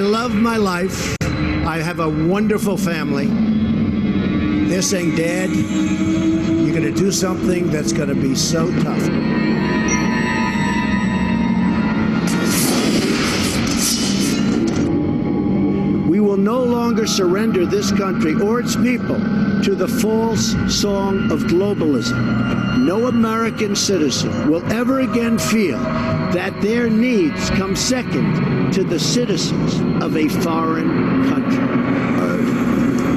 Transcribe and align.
I 0.00 0.02
love 0.02 0.34
my 0.34 0.56
life. 0.56 1.14
I 1.20 1.82
have 1.82 2.00
a 2.00 2.08
wonderful 2.08 2.78
family. 2.78 3.26
They're 4.66 4.80
saying, 4.80 5.14
Dad, 5.14 5.50
you're 5.50 6.72
going 6.72 6.90
to 6.90 6.98
do 6.98 7.12
something 7.12 7.70
that's 7.70 7.92
going 7.92 8.08
to 8.08 8.14
be 8.14 8.34
so 8.34 8.70
tough. 8.80 9.39
No 16.44 16.62
longer 16.62 17.06
surrender 17.06 17.66
this 17.66 17.92
country 17.92 18.34
or 18.34 18.60
its 18.60 18.76
people 18.76 19.18
to 19.62 19.74
the 19.74 19.86
false 19.86 20.54
song 20.68 21.30
of 21.30 21.40
globalism. 21.44 22.84
No 22.84 23.08
American 23.08 23.76
citizen 23.76 24.50
will 24.50 24.64
ever 24.72 25.00
again 25.00 25.38
feel 25.38 25.78
that 25.78 26.58
their 26.62 26.88
needs 26.88 27.50
come 27.50 27.76
second 27.76 28.72
to 28.72 28.84
the 28.84 28.98
citizens 28.98 29.74
of 30.02 30.16
a 30.16 30.28
foreign 30.42 31.28
country. 31.28 31.64
Uh, 32.20 32.36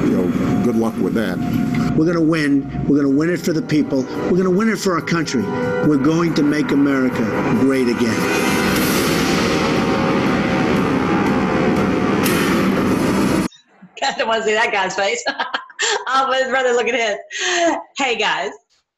you 0.05 0.17
know, 0.17 0.63
good 0.63 0.75
luck 0.75 0.95
with 0.97 1.13
that. 1.13 1.37
We're 1.95 2.05
going 2.05 2.17
to 2.17 2.21
win. 2.21 2.63
We're 2.87 3.01
going 3.01 3.11
to 3.11 3.17
win 3.17 3.29
it 3.29 3.39
for 3.39 3.53
the 3.53 3.61
people. 3.61 4.01
We're 4.03 4.31
going 4.31 4.43
to 4.43 4.49
win 4.49 4.69
it 4.69 4.77
for 4.77 4.95
our 4.95 5.01
country. 5.01 5.43
We're 5.43 5.97
going 5.97 6.33
to 6.35 6.43
make 6.43 6.71
America 6.71 7.23
great 7.61 7.87
again. 7.87 8.72
Don't 14.23 14.29
want 14.29 14.43
to 14.43 14.49
see 14.49 14.55
that 14.55 14.71
guy's 14.71 14.95
face. 14.95 15.23
I'll 16.07 16.29
rather 16.29 16.71
look 16.71 16.87
at 16.87 16.95
his. 16.95 17.77
Hey 17.97 18.15
guys, 18.15 18.51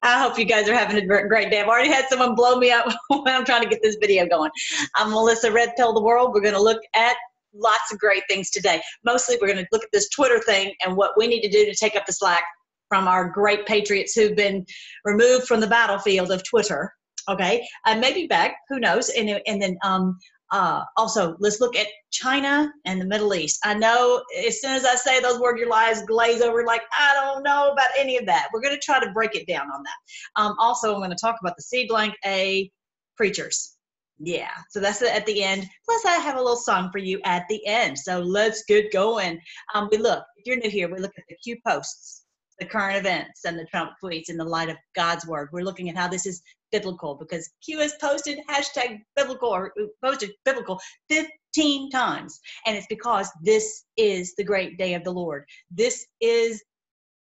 I 0.03 0.19
hope 0.19 0.37
you 0.37 0.45
guys 0.45 0.69
are 0.69 0.75
having 0.75 0.97
a 0.97 1.27
great 1.27 1.49
day. 1.49 1.61
I've 1.61 1.67
already 1.67 1.91
had 1.91 2.05
someone 2.09 2.35
blow 2.35 2.57
me 2.57 2.71
up 2.71 2.85
when 3.09 3.33
I'm 3.33 3.43
trying 3.43 3.63
to 3.63 3.67
get 3.67 3.81
this 3.81 3.97
video 3.99 4.27
going. 4.27 4.51
I'm 4.95 5.09
Melissa 5.09 5.51
Red 5.51 5.73
Pill 5.77 5.93
the 5.93 6.01
World. 6.01 6.31
We're 6.33 6.41
going 6.41 6.53
to 6.53 6.61
look 6.61 6.81
at 6.93 7.15
lots 7.55 7.91
of 7.91 7.97
great 7.97 8.21
things 8.29 8.51
today. 8.51 8.81
Mostly, 9.03 9.37
we're 9.41 9.47
going 9.47 9.63
to 9.63 9.67
look 9.71 9.83
at 9.83 9.89
this 9.91 10.09
Twitter 10.09 10.39
thing 10.41 10.73
and 10.85 10.95
what 10.95 11.13
we 11.17 11.25
need 11.25 11.41
to 11.41 11.49
do 11.49 11.65
to 11.65 11.75
take 11.75 11.95
up 11.95 12.05
the 12.05 12.13
slack 12.13 12.43
from 12.87 13.07
our 13.07 13.27
great 13.27 13.65
patriots 13.65 14.13
who've 14.13 14.35
been 14.35 14.63
removed 15.05 15.47
from 15.47 15.59
the 15.59 15.67
battlefield 15.67 16.31
of 16.31 16.43
Twitter. 16.47 16.93
Okay, 17.27 17.67
and 17.87 17.99
maybe 17.99 18.27
back, 18.27 18.57
who 18.69 18.79
knows? 18.79 19.09
And 19.09 19.41
and 19.47 19.59
then 19.59 19.75
um, 19.83 20.19
uh, 20.55 20.85
also, 20.95 21.35
let's 21.41 21.59
look 21.59 21.75
at 21.75 21.87
China 22.11 22.71
and 22.85 23.01
the 23.01 23.05
Middle 23.05 23.35
East. 23.35 23.59
I 23.65 23.73
know 23.73 24.23
as 24.47 24.61
soon 24.61 24.71
as 24.71 24.85
I 24.85 24.95
say 24.95 25.19
those 25.19 25.37
words, 25.37 25.59
your 25.59 25.73
eyes 25.73 26.01
glaze 26.03 26.41
over 26.41 26.65
like, 26.65 26.83
I 26.97 27.13
don't 27.13 27.43
know 27.43 27.73
about 27.73 27.89
any 27.99 28.15
of 28.15 28.25
that. 28.27 28.47
We're 28.53 28.61
going 28.61 28.73
to 28.73 28.79
try 28.79 29.03
to 29.03 29.11
break 29.11 29.35
it 29.35 29.47
down 29.47 29.69
on 29.69 29.83
that. 29.83 30.41
Um, 30.41 30.55
also, 30.57 30.93
I'm 30.93 31.01
going 31.01 31.09
to 31.09 31.17
talk 31.19 31.35
about 31.41 31.57
the 31.57 31.63
C 31.63 31.87
blank 31.89 32.15
A 32.25 32.71
preachers. 33.17 33.75
Yeah, 34.17 34.51
so 34.69 34.79
that's 34.79 35.01
at 35.01 35.25
the 35.25 35.43
end. 35.43 35.67
Plus, 35.83 36.05
I 36.05 36.13
have 36.19 36.35
a 36.35 36.41
little 36.41 36.55
song 36.55 36.89
for 36.89 36.99
you 36.99 37.19
at 37.25 37.43
the 37.49 37.59
end. 37.67 37.99
So 37.99 38.21
let's 38.21 38.63
get 38.65 38.93
going. 38.93 39.37
Um, 39.73 39.89
we 39.91 39.97
look, 39.97 40.23
if 40.37 40.45
you're 40.45 40.55
new 40.55 40.69
here, 40.69 40.87
we 40.87 41.01
look 41.01 41.11
at 41.17 41.25
the 41.27 41.35
Q 41.43 41.57
posts 41.67 42.25
the 42.59 42.65
current 42.65 42.97
events 42.97 43.43
and 43.45 43.57
the 43.59 43.65
Trump 43.65 43.91
tweets 44.01 44.29
in 44.29 44.37
the 44.37 44.43
light 44.45 44.69
of 44.69 44.77
God's 44.95 45.27
word. 45.27 45.49
We're 45.51 45.63
looking 45.63 45.89
at 45.89 45.97
how 45.97 46.07
this 46.07 46.25
is 46.25 46.41
biblical 46.75 47.15
because 47.15 47.49
Q 47.63 47.79
has 47.79 47.93
posted 48.01 48.39
hashtag 48.49 48.99
biblical 49.15 49.49
or 49.49 49.71
posted 50.03 50.31
biblical 50.43 50.77
15 51.09 51.89
times. 51.89 52.39
And 52.65 52.75
it's 52.75 52.87
because 52.89 53.29
this 53.41 53.85
is 53.95 54.35
the 54.35 54.43
great 54.43 54.77
day 54.77 54.93
of 54.93 55.05
the 55.05 55.11
Lord. 55.11 55.45
This 55.71 56.05
is 56.19 56.61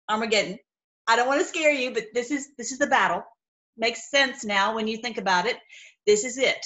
Armageddon. 0.09 0.57
I 1.09 1.17
don't 1.17 1.27
want 1.27 1.41
to 1.41 1.47
scare 1.47 1.73
you, 1.73 1.93
but 1.93 2.05
this 2.15 2.31
is 2.31 2.51
this 2.57 2.71
is 2.71 2.79
the 2.79 2.87
battle. 2.87 3.25
Makes 3.77 4.11
sense 4.11 4.45
now 4.45 4.75
when 4.77 4.87
you 4.87 4.99
think 4.99 5.19
about 5.19 5.47
it. 5.47 5.57
This 6.07 6.25
is 6.25 6.39
it. 6.39 6.65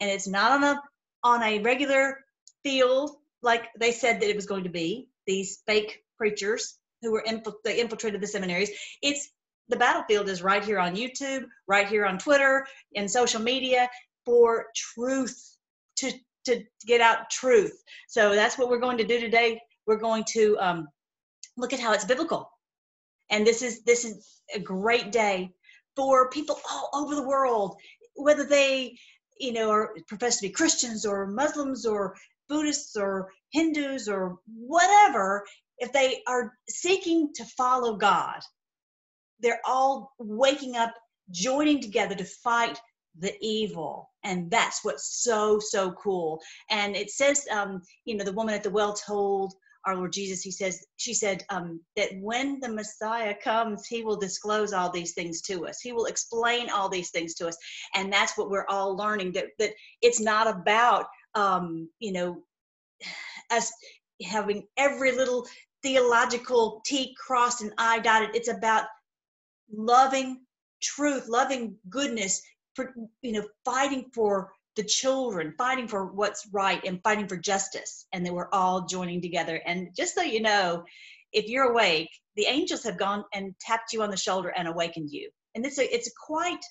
And 0.00 0.10
it's 0.10 0.28
not 0.28 0.52
on 0.52 0.64
a 0.64 0.82
on 1.22 1.42
a 1.42 1.58
regular 1.58 2.20
field 2.62 3.10
like 3.42 3.68
they 3.78 3.92
said 3.92 4.20
that 4.20 4.30
it 4.30 4.36
was 4.36 4.46
going 4.46 4.64
to 4.64 4.70
be. 4.70 5.08
These 5.26 5.62
fake 5.66 6.02
preachers 6.16 6.78
who 7.02 7.12
were 7.12 7.24
they 7.64 7.80
infiltrated 7.80 8.22
the 8.22 8.26
seminaries. 8.26 8.70
It's 9.02 9.28
the 9.68 9.76
battlefield 9.76 10.28
is 10.28 10.42
right 10.42 10.64
here 10.64 10.78
on 10.78 10.96
YouTube, 10.96 11.44
right 11.66 11.88
here 11.88 12.04
on 12.04 12.18
Twitter, 12.18 12.66
in 12.92 13.08
social 13.08 13.40
media 13.40 13.88
for 14.24 14.66
truth 14.74 15.56
to 15.96 16.12
to 16.46 16.62
get 16.86 17.00
out 17.00 17.30
truth. 17.30 17.82
So 18.06 18.34
that's 18.34 18.58
what 18.58 18.68
we're 18.68 18.78
going 18.78 18.98
to 18.98 19.04
do 19.04 19.18
today. 19.18 19.60
We're 19.86 19.96
going 19.96 20.24
to 20.28 20.58
um, 20.60 20.88
look 21.56 21.72
at 21.72 21.80
how 21.80 21.92
it's 21.92 22.04
biblical, 22.04 22.50
and 23.30 23.46
this 23.46 23.62
is 23.62 23.82
this 23.84 24.04
is 24.04 24.40
a 24.54 24.58
great 24.58 25.12
day 25.12 25.50
for 25.96 26.28
people 26.30 26.58
all 26.70 26.90
over 26.92 27.14
the 27.14 27.26
world, 27.26 27.76
whether 28.14 28.44
they 28.44 28.96
you 29.38 29.52
know 29.52 29.70
are 29.70 29.96
profess 30.08 30.36
to 30.36 30.48
be 30.48 30.50
Christians 30.50 31.06
or 31.06 31.26
Muslims 31.26 31.86
or 31.86 32.14
Buddhists 32.48 32.96
or 32.96 33.30
Hindus 33.50 34.08
or 34.08 34.36
whatever 34.46 35.44
if 35.78 35.92
they 35.92 36.22
are 36.26 36.52
seeking 36.68 37.32
to 37.34 37.44
follow 37.44 37.96
God, 37.96 38.40
they're 39.40 39.60
all 39.66 40.12
waking 40.18 40.76
up, 40.76 40.92
joining 41.30 41.80
together 41.80 42.14
to 42.14 42.24
fight 42.24 42.78
the 43.18 43.34
evil. 43.40 44.10
And 44.24 44.50
that's 44.50 44.84
what's 44.84 45.22
so, 45.22 45.58
so 45.60 45.92
cool. 45.92 46.40
And 46.70 46.96
it 46.96 47.10
says, 47.10 47.46
um, 47.50 47.82
you 48.04 48.16
know, 48.16 48.24
the 48.24 48.32
woman 48.32 48.54
at 48.54 48.62
the 48.62 48.70
well 48.70 48.94
told 48.94 49.54
our 49.86 49.96
Lord 49.96 50.12
Jesus, 50.12 50.42
he 50.42 50.50
says, 50.50 50.84
she 50.96 51.12
said 51.12 51.44
um, 51.50 51.80
that 51.96 52.08
when 52.20 52.58
the 52.60 52.68
Messiah 52.70 53.34
comes, 53.42 53.86
he 53.86 54.02
will 54.02 54.16
disclose 54.16 54.72
all 54.72 54.90
these 54.90 55.12
things 55.12 55.42
to 55.42 55.66
us. 55.66 55.80
He 55.80 55.92
will 55.92 56.06
explain 56.06 56.70
all 56.70 56.88
these 56.88 57.10
things 57.10 57.34
to 57.34 57.48
us. 57.48 57.56
And 57.94 58.12
that's 58.12 58.36
what 58.36 58.50
we're 58.50 58.66
all 58.68 58.96
learning 58.96 59.32
that, 59.32 59.46
that 59.58 59.72
it's 60.00 60.20
not 60.20 60.46
about, 60.48 61.06
um, 61.34 61.88
you 61.98 62.12
know, 62.12 62.42
us 63.50 63.70
having 64.22 64.66
every 64.78 65.12
little 65.12 65.46
theological 65.82 66.80
T 66.86 67.14
crossed 67.18 67.60
and 67.60 67.72
I 67.76 67.98
dotted. 67.98 68.34
It's 68.34 68.48
about 68.48 68.86
loving 69.72 70.40
truth, 70.82 71.28
loving 71.28 71.76
goodness, 71.88 72.42
for 72.74 72.94
you 73.22 73.32
know, 73.32 73.46
fighting 73.64 74.10
for 74.12 74.50
the 74.76 74.84
children, 74.84 75.54
fighting 75.56 75.86
for 75.88 76.06
what's 76.06 76.48
right, 76.52 76.84
and 76.84 77.02
fighting 77.02 77.28
for 77.28 77.36
justice. 77.36 78.06
And 78.12 78.24
they 78.24 78.30
were 78.30 78.52
all 78.54 78.86
joining 78.86 79.22
together. 79.22 79.60
And 79.64 79.88
just 79.96 80.14
so 80.14 80.22
you 80.22 80.40
know, 80.40 80.84
if 81.32 81.48
you're 81.48 81.70
awake, 81.70 82.10
the 82.36 82.46
angels 82.46 82.82
have 82.84 82.98
gone 82.98 83.24
and 83.32 83.54
tapped 83.60 83.92
you 83.92 84.02
on 84.02 84.10
the 84.10 84.16
shoulder 84.16 84.52
and 84.56 84.68
awakened 84.68 85.10
you. 85.10 85.30
And 85.54 85.64
it's 85.64 85.78
a 85.78 85.94
it's 85.94 86.10
quite 86.26 86.64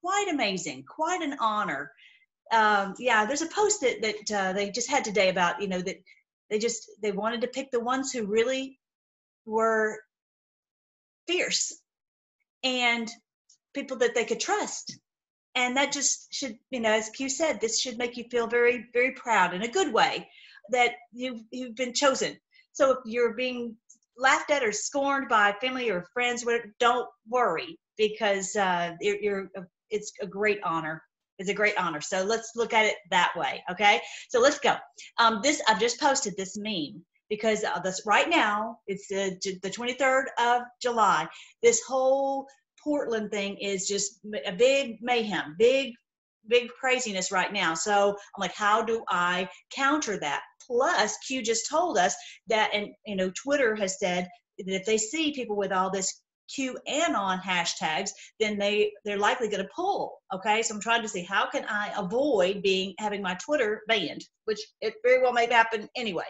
quite 0.00 0.28
amazing, 0.30 0.84
quite 0.84 1.22
an 1.22 1.36
honor. 1.40 1.90
Um, 2.52 2.94
yeah, 2.98 3.24
there's 3.24 3.42
a 3.42 3.48
post 3.48 3.80
that 3.80 4.02
that 4.02 4.38
uh, 4.38 4.52
they 4.52 4.70
just 4.70 4.90
had 4.90 5.04
today 5.04 5.28
about 5.28 5.60
you 5.60 5.68
know 5.68 5.80
that 5.80 5.96
they 6.50 6.58
just 6.58 6.88
they 7.02 7.12
wanted 7.12 7.40
to 7.40 7.48
pick 7.48 7.70
the 7.70 7.80
ones 7.80 8.12
who 8.12 8.26
really 8.26 8.78
were 9.46 9.98
fierce 11.26 11.72
and 12.64 13.08
people 13.74 13.98
that 13.98 14.14
they 14.14 14.24
could 14.24 14.40
trust 14.40 14.98
and 15.54 15.76
that 15.76 15.92
just 15.92 16.32
should 16.34 16.56
you 16.70 16.80
know 16.80 16.92
as 16.92 17.08
q 17.10 17.28
said 17.28 17.60
this 17.60 17.80
should 17.80 17.98
make 17.98 18.16
you 18.16 18.24
feel 18.30 18.46
very 18.46 18.86
very 18.92 19.12
proud 19.12 19.54
in 19.54 19.62
a 19.62 19.68
good 19.68 19.92
way 19.92 20.28
that 20.70 20.92
you've, 21.12 21.40
you've 21.50 21.76
been 21.76 21.92
chosen 21.92 22.36
so 22.72 22.90
if 22.92 22.98
you're 23.04 23.34
being 23.34 23.76
laughed 24.16 24.50
at 24.50 24.62
or 24.62 24.72
scorned 24.72 25.28
by 25.28 25.52
family 25.60 25.90
or 25.90 26.06
friends 26.12 26.44
don't 26.80 27.08
worry 27.28 27.78
because 27.96 28.56
uh, 28.56 28.92
you're, 29.00 29.20
you're 29.20 29.50
it's 29.90 30.12
a 30.20 30.26
great 30.26 30.60
honor 30.64 31.02
It's 31.38 31.50
a 31.50 31.54
great 31.54 31.76
honor. 31.76 32.00
So 32.00 32.22
let's 32.24 32.52
look 32.54 32.72
at 32.72 32.86
it 32.86 32.96
that 33.10 33.32
way. 33.36 33.62
Okay. 33.70 34.00
So 34.28 34.40
let's 34.40 34.58
go. 34.58 34.76
Um, 35.18 35.40
this 35.42 35.60
I've 35.68 35.80
just 35.80 36.00
posted 36.00 36.34
this 36.36 36.56
meme 36.56 37.04
because 37.34 37.64
this 37.82 38.02
right 38.06 38.28
now 38.28 38.78
it's 38.86 39.08
the, 39.08 39.36
the 39.62 39.70
23rd 39.70 40.24
of 40.38 40.62
July. 40.80 41.26
This 41.62 41.82
whole 41.86 42.46
Portland 42.82 43.30
thing 43.30 43.56
is 43.58 43.88
just 43.88 44.20
a 44.46 44.52
big 44.52 44.98
mayhem, 45.00 45.56
big 45.58 45.94
big 46.48 46.68
craziness 46.68 47.32
right 47.32 47.52
now. 47.52 47.74
So 47.74 48.10
I'm 48.10 48.40
like, 48.40 48.54
how 48.54 48.82
do 48.82 49.02
I 49.08 49.48
counter 49.74 50.18
that? 50.18 50.42
Plus, 50.66 51.16
Q 51.26 51.42
just 51.42 51.68
told 51.68 51.98
us 51.98 52.14
that, 52.48 52.70
and 52.72 52.88
you 53.06 53.16
know, 53.16 53.30
Twitter 53.42 53.74
has 53.76 53.98
said 53.98 54.28
that 54.58 54.74
if 54.74 54.84
they 54.84 54.98
see 54.98 55.32
people 55.32 55.56
with 55.56 55.72
all 55.72 55.90
this 55.90 56.22
Q 56.54 56.76
QAnon 56.86 57.40
hashtags, 57.40 58.10
then 58.38 58.58
they 58.58 58.92
they're 59.04 59.18
likely 59.18 59.48
going 59.48 59.62
to 59.62 59.70
pull. 59.74 60.20
Okay, 60.34 60.62
so 60.62 60.74
I'm 60.74 60.80
trying 60.80 61.02
to 61.02 61.08
see 61.08 61.22
how 61.22 61.48
can 61.48 61.64
I 61.68 61.92
avoid 61.96 62.62
being 62.62 62.94
having 62.98 63.22
my 63.22 63.34
Twitter 63.42 63.82
banned, 63.88 64.24
which 64.44 64.60
it 64.80 64.94
very 65.02 65.22
well 65.22 65.32
may 65.32 65.50
happen 65.50 65.88
anyway. 65.96 66.26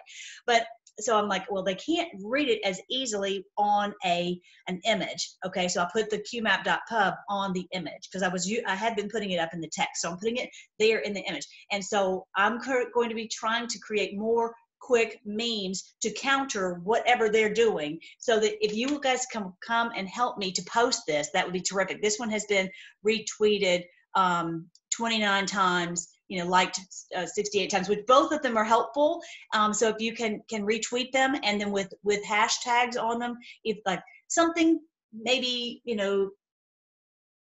But 0.47 0.67
so 1.01 1.19
I'm 1.19 1.29
like, 1.29 1.51
well, 1.51 1.63
they 1.63 1.75
can't 1.75 2.09
read 2.23 2.49
it 2.49 2.61
as 2.65 2.81
easily 2.91 3.45
on 3.59 3.95
a 4.05 4.41
an 4.69 4.81
image. 4.85 5.33
Okay, 5.45 5.69
so 5.69 5.83
I 5.83 5.89
put 5.93 6.11
the 6.11 6.19
qmap.pub 6.19 7.15
on 7.29 7.53
the 7.53 7.67
image 7.73 8.09
because 8.11 8.23
I 8.23 8.29
was 8.29 8.51
I 8.67 8.75
had 8.75 8.97
been 8.97 9.09
putting 9.09 9.33
it 9.33 9.39
up 9.39 9.51
in 9.53 9.61
the 9.61 9.71
text, 9.73 10.03
so 10.03 10.11
I'm 10.11 10.19
putting 10.19 10.37
it 10.37 10.51
there 10.79 10.99
in 10.99 11.13
the 11.13 11.23
image. 11.23 11.47
And 11.73 11.85
so 11.85 12.27
I'm 12.37 12.59
going 12.59 13.09
to 13.09 13.15
be 13.15 13.29
trying 13.29 13.67
to 13.69 13.79
create 13.81 14.17
more 14.17 14.55
quick 14.81 15.19
memes 15.25 15.95
to 16.03 16.13
counter 16.13 16.81
whatever 16.85 17.31
they're 17.31 17.53
doing 17.53 17.99
so 18.19 18.39
that 18.39 18.53
if 18.63 18.75
you 18.75 19.01
guys 19.01 19.27
come 19.33 19.55
come 19.67 19.91
and 19.97 20.07
help 20.07 20.37
me 20.37 20.53
to 20.53 20.63
post 20.65 21.01
this 21.07 21.31
that 21.33 21.43
would 21.43 21.55
be 21.55 21.61
terrific 21.61 22.03
this 22.03 22.19
one 22.19 22.29
has 22.29 22.45
been 22.51 22.69
retweeted 23.07 23.83
um, 24.15 24.67
29 24.97 25.47
times 25.47 26.09
you 26.29 26.39
know 26.39 26.49
liked 26.49 26.81
uh, 27.17 27.27
68 27.27 27.71
times 27.71 27.89
which 27.89 28.07
both 28.07 28.33
of 28.33 28.43
them 28.43 28.57
are 28.57 28.65
helpful. 28.65 29.21
Um, 29.53 29.73
so 29.73 29.89
if 29.89 29.97
you 30.01 30.15
can 30.15 30.43
can 30.49 30.67
retweet 30.67 31.13
them 31.13 31.37
and 31.43 31.61
then 31.61 31.71
with 31.71 31.93
with 32.03 32.25
hashtags 32.25 33.01
on 33.01 33.19
them 33.19 33.37
if 33.65 33.79
like 33.87 34.03
something 34.29 34.81
maybe 35.13 35.83
you 35.85 35.97
know 35.97 36.31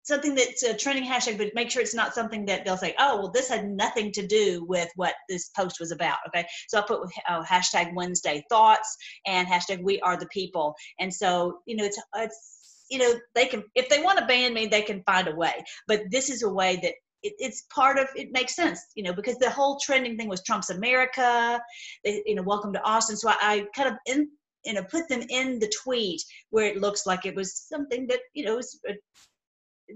something 0.02 0.34
that's 0.34 0.62
a 0.62 0.76
trending 0.76 1.04
hashtag 1.04 1.38
but 1.38 1.54
make 1.54 1.70
sure 1.70 1.80
it's 1.80 1.94
not 1.94 2.14
something 2.14 2.44
that 2.44 2.64
they'll 2.64 2.76
say 2.76 2.94
oh 2.98 3.16
well 3.16 3.30
this 3.30 3.48
had 3.48 3.66
nothing 3.66 4.12
to 4.12 4.26
do 4.26 4.64
with 4.68 4.88
what 4.96 5.14
this 5.30 5.48
post 5.56 5.80
was 5.80 5.90
about 5.90 6.18
okay? 6.28 6.46
So 6.68 6.78
i 6.78 6.82
put 6.82 7.00
uh, 7.28 7.42
hashtag 7.42 7.94
wednesday 7.94 8.44
thoughts 8.50 8.96
and 9.26 9.48
hashtag 9.48 9.82
we 9.82 10.00
are 10.00 10.18
the 10.18 10.28
people. 10.28 10.74
And 11.00 11.12
so 11.12 11.60
you 11.66 11.76
know 11.76 11.84
it's 11.84 12.00
it's 12.16 12.86
you 12.90 12.98
know 12.98 13.14
they 13.34 13.46
can 13.46 13.64
if 13.74 13.88
they 13.88 14.02
want 14.02 14.18
to 14.18 14.26
ban 14.26 14.52
me 14.52 14.66
they 14.66 14.82
can 14.82 15.02
find 15.04 15.26
a 15.26 15.34
way. 15.34 15.64
But 15.88 16.02
this 16.10 16.28
is 16.28 16.42
a 16.42 16.52
way 16.52 16.78
that 16.82 16.94
it, 17.24 17.34
it's 17.38 17.62
part 17.74 17.98
of 17.98 18.06
it 18.14 18.30
makes 18.30 18.54
sense 18.54 18.80
you 18.94 19.02
know 19.02 19.12
because 19.12 19.36
the 19.38 19.50
whole 19.50 19.78
trending 19.80 20.16
thing 20.16 20.28
was 20.28 20.42
trump's 20.42 20.70
america 20.70 21.60
they, 22.04 22.22
you 22.26 22.34
know 22.34 22.42
welcome 22.42 22.72
to 22.72 22.82
austin. 22.82 23.16
So 23.16 23.30
I, 23.30 23.36
I 23.40 23.66
kind 23.74 23.88
of 23.88 23.94
in 24.06 24.28
you 24.64 24.74
know 24.74 24.84
put 24.84 25.08
them 25.08 25.22
in 25.28 25.58
the 25.58 25.72
tweet 25.82 26.22
where 26.50 26.66
it 26.66 26.80
looks 26.80 27.06
like 27.06 27.26
it 27.26 27.34
was 27.34 27.56
something 27.56 28.06
that 28.06 28.20
you 28.34 28.44
know 28.44 28.56
was 28.56 28.78
uh, 28.88 28.92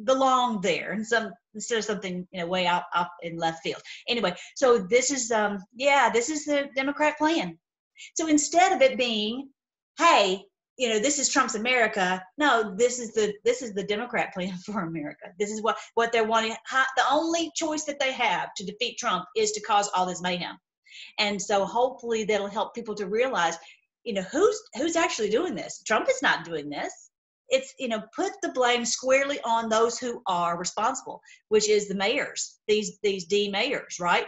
belonged 0.05 0.63
there 0.63 0.93
and 0.93 1.07
some 1.07 1.31
instead 1.55 1.79
of 1.79 1.85
something 1.85 2.27
you 2.33 2.41
know 2.41 2.47
way 2.47 2.67
out 2.67 2.85
up 2.95 3.13
in 3.23 3.37
left 3.37 3.63
field. 3.63 3.83
Anyway 4.09 4.35
so 4.57 4.79
this 4.79 5.11
is 5.11 5.31
um 5.31 5.59
yeah 5.75 6.11
this 6.11 6.29
is 6.31 6.45
the 6.45 6.69
democrat 6.75 7.17
plan. 7.19 7.59
So 8.15 8.27
instead 8.27 8.73
of 8.73 8.83
it 8.83 8.99
being 8.99 9.49
hey 9.99 10.43
you 10.79 10.89
know 10.89 10.99
this 10.99 11.19
is 11.19 11.29
trump's 11.29 11.55
america. 11.55 12.23
No 12.39 12.75
this 12.77 12.99
is 12.99 13.13
the 13.13 13.35
this 13.45 13.61
is 13.63 13.75
the 13.75 13.85
democrat 13.85 14.33
plan 14.33 14.57
for 14.65 14.81
america. 14.81 15.27
This 15.39 15.51
is 15.51 15.61
what 15.63 15.77
what 15.95 16.13
they're 16.13 16.25
wanting. 16.25 16.55
The 16.71 17.05
only 17.11 17.53
choice 17.55 17.85
that 17.85 18.01
they 18.01 18.13
have 18.13 18.55
to 18.57 18.65
defeat 18.65 18.97
trump 18.99 19.27
is 19.37 19.53
to 19.53 19.61
cause 19.61 19.91
all 19.95 20.07
this 20.07 20.23
mayhem 20.23 20.57
and 21.19 21.41
so 21.41 21.65
hopefully 21.65 22.25
that'll 22.25 22.49
help 22.49 22.75
people 22.75 22.95
to 22.95 23.07
realize 23.07 23.57
you 24.05 24.15
know 24.15 24.23
who's 24.23 24.59
who's 24.77 24.97
actually 24.97 25.29
doing 25.29 25.55
this? 25.55 25.83
Trump 25.87 26.09
is 26.09 26.23
not 26.23 26.45
doing 26.45 26.71
this. 26.71 27.11
It's 27.49 27.75
you 27.79 27.89
know 27.89 28.03
put 28.15 28.33
the 28.43 28.51
blame 28.51 28.85
squarely 28.85 29.41
on 29.45 29.69
those 29.69 29.99
who 29.99 30.23
are 30.27 30.59
responsible 30.59 31.21
which 31.49 31.69
is 31.69 31.89
the 31.89 31.95
mayors 31.95 32.59
these 32.69 32.99
these 33.03 33.25
d 33.25 33.51
mayors 33.51 33.99
right 33.99 34.27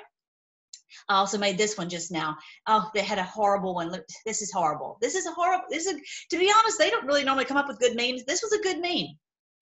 I 1.08 1.16
also 1.16 1.38
made 1.38 1.58
this 1.58 1.76
one 1.76 1.88
just 1.88 2.10
now. 2.10 2.36
Oh, 2.66 2.90
they 2.94 3.02
had 3.02 3.18
a 3.18 3.24
horrible 3.24 3.74
one. 3.74 3.90
Look, 3.90 4.04
this 4.26 4.42
is 4.42 4.52
horrible. 4.52 4.98
This 5.00 5.14
is 5.14 5.26
a 5.26 5.32
horrible. 5.32 5.66
This 5.70 5.86
is 5.86 6.00
to 6.30 6.38
be 6.38 6.52
honest, 6.56 6.78
they 6.78 6.90
don't 6.90 7.06
really 7.06 7.24
normally 7.24 7.44
come 7.44 7.56
up 7.56 7.68
with 7.68 7.80
good 7.80 7.96
memes. 7.96 8.24
This 8.24 8.42
was 8.42 8.52
a 8.52 8.62
good 8.62 8.80
meme, 8.80 9.16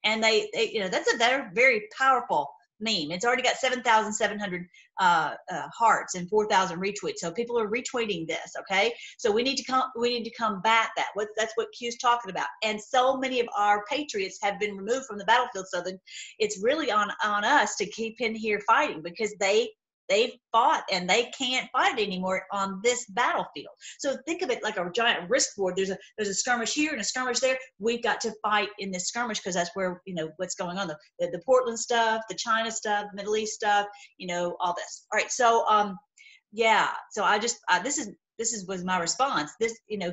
and 0.04 0.22
they, 0.22 0.48
they 0.52 0.70
you 0.70 0.80
know, 0.80 0.88
that's 0.88 1.12
a 1.12 1.16
they're 1.16 1.50
very 1.54 1.88
powerful 1.96 2.48
meme. 2.80 3.10
It's 3.10 3.24
already 3.24 3.42
got 3.42 3.56
seven 3.56 3.82
thousand 3.82 4.12
seven 4.12 4.38
hundred 4.38 4.66
uh, 5.00 5.34
uh, 5.50 5.68
hearts 5.76 6.14
and 6.14 6.28
four 6.28 6.46
thousand 6.48 6.80
retweets. 6.80 7.18
So 7.18 7.30
people 7.30 7.58
are 7.58 7.68
retweeting 7.68 8.26
this. 8.26 8.52
Okay, 8.60 8.92
so 9.16 9.30
we 9.30 9.42
need 9.42 9.56
to 9.56 9.64
come. 9.64 9.84
We 9.98 10.10
need 10.10 10.24
to 10.24 10.30
combat 10.30 10.88
that. 10.96 11.08
What 11.14 11.28
that's 11.36 11.52
what 11.56 11.72
Q's 11.72 11.98
talking 11.98 12.30
about. 12.30 12.46
And 12.62 12.80
so 12.80 13.16
many 13.16 13.40
of 13.40 13.48
our 13.56 13.84
patriots 13.90 14.38
have 14.42 14.60
been 14.60 14.76
removed 14.76 15.06
from 15.06 15.18
the 15.18 15.24
battlefield. 15.24 15.66
So 15.68 15.82
then 15.82 15.98
it's 16.38 16.62
really 16.62 16.90
on 16.90 17.10
on 17.24 17.44
us 17.44 17.76
to 17.76 17.86
keep 17.86 18.20
in 18.20 18.34
here 18.34 18.60
fighting 18.60 19.02
because 19.02 19.34
they 19.40 19.70
they've 20.08 20.32
fought 20.52 20.84
and 20.90 21.08
they 21.08 21.30
can't 21.36 21.68
fight 21.72 21.98
anymore 21.98 22.42
on 22.52 22.80
this 22.82 23.04
battlefield. 23.10 23.74
So 23.98 24.16
think 24.26 24.42
of 24.42 24.50
it 24.50 24.62
like 24.62 24.76
a 24.76 24.90
giant 24.94 25.28
risk 25.28 25.56
board. 25.56 25.74
There's 25.76 25.90
a 25.90 25.98
there's 26.16 26.28
a 26.28 26.34
skirmish 26.34 26.74
here 26.74 26.92
and 26.92 27.00
a 27.00 27.04
skirmish 27.04 27.40
there. 27.40 27.58
We've 27.78 28.02
got 28.02 28.20
to 28.22 28.32
fight 28.42 28.70
in 28.78 28.90
this 28.90 29.08
skirmish 29.08 29.38
because 29.38 29.54
that's 29.54 29.70
where 29.74 30.00
you 30.06 30.14
know 30.14 30.30
what's 30.36 30.54
going 30.54 30.78
on. 30.78 30.88
The, 30.88 30.96
the, 31.18 31.30
the 31.32 31.42
Portland 31.44 31.78
stuff, 31.78 32.22
the 32.28 32.34
China 32.34 32.70
stuff, 32.70 33.06
Middle 33.14 33.36
East 33.36 33.54
stuff, 33.54 33.86
you 34.16 34.26
know, 34.26 34.56
all 34.60 34.74
this. 34.74 35.06
All 35.12 35.18
right, 35.18 35.30
so 35.30 35.66
um, 35.68 35.96
yeah. 36.52 36.88
So 37.12 37.24
I 37.24 37.38
just 37.38 37.58
uh, 37.68 37.82
this 37.82 37.98
is 37.98 38.10
this 38.38 38.52
is 38.52 38.66
was 38.66 38.84
my 38.84 38.98
response. 38.98 39.52
This 39.60 39.78
you 39.88 39.98
know 39.98 40.12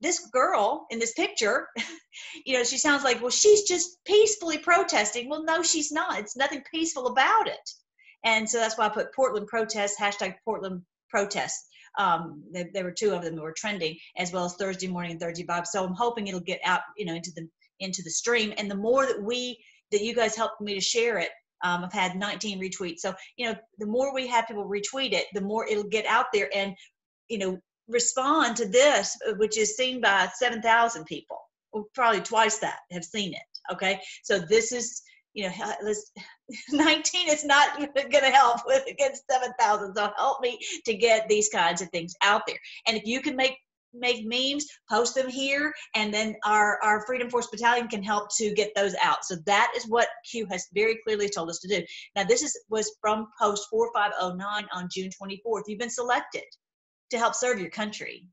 this 0.00 0.28
girl 0.32 0.86
in 0.90 0.98
this 0.98 1.12
picture, 1.14 1.68
you 2.46 2.56
know, 2.56 2.64
she 2.64 2.78
sounds 2.78 3.04
like, 3.04 3.20
well, 3.20 3.30
she's 3.30 3.62
just 3.62 3.98
peacefully 4.04 4.58
protesting. 4.58 5.28
Well, 5.28 5.44
no, 5.44 5.62
she's 5.62 5.90
not. 5.90 6.18
It's 6.18 6.36
nothing 6.36 6.62
peaceful 6.70 7.06
about 7.06 7.48
it. 7.48 7.70
And 8.26 8.48
so 8.48 8.58
that's 8.58 8.76
why 8.76 8.86
I 8.86 8.88
put 8.90 9.14
Portland 9.14 9.46
protests, 9.46 9.98
hashtag 9.98 10.34
Portland 10.44 10.82
protests. 11.08 11.68
Um, 11.98 12.42
there, 12.52 12.68
there, 12.74 12.84
were 12.84 12.92
two 12.92 13.14
of 13.14 13.22
them 13.22 13.36
that 13.36 13.42
were 13.42 13.54
trending, 13.56 13.96
as 14.18 14.32
well 14.32 14.44
as 14.44 14.54
Thursday 14.56 14.88
morning 14.88 15.12
and 15.12 15.20
Thursday 15.20 15.44
Bob. 15.44 15.66
So 15.66 15.82
I'm 15.82 15.94
hoping 15.94 16.26
it'll 16.26 16.40
get 16.40 16.60
out, 16.62 16.80
you 16.98 17.06
know, 17.06 17.14
into 17.14 17.30
the 17.34 17.48
into 17.80 18.02
the 18.02 18.10
stream. 18.10 18.52
And 18.58 18.70
the 18.70 18.76
more 18.76 19.06
that 19.06 19.22
we 19.22 19.58
that 19.92 20.02
you 20.02 20.14
guys 20.14 20.36
helped 20.36 20.60
me 20.60 20.74
to 20.74 20.80
share 20.80 21.18
it, 21.18 21.30
um, 21.64 21.84
I've 21.84 21.92
had 21.92 22.16
19 22.16 22.60
retweets. 22.60 22.98
So 22.98 23.14
you 23.38 23.46
know, 23.46 23.54
the 23.78 23.86
more 23.86 24.12
we 24.12 24.26
have 24.26 24.48
people 24.48 24.68
retweet 24.68 25.12
it, 25.12 25.26
the 25.32 25.40
more 25.40 25.66
it'll 25.66 25.84
get 25.84 26.04
out 26.04 26.26
there 26.34 26.50
and 26.54 26.74
you 27.28 27.38
know 27.38 27.58
respond 27.88 28.56
to 28.56 28.68
this, 28.68 29.16
which 29.36 29.56
is 29.56 29.76
seen 29.76 30.00
by 30.00 30.28
7,000 30.34 31.04
people. 31.04 31.38
Well, 31.72 31.88
probably 31.94 32.20
twice 32.20 32.58
that 32.58 32.80
have 32.90 33.04
seen 33.04 33.32
it. 33.32 33.72
Okay, 33.72 34.00
so 34.24 34.38
this 34.40 34.72
is 34.72 35.00
you 35.36 35.44
know, 35.44 35.52
let's 35.82 36.10
19 36.70 37.28
is 37.28 37.44
not 37.44 37.78
going 37.94 38.10
to 38.10 38.30
help 38.30 38.60
with 38.66 38.84
against 38.88 39.24
7,000. 39.30 39.94
So 39.94 40.10
help 40.16 40.40
me 40.40 40.58
to 40.84 40.94
get 40.94 41.28
these 41.28 41.48
kinds 41.48 41.82
of 41.82 41.88
things 41.90 42.14
out 42.22 42.42
there. 42.46 42.58
And 42.86 42.96
if 42.96 43.04
you 43.04 43.20
can 43.20 43.36
make 43.36 43.56
make 43.98 44.26
memes, 44.26 44.66
post 44.90 45.14
them 45.14 45.28
here, 45.28 45.72
and 45.94 46.12
then 46.12 46.36
our, 46.44 46.78
our 46.82 47.06
Freedom 47.06 47.30
Force 47.30 47.46
Battalion 47.46 47.88
can 47.88 48.02
help 48.02 48.28
to 48.36 48.52
get 48.54 48.74
those 48.74 48.94
out. 49.02 49.24
So 49.24 49.36
that 49.46 49.72
is 49.76 49.88
what 49.88 50.08
Q 50.30 50.46
has 50.50 50.66
very 50.74 50.98
clearly 51.02 51.28
told 51.28 51.48
us 51.48 51.60
to 51.60 51.68
do. 51.68 51.82
Now, 52.14 52.24
this 52.24 52.42
is 52.42 52.58
was 52.68 52.94
from 53.00 53.28
post 53.40 53.68
4509 53.70 54.68
on 54.72 54.88
June 54.92 55.10
24th. 55.10 55.62
You've 55.66 55.78
been 55.78 55.90
selected 55.90 56.44
to 57.10 57.18
help 57.18 57.34
serve 57.34 57.60
your 57.60 57.70
country. 57.70 58.26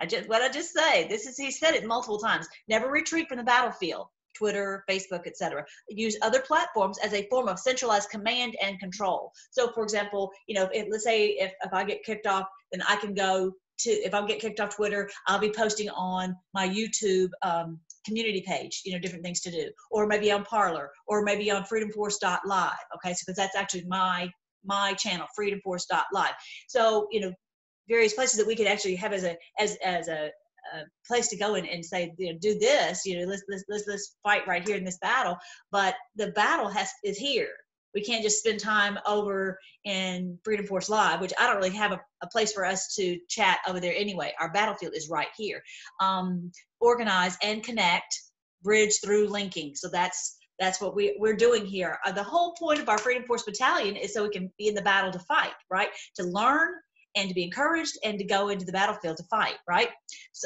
I 0.00 0.06
just 0.06 0.28
what 0.28 0.42
I 0.42 0.48
just 0.48 0.72
say. 0.72 1.08
This 1.08 1.26
is 1.26 1.36
he 1.36 1.50
said 1.50 1.74
it 1.74 1.86
multiple 1.86 2.18
times. 2.18 2.46
Never 2.68 2.88
retreat 2.88 3.28
from 3.28 3.38
the 3.38 3.44
battlefield. 3.44 4.06
Twitter, 4.34 4.84
Facebook, 4.88 5.26
etc. 5.26 5.64
Use 5.88 6.16
other 6.22 6.40
platforms 6.40 6.98
as 6.98 7.12
a 7.12 7.26
form 7.28 7.48
of 7.48 7.58
centralized 7.58 8.10
command 8.10 8.56
and 8.62 8.78
control. 8.78 9.32
So, 9.50 9.70
for 9.72 9.82
example, 9.82 10.30
you 10.46 10.54
know, 10.54 10.68
if, 10.72 10.86
let's 10.90 11.04
say 11.04 11.28
if, 11.30 11.52
if 11.62 11.72
I 11.72 11.84
get 11.84 12.04
kicked 12.04 12.26
off, 12.26 12.46
then 12.72 12.82
I 12.88 12.96
can 12.96 13.14
go 13.14 13.52
to, 13.80 13.90
if 13.90 14.14
I 14.14 14.26
get 14.26 14.40
kicked 14.40 14.60
off 14.60 14.74
Twitter, 14.74 15.10
I'll 15.26 15.38
be 15.38 15.52
posting 15.52 15.88
on 15.90 16.36
my 16.54 16.68
YouTube 16.68 17.30
um, 17.42 17.78
community 18.04 18.42
page, 18.46 18.82
you 18.84 18.92
know, 18.92 18.98
different 18.98 19.24
things 19.24 19.40
to 19.42 19.50
do, 19.50 19.70
or 19.90 20.06
maybe 20.06 20.32
on 20.32 20.44
Parler, 20.44 20.90
or 21.06 21.22
maybe 21.22 21.50
on 21.50 21.64
freedomforce.live. 21.64 22.72
Okay, 22.96 23.14
so 23.14 23.22
because 23.26 23.36
that's 23.36 23.56
actually 23.56 23.84
my 23.86 24.30
my 24.64 24.92
channel, 24.94 25.26
freedomforce.live. 25.38 26.34
So, 26.66 27.06
you 27.10 27.20
know, 27.20 27.32
various 27.88 28.12
places 28.12 28.38
that 28.38 28.46
we 28.46 28.56
could 28.56 28.66
actually 28.66 28.96
have 28.96 29.12
as 29.12 29.24
a 29.24 29.36
as 29.58 29.76
as 29.84 30.08
a 30.08 30.30
a 30.76 30.84
place 31.06 31.28
to 31.28 31.36
go 31.36 31.54
and, 31.54 31.66
and 31.66 31.84
say 31.84 32.12
you 32.18 32.32
know 32.32 32.38
do 32.40 32.58
this 32.58 33.04
you 33.04 33.18
know 33.18 33.26
let's, 33.26 33.42
let's 33.48 33.64
let's 33.68 33.84
let's 33.86 34.16
fight 34.22 34.46
right 34.46 34.66
here 34.66 34.76
in 34.76 34.84
this 34.84 34.98
battle. 34.98 35.36
But 35.70 35.94
the 36.16 36.28
battle 36.32 36.68
has 36.68 36.90
is 37.04 37.18
here. 37.18 37.50
We 37.94 38.02
can't 38.02 38.22
just 38.22 38.38
spend 38.38 38.60
time 38.60 38.98
over 39.06 39.58
in 39.84 40.38
freedom 40.44 40.66
force 40.66 40.90
live 40.90 41.20
which 41.20 41.32
i 41.40 41.46
don't 41.46 41.56
really 41.56 41.74
have 41.74 41.92
a, 41.92 42.00
a 42.22 42.26
place 42.28 42.52
for 42.52 42.64
us 42.64 42.94
to 42.96 43.18
chat 43.28 43.58
over 43.68 43.80
there 43.80 43.94
anyway. 43.96 44.32
Our 44.40 44.52
battlefield 44.52 44.94
is 44.94 45.08
right 45.08 45.28
here. 45.36 45.62
Um, 46.00 46.52
organize 46.80 47.36
and 47.42 47.62
connect 47.62 48.20
bridge 48.62 49.00
through 49.02 49.28
linking. 49.28 49.74
So 49.74 49.88
that's 49.88 50.36
that's 50.58 50.80
what 50.80 50.94
we, 50.94 51.16
we're 51.20 51.36
doing 51.36 51.64
here. 51.64 51.98
Uh, 52.04 52.12
the 52.12 52.22
whole 52.22 52.52
point 52.54 52.80
of 52.80 52.88
our 52.88 52.98
Freedom 52.98 53.24
Force 53.24 53.44
Battalion 53.44 53.94
is 53.94 54.12
so 54.12 54.24
we 54.24 54.30
can 54.30 54.50
be 54.58 54.66
in 54.66 54.74
the 54.74 54.82
battle 54.82 55.12
to 55.12 55.18
fight, 55.20 55.52
right? 55.70 55.88
To 56.16 56.24
learn, 56.24 56.70
and 57.16 57.28
to 57.28 57.34
be 57.34 57.44
encouraged 57.44 57.98
and 58.04 58.18
to 58.18 58.24
go 58.24 58.48
into 58.48 58.64
the 58.64 58.72
battlefield 58.72 59.16
to 59.16 59.22
fight, 59.24 59.56
right? 59.68 59.90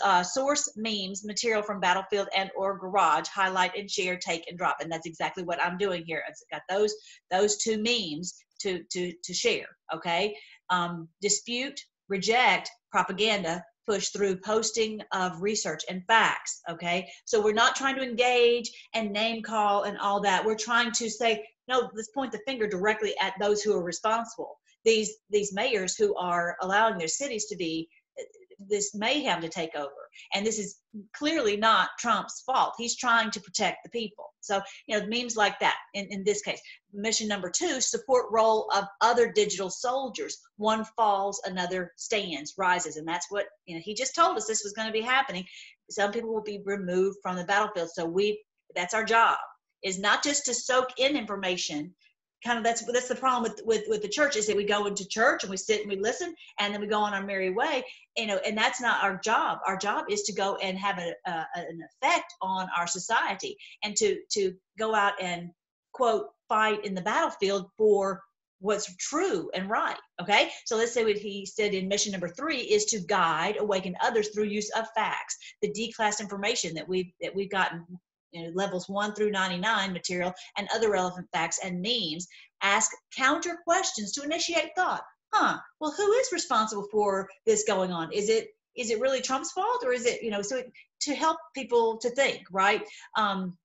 Uh, 0.02 0.22
source 0.22 0.72
memes, 0.76 1.24
material 1.24 1.62
from 1.62 1.80
battlefield 1.80 2.28
and 2.36 2.50
or 2.56 2.78
garage, 2.78 3.28
highlight 3.28 3.76
and 3.76 3.90
share, 3.90 4.16
take 4.16 4.48
and 4.48 4.58
drop. 4.58 4.76
And 4.80 4.90
that's 4.90 5.06
exactly 5.06 5.42
what 5.42 5.62
I'm 5.62 5.76
doing 5.76 6.04
here. 6.06 6.22
I've 6.26 6.34
got 6.50 6.62
those, 6.68 6.94
those 7.30 7.56
two 7.58 7.78
memes 7.78 8.34
to, 8.60 8.82
to, 8.92 9.12
to 9.22 9.34
share, 9.34 9.66
okay? 9.94 10.34
Um, 10.70 11.08
dispute, 11.20 11.78
reject, 12.08 12.70
propaganda, 12.90 13.62
push 13.86 14.08
through 14.08 14.36
posting 14.36 15.00
of 15.12 15.42
research 15.42 15.82
and 15.88 16.04
facts 16.06 16.60
okay 16.70 17.08
so 17.24 17.42
we're 17.42 17.52
not 17.52 17.74
trying 17.74 17.96
to 17.96 18.02
engage 18.02 18.70
and 18.94 19.10
name 19.10 19.42
call 19.42 19.82
and 19.82 19.98
all 19.98 20.20
that 20.20 20.44
we're 20.44 20.56
trying 20.56 20.92
to 20.92 21.10
say 21.10 21.44
no 21.68 21.90
let's 21.94 22.10
point 22.10 22.30
the 22.30 22.38
finger 22.46 22.68
directly 22.68 23.12
at 23.20 23.34
those 23.40 23.60
who 23.62 23.74
are 23.74 23.82
responsible 23.82 24.58
these 24.84 25.12
these 25.30 25.52
mayors 25.52 25.96
who 25.96 26.14
are 26.16 26.56
allowing 26.62 26.98
their 26.98 27.08
cities 27.08 27.46
to 27.46 27.56
be 27.56 27.88
eh, 28.18 28.22
eh, 28.22 28.64
this 28.68 28.94
mayhem 28.94 29.40
to 29.40 29.48
take 29.48 29.74
over. 29.74 29.90
And 30.34 30.44
this 30.44 30.58
is 30.58 30.78
clearly 31.14 31.56
not 31.56 31.90
trump's 31.98 32.42
fault. 32.42 32.74
He's 32.78 32.96
trying 32.96 33.30
to 33.32 33.40
protect 33.40 33.78
the 33.84 33.90
people. 33.90 34.32
So 34.40 34.60
you 34.86 34.98
know 34.98 35.06
memes 35.06 35.36
like 35.36 35.58
that 35.60 35.76
in, 35.94 36.06
in 36.10 36.24
this 36.24 36.42
case. 36.42 36.60
Mission 36.92 37.28
number 37.28 37.50
two 37.50 37.80
support 37.80 38.26
role 38.30 38.68
of 38.74 38.84
other 39.00 39.32
digital 39.32 39.70
soldiers. 39.70 40.38
One 40.56 40.84
falls 40.96 41.40
another 41.44 41.92
stands 41.96 42.54
rises. 42.58 42.96
And 42.96 43.06
that's 43.06 43.26
what 43.30 43.46
you 43.66 43.74
know 43.74 43.82
he 43.84 43.94
just 43.94 44.14
told 44.14 44.36
us 44.36 44.46
this 44.46 44.64
was 44.64 44.72
going 44.72 44.88
to 44.88 44.92
be 44.92 45.00
happening. 45.00 45.44
Some 45.90 46.12
people 46.12 46.32
will 46.32 46.42
be 46.42 46.62
removed 46.64 47.18
from 47.22 47.36
the 47.36 47.44
battlefield. 47.44 47.90
So 47.94 48.04
we 48.04 48.42
that's 48.74 48.94
our 48.94 49.04
job 49.04 49.38
is 49.82 49.98
not 49.98 50.22
just 50.22 50.44
to 50.46 50.54
soak 50.54 50.88
in 50.96 51.16
information 51.16 51.94
kind 52.44 52.58
of 52.58 52.64
that's 52.64 52.84
that's 52.92 53.08
the 53.08 53.14
problem 53.14 53.42
with 53.42 53.60
with 53.64 53.84
with 53.88 54.02
the 54.02 54.08
church 54.08 54.36
is 54.36 54.46
that 54.46 54.56
we 54.56 54.64
go 54.64 54.86
into 54.86 55.06
church 55.06 55.42
and 55.42 55.50
we 55.50 55.56
sit 55.56 55.80
and 55.80 55.90
we 55.90 55.96
listen 55.96 56.34
and 56.58 56.72
then 56.72 56.80
we 56.80 56.86
go 56.86 57.00
on 57.00 57.14
our 57.14 57.24
merry 57.24 57.50
way 57.50 57.84
you 58.16 58.26
know 58.26 58.38
and 58.46 58.56
that's 58.56 58.80
not 58.80 59.02
our 59.02 59.18
job. 59.18 59.58
Our 59.66 59.76
job 59.76 60.06
is 60.10 60.22
to 60.22 60.32
go 60.32 60.56
and 60.56 60.78
have 60.78 60.98
a, 60.98 61.12
a, 61.26 61.46
an 61.54 61.80
effect 62.02 62.34
on 62.40 62.68
our 62.76 62.86
society 62.86 63.56
and 63.82 63.96
to 63.96 64.18
to 64.32 64.54
go 64.78 64.94
out 64.94 65.14
and 65.20 65.50
quote 65.92 66.26
fight 66.48 66.84
in 66.84 66.94
the 66.94 67.02
battlefield 67.02 67.66
for 67.76 68.22
what's 68.60 68.94
true 68.96 69.50
and 69.54 69.68
right 69.68 69.96
okay? 70.20 70.50
So 70.66 70.76
let's 70.76 70.92
say 70.92 71.04
what 71.04 71.16
he 71.16 71.46
said 71.46 71.74
in 71.74 71.88
mission 71.88 72.12
number 72.12 72.28
three 72.28 72.60
is 72.60 72.84
to 72.86 73.00
guide 73.00 73.56
awaken 73.58 73.96
others 74.00 74.28
through 74.28 74.44
use 74.44 74.70
of 74.70 74.86
facts 74.94 75.36
the 75.62 75.72
d-class 75.72 76.20
information 76.20 76.74
that 76.74 76.88
we've 76.88 77.12
that 77.20 77.34
we've 77.34 77.50
gotten 77.50 77.86
you 78.32 78.42
know, 78.42 78.50
levels 78.54 78.88
1 78.88 79.14
through 79.14 79.30
99 79.30 79.92
material 79.92 80.32
and 80.56 80.68
other 80.74 80.90
relevant 80.90 81.28
facts 81.32 81.60
and 81.62 81.80
memes 81.80 82.26
ask 82.62 82.90
counter 83.16 83.58
questions 83.64 84.12
to 84.12 84.22
initiate 84.22 84.70
thought. 84.76 85.02
Huh 85.32 85.58
well 85.80 85.94
who 85.96 86.12
is 86.12 86.32
responsible 86.32 86.86
for 86.90 87.28
this 87.46 87.64
going 87.64 87.92
on? 87.92 88.12
Is 88.12 88.28
it 88.28 88.48
is 88.76 88.90
it 88.90 89.00
really 89.00 89.20
trump's 89.20 89.52
fault 89.52 89.84
or 89.84 89.92
is 89.92 90.06
it 90.06 90.22
you 90.22 90.30
know 90.30 90.42
so 90.42 90.58
it, 90.58 90.72
to 91.02 91.14
help 91.14 91.38
people 91.54 91.98
to 91.98 92.10
think 92.10 92.42
right? 92.50 92.82
Um 93.16 93.56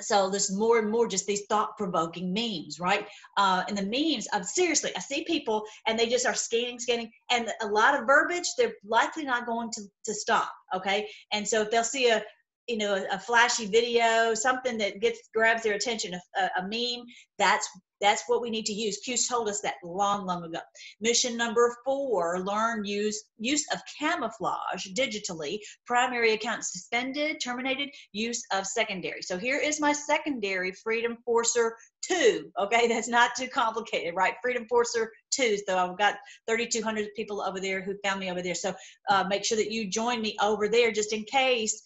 so 0.00 0.28
there's 0.28 0.52
more 0.52 0.78
and 0.78 0.90
more 0.90 1.06
just 1.06 1.26
these 1.26 1.46
thought-provoking 1.48 2.32
memes 2.32 2.80
right? 2.80 3.06
Uh, 3.36 3.62
and 3.68 3.78
the 3.78 3.82
memes 3.82 4.26
of 4.32 4.44
seriously 4.44 4.90
i 4.96 5.00
see 5.00 5.24
people 5.24 5.62
and 5.86 5.98
they 5.98 6.06
just 6.06 6.26
are 6.26 6.34
scanning 6.34 6.78
scanning 6.78 7.10
and 7.30 7.50
a 7.62 7.66
lot 7.66 7.98
of 7.98 8.06
verbiage 8.06 8.48
they're 8.58 8.74
likely 8.84 9.24
not 9.24 9.46
going 9.46 9.70
to, 9.70 9.82
to 10.04 10.12
stop 10.12 10.50
okay? 10.74 11.08
And 11.32 11.46
so 11.46 11.62
if 11.62 11.70
they'll 11.70 11.84
see 11.84 12.10
a 12.10 12.22
you 12.68 12.76
know 12.76 12.94
a, 12.94 13.14
a 13.14 13.18
flashy 13.18 13.66
video 13.66 14.34
something 14.34 14.76
that 14.78 15.00
gets 15.00 15.28
grabs 15.34 15.62
their 15.62 15.74
attention 15.74 16.14
a, 16.14 16.40
a, 16.40 16.50
a 16.58 16.62
meme 16.68 17.04
that's 17.38 17.68
that's 18.00 18.24
what 18.26 18.42
we 18.42 18.50
need 18.50 18.66
to 18.66 18.72
use. 18.72 18.98
Q's 18.98 19.28
told 19.28 19.48
us 19.48 19.60
that 19.60 19.74
long, 19.82 20.26
long 20.26 20.44
ago. 20.44 20.60
Mission 21.00 21.36
number 21.36 21.76
four, 21.84 22.40
learn 22.40 22.84
use 22.84 23.24
use 23.38 23.64
of 23.72 23.80
camouflage 23.98 24.86
digitally. 24.94 25.58
Primary 25.86 26.32
account 26.32 26.64
suspended, 26.64 27.38
terminated, 27.42 27.90
use 28.12 28.42
of 28.52 28.66
secondary. 28.66 29.22
So 29.22 29.38
here 29.38 29.58
is 29.58 29.80
my 29.80 29.92
secondary 29.92 30.72
Freedom 30.72 31.16
Forcer 31.24 31.76
2. 32.02 32.50
Okay, 32.60 32.88
that's 32.88 33.08
not 33.08 33.34
too 33.36 33.48
complicated, 33.48 34.14
right? 34.14 34.34
Freedom 34.42 34.66
Forcer 34.68 35.10
2. 35.30 35.58
So 35.66 35.78
I've 35.78 35.98
got 35.98 36.16
3,200 36.48 37.08
people 37.16 37.40
over 37.40 37.60
there 37.60 37.82
who 37.82 37.96
found 38.04 38.20
me 38.20 38.30
over 38.30 38.42
there. 38.42 38.54
So 38.54 38.74
uh, 39.10 39.24
make 39.28 39.44
sure 39.44 39.56
that 39.56 39.72
you 39.72 39.88
join 39.88 40.20
me 40.20 40.36
over 40.42 40.68
there 40.68 40.92
just 40.92 41.12
in 41.12 41.24
case 41.24 41.82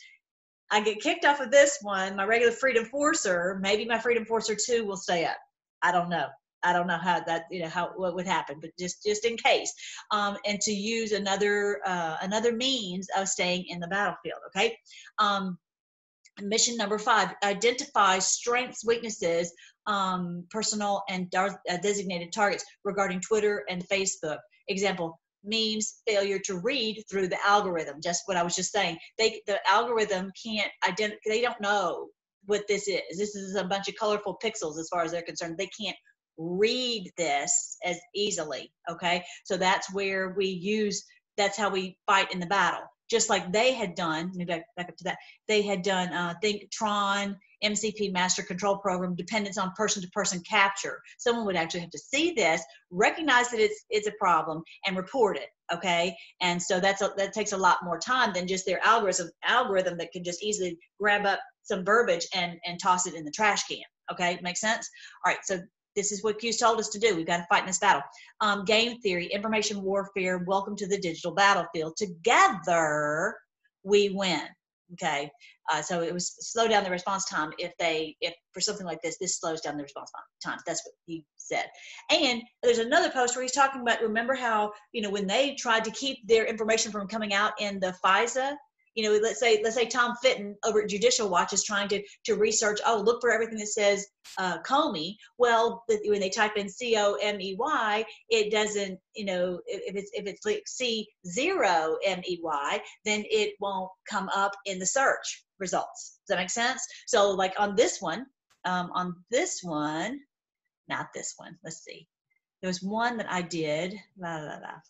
I 0.70 0.80
get 0.80 1.00
kicked 1.00 1.24
off 1.24 1.40
of 1.40 1.50
this 1.50 1.78
one, 1.82 2.16
my 2.16 2.24
regular 2.24 2.52
Freedom 2.52 2.84
Forcer, 2.84 3.58
maybe 3.60 3.84
my 3.84 3.98
Freedom 3.98 4.24
Forcer 4.24 4.54
2 4.54 4.84
will 4.84 4.96
stay 4.96 5.24
up. 5.24 5.36
I 5.82 5.92
don't 5.92 6.08
know. 6.08 6.26
I 6.62 6.72
don't 6.72 6.86
know 6.86 6.98
how 6.98 7.20
that 7.20 7.44
you 7.50 7.62
know 7.62 7.68
how 7.68 7.92
what 7.96 8.14
would 8.14 8.26
happen, 8.26 8.58
but 8.60 8.70
just 8.78 9.02
just 9.02 9.24
in 9.24 9.36
case, 9.36 9.72
um, 10.10 10.36
and 10.46 10.60
to 10.60 10.72
use 10.72 11.12
another 11.12 11.80
uh, 11.86 12.16
another 12.22 12.52
means 12.52 13.08
of 13.16 13.28
staying 13.28 13.64
in 13.68 13.80
the 13.80 13.88
battlefield. 13.88 14.40
Okay. 14.48 14.76
Um, 15.18 15.58
mission 16.42 16.76
number 16.76 16.98
five: 16.98 17.30
identify 17.42 18.18
strengths, 18.18 18.84
weaknesses, 18.84 19.52
um, 19.86 20.44
personal 20.50 21.02
and 21.08 21.34
uh, 21.34 21.50
designated 21.82 22.32
targets 22.32 22.64
regarding 22.84 23.20
Twitter 23.20 23.64
and 23.68 23.86
Facebook. 23.88 24.38
Example: 24.68 25.19
means 25.44 26.02
failure 26.06 26.38
to 26.46 26.58
read 26.58 27.02
through 27.10 27.28
the 27.28 27.46
algorithm. 27.46 28.00
Just 28.02 28.22
what 28.26 28.36
I 28.36 28.42
was 28.42 28.54
just 28.54 28.72
saying. 28.72 28.98
They 29.18 29.40
the 29.46 29.58
algorithm 29.68 30.30
can't 30.42 30.70
identify. 30.88 31.18
They 31.26 31.40
don't 31.40 31.60
know 31.60 32.08
what 32.46 32.66
this 32.68 32.88
is. 32.88 33.00
This 33.16 33.34
is 33.34 33.54
a 33.56 33.64
bunch 33.64 33.88
of 33.88 33.96
colorful 33.96 34.38
pixels 34.42 34.78
as 34.78 34.88
far 34.90 35.02
as 35.02 35.12
they're 35.12 35.22
concerned. 35.22 35.56
They 35.58 35.70
can't 35.78 35.96
read 36.36 37.10
this 37.16 37.76
as 37.84 37.98
easily. 38.14 38.72
Okay. 38.90 39.22
So 39.44 39.56
that's 39.56 39.92
where 39.92 40.34
we 40.36 40.46
use, 40.46 41.04
that's 41.36 41.56
how 41.56 41.70
we 41.70 41.98
fight 42.06 42.32
in 42.32 42.40
the 42.40 42.46
battle. 42.46 42.82
Just 43.10 43.28
like 43.28 43.52
they 43.52 43.72
had 43.72 43.94
done, 43.94 44.32
back, 44.46 44.64
back 44.76 44.88
up 44.88 44.96
to 44.96 45.04
that, 45.04 45.18
they 45.48 45.62
had 45.62 45.82
done 45.82 46.12
uh, 46.12 46.34
Think 46.40 46.70
Tron, 46.70 47.36
MCP 47.64 48.12
Master 48.12 48.42
Control 48.42 48.78
Program, 48.78 49.14
dependence 49.14 49.58
on 49.58 49.72
person-to-person 49.76 50.42
capture. 50.48 51.00
Someone 51.18 51.44
would 51.46 51.56
actually 51.56 51.80
have 51.80 51.90
to 51.90 51.98
see 51.98 52.32
this, 52.32 52.62
recognize 52.90 53.50
that 53.50 53.60
it's 53.60 53.84
it's 53.90 54.06
a 54.06 54.12
problem, 54.18 54.62
and 54.86 54.96
report 54.96 55.36
it. 55.36 55.48
Okay, 55.72 56.16
and 56.40 56.62
so 56.62 56.80
that's 56.80 57.02
a, 57.02 57.12
that 57.16 57.32
takes 57.32 57.52
a 57.52 57.56
lot 57.56 57.78
more 57.84 57.98
time 57.98 58.32
than 58.32 58.46
just 58.46 58.64
their 58.66 58.84
algorithm 58.84 59.30
algorithm 59.44 59.98
that 59.98 60.12
can 60.12 60.24
just 60.24 60.42
easily 60.42 60.78
grab 60.98 61.26
up 61.26 61.40
some 61.62 61.84
verbiage 61.84 62.26
and 62.34 62.58
and 62.64 62.80
toss 62.80 63.06
it 63.06 63.14
in 63.14 63.24
the 63.24 63.30
trash 63.30 63.64
can 63.64 63.78
okay 64.10 64.38
makes 64.42 64.60
sense 64.60 64.88
all 65.24 65.32
right 65.32 65.40
so 65.44 65.60
this 66.00 66.12
is 66.12 66.24
what 66.24 66.38
Q's 66.38 66.56
told 66.56 66.80
us 66.80 66.88
to 66.88 66.98
do. 66.98 67.14
We've 67.14 67.26
got 67.26 67.36
to 67.36 67.46
fight 67.50 67.60
in 67.60 67.66
this 67.66 67.78
battle. 67.78 68.00
Um, 68.40 68.64
game 68.64 68.98
theory, 69.00 69.26
information 69.26 69.82
warfare, 69.82 70.38
welcome 70.46 70.74
to 70.76 70.86
the 70.86 70.98
digital 70.98 71.32
battlefield. 71.32 71.94
Together, 71.98 73.36
we 73.82 74.08
win. 74.08 74.40
Okay, 74.94 75.30
uh, 75.70 75.82
so 75.82 76.00
it 76.00 76.12
was 76.12 76.34
slow 76.40 76.66
down 76.66 76.82
the 76.82 76.90
response 76.90 77.26
time 77.26 77.50
if 77.58 77.72
they, 77.78 78.16
if 78.22 78.34
for 78.52 78.60
something 78.60 78.86
like 78.86 79.00
this, 79.02 79.18
this 79.20 79.38
slows 79.38 79.60
down 79.60 79.76
the 79.76 79.82
response 79.82 80.10
time. 80.42 80.58
That's 80.66 80.84
what 80.84 80.94
he 81.04 81.22
said. 81.36 81.66
And 82.10 82.42
there's 82.62 82.78
another 82.78 83.10
post 83.10 83.36
where 83.36 83.42
he's 83.42 83.52
talking 83.52 83.82
about, 83.82 84.00
remember 84.00 84.34
how, 84.34 84.72
you 84.92 85.02
know, 85.02 85.10
when 85.10 85.28
they 85.28 85.54
tried 85.54 85.84
to 85.84 85.90
keep 85.92 86.26
their 86.26 86.46
information 86.46 86.90
from 86.90 87.06
coming 87.08 87.34
out 87.34 87.52
in 87.60 87.78
the 87.78 87.94
FISA 88.02 88.56
you 88.94 89.04
know, 89.04 89.18
let's 89.22 89.38
say 89.38 89.60
let's 89.62 89.76
say 89.76 89.86
Tom 89.86 90.16
Fitton 90.22 90.56
over 90.64 90.82
at 90.82 90.88
Judicial 90.88 91.28
Watch 91.28 91.52
is 91.52 91.64
trying 91.64 91.88
to 91.88 92.02
to 92.24 92.34
research. 92.34 92.80
Oh, 92.84 93.00
look 93.00 93.20
for 93.20 93.30
everything 93.30 93.58
that 93.58 93.68
says 93.68 94.06
uh, 94.38 94.58
Comey. 94.62 95.16
Well, 95.38 95.84
when 95.88 96.20
they 96.20 96.30
type 96.30 96.56
in 96.56 96.68
C 96.68 96.96
O 96.96 97.14
M 97.22 97.40
E 97.40 97.54
Y, 97.58 98.04
it 98.28 98.50
doesn't. 98.50 98.98
You 99.14 99.24
know, 99.26 99.60
if 99.66 99.94
it's 99.94 100.10
if 100.14 100.26
it's 100.26 100.44
like 100.44 100.62
C 100.66 101.06
zero 101.26 101.96
M 102.04 102.20
E 102.26 102.40
Y, 102.42 102.82
then 103.04 103.24
it 103.30 103.54
won't 103.60 103.90
come 104.08 104.28
up 104.34 104.52
in 104.66 104.78
the 104.78 104.86
search 104.86 105.44
results. 105.58 106.18
Does 106.26 106.34
that 106.34 106.42
make 106.42 106.50
sense? 106.50 106.84
So, 107.06 107.30
like 107.30 107.54
on 107.58 107.76
this 107.76 108.00
one, 108.00 108.26
um, 108.64 108.90
on 108.92 109.14
this 109.30 109.60
one, 109.62 110.20
not 110.88 111.08
this 111.14 111.34
one. 111.36 111.56
Let's 111.62 111.84
see. 111.84 112.08
There 112.60 112.68
was 112.68 112.82
one 112.82 113.18
that 113.18 113.30
I 113.30 113.42
did. 113.42 113.94
La, 114.18 114.36
la, 114.36 114.56
la. 114.56 114.80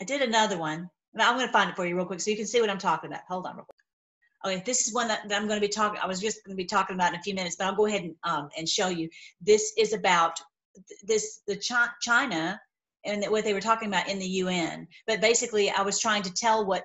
I 0.00 0.04
did 0.04 0.20
another 0.20 0.58
one 0.58 0.90
I'm 1.18 1.36
going 1.36 1.46
to 1.46 1.52
find 1.52 1.70
it 1.70 1.76
for 1.76 1.86
you 1.86 1.96
real 1.96 2.06
quick 2.06 2.20
so 2.20 2.30
you 2.30 2.36
can 2.36 2.46
see 2.46 2.60
what 2.60 2.70
I'm 2.70 2.78
talking 2.78 3.10
about. 3.10 3.22
Hold 3.28 3.46
on 3.46 3.56
real 3.56 3.64
quick. 3.64 3.76
Okay, 4.44 4.62
this 4.66 4.86
is 4.86 4.94
one 4.94 5.08
that, 5.08 5.28
that 5.28 5.40
I'm 5.40 5.48
going 5.48 5.60
to 5.60 5.66
be 5.66 5.72
talking. 5.72 5.98
I 6.00 6.06
was 6.06 6.20
just 6.20 6.44
going 6.44 6.56
to 6.56 6.62
be 6.62 6.66
talking 6.66 6.94
about 6.94 7.12
in 7.12 7.18
a 7.18 7.22
few 7.22 7.34
minutes, 7.34 7.56
but 7.56 7.66
I'll 7.66 7.74
go 7.74 7.86
ahead 7.86 8.02
and 8.02 8.14
um, 8.24 8.48
and 8.56 8.68
show 8.68 8.88
you. 8.88 9.08
This 9.40 9.72
is 9.78 9.92
about 9.92 10.38
this 11.02 11.40
the 11.46 11.56
China 11.56 12.60
and 13.04 13.24
what 13.26 13.44
they 13.44 13.54
were 13.54 13.60
talking 13.60 13.88
about 13.88 14.08
in 14.08 14.18
the 14.18 14.26
UN. 14.26 14.86
But 15.06 15.20
basically, 15.20 15.70
I 15.70 15.82
was 15.82 15.98
trying 15.98 16.22
to 16.22 16.32
tell 16.32 16.66
what 16.66 16.84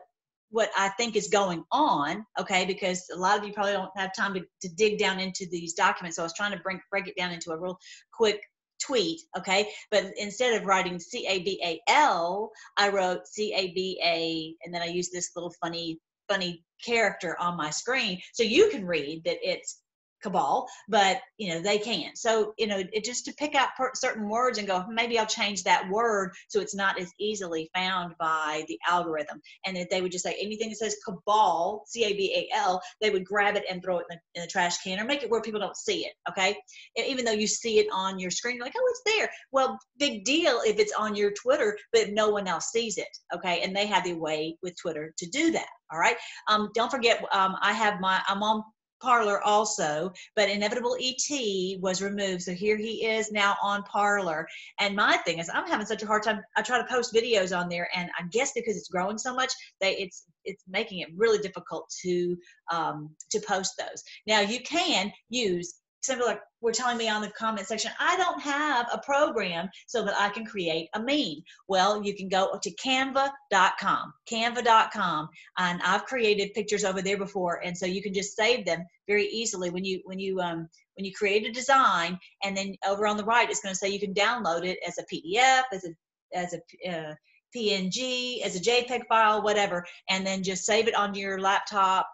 what 0.51 0.69
I 0.77 0.89
think 0.89 1.15
is 1.15 1.29
going 1.29 1.63
on, 1.71 2.25
okay, 2.39 2.65
because 2.65 3.05
a 3.13 3.17
lot 3.17 3.39
of 3.39 3.45
you 3.45 3.53
probably 3.53 3.71
don't 3.71 3.89
have 3.95 4.13
time 4.13 4.33
to, 4.33 4.41
to 4.61 4.69
dig 4.75 4.99
down 4.99 5.19
into 5.19 5.47
these 5.49 5.73
documents. 5.73 6.17
So 6.17 6.23
I 6.23 6.25
was 6.25 6.33
trying 6.33 6.51
to 6.51 6.59
bring, 6.59 6.81
break 6.91 7.07
it 7.07 7.15
down 7.15 7.31
into 7.31 7.51
a 7.51 7.57
real 7.57 7.79
quick 8.13 8.41
tweet, 8.85 9.21
okay? 9.37 9.69
But 9.89 10.11
instead 10.17 10.53
of 10.53 10.65
writing 10.65 10.99
C 10.99 11.25
A 11.27 11.39
B 11.39 11.61
A 11.63 11.81
L, 11.89 12.51
I 12.77 12.89
wrote 12.89 13.27
C 13.27 13.53
A 13.53 13.71
B 13.73 14.01
A, 14.03 14.55
and 14.65 14.73
then 14.73 14.81
I 14.81 14.85
used 14.85 15.11
this 15.11 15.31
little 15.35 15.53
funny, 15.61 15.99
funny 16.27 16.63
character 16.83 17.37
on 17.39 17.57
my 17.57 17.69
screen 17.69 18.19
so 18.33 18.43
you 18.43 18.69
can 18.69 18.85
read 18.85 19.23
that 19.25 19.37
it's 19.41 19.81
cabal, 20.21 20.67
but 20.87 21.21
you 21.37 21.53
know 21.53 21.61
they 21.61 21.77
can't. 21.77 22.17
So 22.17 22.53
you 22.57 22.67
know, 22.67 22.83
it 22.91 23.03
just 23.03 23.25
to 23.25 23.33
pick 23.33 23.55
out 23.55 23.69
per- 23.77 23.91
certain 23.95 24.29
words 24.29 24.57
and 24.57 24.67
go, 24.67 24.85
maybe 24.89 25.17
I'll 25.17 25.25
change 25.25 25.63
that 25.63 25.89
word 25.89 26.31
so 26.47 26.59
it's 26.59 26.75
not 26.75 26.99
as 26.99 27.11
easily 27.19 27.69
found 27.73 28.13
by 28.19 28.63
the 28.67 28.79
algorithm. 28.87 29.41
And 29.65 29.75
that 29.77 29.89
they 29.89 30.01
would 30.01 30.11
just 30.11 30.23
say 30.23 30.35
anything 30.39 30.69
that 30.69 30.77
says 30.77 30.97
cabal, 31.05 31.83
C 31.87 32.05
A 32.05 32.13
B 32.13 32.33
A 32.35 32.55
L, 32.55 32.81
they 33.01 33.09
would 33.09 33.25
grab 33.25 33.55
it 33.55 33.63
and 33.69 33.81
throw 33.81 33.99
it 33.99 34.05
in 34.09 34.17
the, 34.17 34.39
in 34.39 34.45
the, 34.45 34.51
trash 34.51 34.77
can 34.79 34.99
or 34.99 35.05
make 35.05 35.23
it 35.23 35.29
where 35.29 35.41
people 35.41 35.59
don't 35.59 35.77
see 35.77 36.05
it. 36.05 36.13
Okay, 36.29 36.57
even 36.97 37.25
though 37.25 37.31
you 37.31 37.47
see 37.47 37.79
it 37.79 37.87
on 37.91 38.19
your 38.19 38.31
screen, 38.31 38.57
you're 38.57 38.65
like, 38.65 38.73
oh, 38.77 38.89
it's 38.89 39.17
there. 39.17 39.29
Well, 39.51 39.79
big 39.97 40.25
deal 40.25 40.61
if 40.65 40.77
it's 40.79 40.93
on 40.93 41.15
your 41.15 41.31
Twitter, 41.31 41.77
but 41.93 42.11
no 42.11 42.29
one 42.29 42.47
else 42.47 42.71
sees 42.71 42.97
it. 42.97 43.07
Okay, 43.33 43.61
and 43.61 43.75
they 43.75 43.87
have 43.87 44.03
the 44.03 44.13
way 44.13 44.57
with 44.61 44.75
Twitter 44.81 45.13
to 45.17 45.29
do 45.29 45.51
that. 45.51 45.67
All 45.91 45.99
right. 45.99 46.15
Um, 46.47 46.69
don't 46.73 46.91
forget, 46.91 47.23
um, 47.33 47.55
I 47.61 47.73
have 47.73 47.99
my 47.99 48.21
I'm 48.27 48.43
on 48.43 48.63
Parler 49.01 49.41
also, 49.41 50.11
but 50.35 50.49
Inevitable 50.49 50.97
ET 51.01 51.79
was 51.81 52.01
removed. 52.01 52.43
So 52.43 52.53
here 52.53 52.77
he 52.77 53.05
is 53.05 53.31
now 53.31 53.55
on 53.61 53.83
Parler. 53.83 54.47
And 54.79 54.95
my 54.95 55.17
thing 55.17 55.39
is, 55.39 55.49
I'm 55.53 55.67
having 55.67 55.85
such 55.85 56.03
a 56.03 56.07
hard 56.07 56.23
time. 56.23 56.41
I 56.55 56.61
try 56.61 56.77
to 56.77 56.87
post 56.87 57.13
videos 57.13 57.57
on 57.57 57.69
there, 57.69 57.89
and 57.95 58.09
I 58.17 58.23
guess 58.31 58.51
because 58.53 58.77
it's 58.77 58.89
growing 58.89 59.17
so 59.17 59.33
much, 59.33 59.51
they 59.79 59.97
it's 59.97 60.25
it's 60.43 60.63
making 60.67 60.99
it 60.99 61.09
really 61.15 61.39
difficult 61.39 61.91
to 62.03 62.37
um, 62.71 63.09
to 63.31 63.39
post 63.41 63.73
those. 63.77 64.03
Now 64.27 64.41
you 64.41 64.59
can 64.61 65.11
use 65.29 65.80
some 66.01 66.17
people 66.17 66.27
like 66.27 66.41
were 66.61 66.71
telling 66.71 66.97
me 66.97 67.09
on 67.09 67.21
the 67.21 67.29
comment 67.29 67.67
section, 67.67 67.91
I 67.99 68.17
don't 68.17 68.41
have 68.41 68.87
a 68.91 68.99
program 68.99 69.69
so 69.87 70.03
that 70.03 70.19
I 70.19 70.29
can 70.29 70.45
create 70.45 70.89
a 70.93 70.99
meme. 70.99 71.43
Well, 71.67 72.03
you 72.03 72.15
can 72.15 72.27
go 72.27 72.57
to 72.61 72.75
canva.com, 72.75 74.13
canva.com, 74.29 75.29
and 75.57 75.81
I've 75.83 76.05
created 76.05 76.53
pictures 76.53 76.83
over 76.83 77.01
there 77.01 77.17
before, 77.17 77.63
and 77.63 77.77
so 77.77 77.85
you 77.85 78.01
can 78.01 78.13
just 78.13 78.35
save 78.35 78.65
them 78.65 78.85
very 79.07 79.27
easily 79.27 79.69
when 79.69 79.85
you 79.85 80.01
when 80.05 80.19
you 80.19 80.39
um, 80.39 80.67
when 80.95 81.05
you 81.05 81.13
create 81.13 81.47
a 81.47 81.51
design, 81.51 82.19
and 82.43 82.55
then 82.55 82.75
over 82.87 83.07
on 83.07 83.17
the 83.17 83.25
right, 83.25 83.49
it's 83.49 83.61
going 83.61 83.73
to 83.73 83.77
say 83.77 83.89
you 83.89 83.99
can 83.99 84.13
download 84.13 84.65
it 84.65 84.79
as 84.87 84.97
a 84.97 85.05
PDF, 85.13 85.63
as 85.71 85.85
a 85.85 86.37
as 86.37 86.53
a 86.53 86.89
uh, 86.89 87.13
PNG, 87.55 88.41
as 88.41 88.55
a 88.55 88.59
JPEG 88.59 89.07
file, 89.07 89.43
whatever, 89.43 89.85
and 90.09 90.25
then 90.25 90.43
just 90.43 90.65
save 90.65 90.87
it 90.87 90.95
on 90.95 91.13
your 91.13 91.39
laptop. 91.39 92.07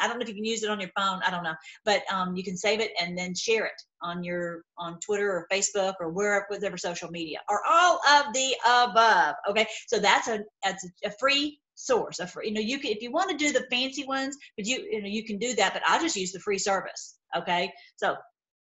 I 0.00 0.08
don't 0.08 0.18
know 0.18 0.22
if 0.22 0.28
you 0.28 0.34
can 0.34 0.44
use 0.44 0.62
it 0.62 0.70
on 0.70 0.80
your 0.80 0.90
phone. 0.96 1.20
I 1.26 1.30
don't 1.30 1.42
know, 1.42 1.54
but 1.84 2.02
um, 2.12 2.36
you 2.36 2.44
can 2.44 2.56
save 2.56 2.80
it 2.80 2.92
and 3.00 3.16
then 3.16 3.34
share 3.34 3.66
it 3.66 3.80
on 4.02 4.22
your 4.22 4.62
on 4.76 4.98
Twitter 5.00 5.30
or 5.30 5.46
Facebook 5.52 5.94
or 6.00 6.10
wherever 6.10 6.46
whatever 6.48 6.76
social 6.76 7.10
media 7.10 7.38
or 7.48 7.60
all 7.66 8.00
of 8.10 8.32
the 8.32 8.54
above. 8.66 9.34
Okay, 9.50 9.66
so 9.86 9.98
that's 9.98 10.28
a 10.28 10.40
that's 10.64 10.86
a 11.04 11.10
free 11.18 11.58
source. 11.74 12.18
A 12.18 12.26
free, 12.26 12.48
you 12.48 12.54
know, 12.54 12.60
you 12.60 12.78
can 12.78 12.90
if 12.90 13.02
you 13.02 13.10
want 13.10 13.30
to 13.30 13.36
do 13.36 13.52
the 13.52 13.66
fancy 13.70 14.04
ones, 14.06 14.36
but 14.56 14.66
you 14.66 14.86
you 14.90 15.02
know 15.02 15.08
you 15.08 15.24
can 15.24 15.38
do 15.38 15.54
that. 15.54 15.72
But 15.72 15.82
I 15.86 16.00
just 16.00 16.16
use 16.16 16.32
the 16.32 16.40
free 16.40 16.58
service. 16.58 17.18
Okay, 17.36 17.72
so 17.96 18.16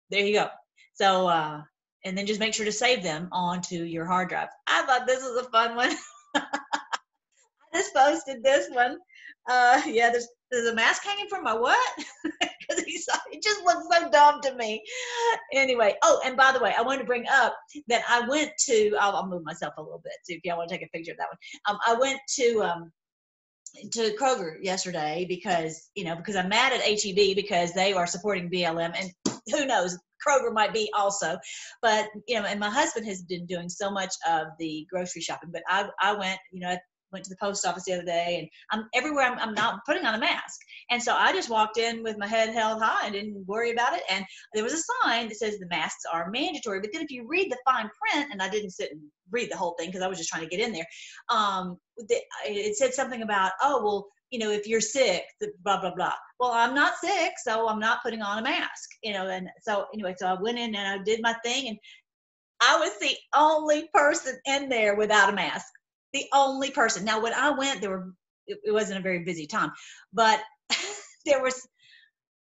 there 0.09 0.25
you 0.25 0.33
go. 0.33 0.47
So 0.93 1.27
uh, 1.27 1.61
and 2.05 2.17
then 2.17 2.25
just 2.25 2.39
make 2.39 2.53
sure 2.53 2.65
to 2.65 2.71
save 2.71 3.03
them 3.03 3.27
onto 3.31 3.83
your 3.83 4.05
hard 4.05 4.29
drive. 4.29 4.49
I 4.67 4.83
thought 4.83 5.07
this 5.07 5.23
was 5.23 5.45
a 5.45 5.49
fun 5.49 5.75
one. 5.75 5.95
I 6.35 6.45
just 7.73 7.93
posted 7.93 8.43
this 8.43 8.69
one. 8.71 8.97
Uh, 9.49 9.81
yeah, 9.87 10.11
there's 10.11 10.27
there's 10.51 10.67
a 10.67 10.75
mask 10.75 11.03
hanging 11.03 11.27
from 11.29 11.43
my 11.43 11.53
what? 11.53 11.77
Because 12.67 12.83
he 12.83 12.97
saw 12.97 13.13
it 13.31 13.43
just 13.43 13.63
looks 13.63 13.85
so 13.91 14.09
dumb 14.09 14.41
to 14.41 14.55
me. 14.55 14.83
Anyway, 15.53 15.93
oh, 16.01 16.19
and 16.25 16.35
by 16.35 16.51
the 16.51 16.59
way, 16.59 16.73
I 16.75 16.81
wanted 16.81 17.01
to 17.01 17.05
bring 17.05 17.25
up 17.31 17.55
that 17.87 18.01
I 18.09 18.27
went 18.27 18.51
to. 18.65 18.95
I'll, 18.99 19.15
I'll 19.15 19.27
move 19.27 19.43
myself 19.43 19.75
a 19.77 19.83
little 19.83 20.01
bit. 20.03 20.13
So 20.23 20.33
if 20.33 20.39
y'all 20.43 20.57
want 20.57 20.69
to 20.69 20.75
take 20.75 20.83
a 20.83 20.89
picture 20.89 21.11
of 21.11 21.17
that 21.19 21.27
one, 21.27 21.37
um, 21.69 21.79
I 21.85 21.93
went 21.93 22.19
to 22.37 22.63
um, 22.63 22.91
to 23.91 24.15
Kroger 24.19 24.55
yesterday 24.63 25.27
because 25.29 25.89
you 25.93 26.05
know 26.05 26.15
because 26.15 26.35
I'm 26.35 26.49
mad 26.49 26.73
at 26.73 26.81
HEB 26.81 27.35
because 27.35 27.73
they 27.73 27.93
are 27.93 28.07
supporting 28.07 28.49
BLM 28.49 28.93
and 28.99 29.11
who 29.51 29.67
knows 29.67 29.97
Kroger 30.27 30.51
might 30.51 30.73
be 30.73 30.91
also, 30.97 31.37
but 31.83 32.07
you 32.27 32.39
know 32.39 32.47
and 32.47 32.59
my 32.59 32.69
husband 32.69 33.05
has 33.05 33.21
been 33.21 33.45
doing 33.45 33.69
so 33.69 33.91
much 33.91 34.13
of 34.27 34.47
the 34.57 34.87
grocery 34.89 35.21
shopping, 35.21 35.51
but 35.51 35.61
I 35.67 35.87
I 36.01 36.13
went 36.13 36.39
you 36.51 36.61
know 36.61 36.75
went 37.11 37.23
to 37.25 37.29
the 37.29 37.37
post 37.37 37.65
office 37.65 37.83
the 37.85 37.93
other 37.93 38.03
day 38.03 38.37
and 38.39 38.47
I'm 38.71 38.89
everywhere 38.93 39.25
I'm, 39.25 39.39
I'm 39.39 39.53
not 39.53 39.85
putting 39.85 40.05
on 40.05 40.15
a 40.15 40.19
mask. 40.19 40.59
And 40.89 41.01
so 41.01 41.13
I 41.13 41.31
just 41.33 41.49
walked 41.49 41.77
in 41.77 42.03
with 42.03 42.17
my 42.17 42.27
head 42.27 42.49
held 42.49 42.81
high 42.81 43.05
and 43.05 43.13
didn't 43.13 43.45
worry 43.47 43.71
about 43.71 43.95
it. 43.95 44.03
And 44.09 44.25
there 44.53 44.63
was 44.63 44.73
a 44.73 45.03
sign 45.03 45.29
that 45.29 45.37
says 45.37 45.57
the 45.57 45.67
masks 45.67 46.03
are 46.11 46.29
mandatory. 46.29 46.81
But 46.81 46.91
then 46.93 47.01
if 47.01 47.11
you 47.11 47.25
read 47.27 47.51
the 47.51 47.57
fine 47.65 47.89
print, 47.99 48.31
and 48.31 48.41
I 48.41 48.49
didn't 48.49 48.71
sit 48.71 48.91
and 48.91 49.01
read 49.31 49.51
the 49.51 49.57
whole 49.57 49.75
thing 49.79 49.89
because 49.89 50.01
I 50.01 50.07
was 50.07 50.17
just 50.17 50.29
trying 50.29 50.43
to 50.43 50.49
get 50.49 50.65
in 50.65 50.73
there, 50.73 50.85
um, 51.29 51.77
it 51.97 52.75
said 52.77 52.93
something 52.93 53.21
about, 53.21 53.51
oh, 53.61 53.83
well, 53.83 54.07
you 54.31 54.39
know, 54.39 54.51
if 54.51 54.67
you're 54.67 54.81
sick, 54.81 55.23
blah, 55.63 55.79
blah, 55.79 55.93
blah. 55.95 56.13
Well, 56.39 56.51
I'm 56.51 56.75
not 56.75 56.95
sick, 56.97 57.33
so 57.43 57.69
I'm 57.69 57.79
not 57.79 58.03
putting 58.03 58.21
on 58.21 58.39
a 58.39 58.41
mask, 58.41 58.89
you 59.03 59.13
know. 59.13 59.27
And 59.27 59.47
so, 59.61 59.85
anyway, 59.93 60.15
so 60.17 60.27
I 60.27 60.41
went 60.41 60.57
in 60.57 60.75
and 60.75 60.99
I 60.99 61.03
did 61.03 61.21
my 61.21 61.33
thing, 61.43 61.69
and 61.69 61.77
I 62.61 62.77
was 62.77 62.91
the 62.99 63.15
only 63.35 63.87
person 63.93 64.37
in 64.45 64.67
there 64.67 64.95
without 64.95 65.29
a 65.29 65.35
mask 65.35 65.67
the 66.15 66.25
only 66.33 66.71
person. 66.71 67.05
Now, 67.05 67.21
when 67.21 67.33
I 67.33 67.51
went, 67.51 67.81
there 67.81 67.91
were 67.91 68.13
it, 68.47 68.59
it 68.63 68.71
wasn't 68.71 68.99
a 68.99 69.03
very 69.03 69.23
busy 69.23 69.45
time, 69.45 69.71
but 70.13 70.41
there 71.25 71.43
was 71.43 71.67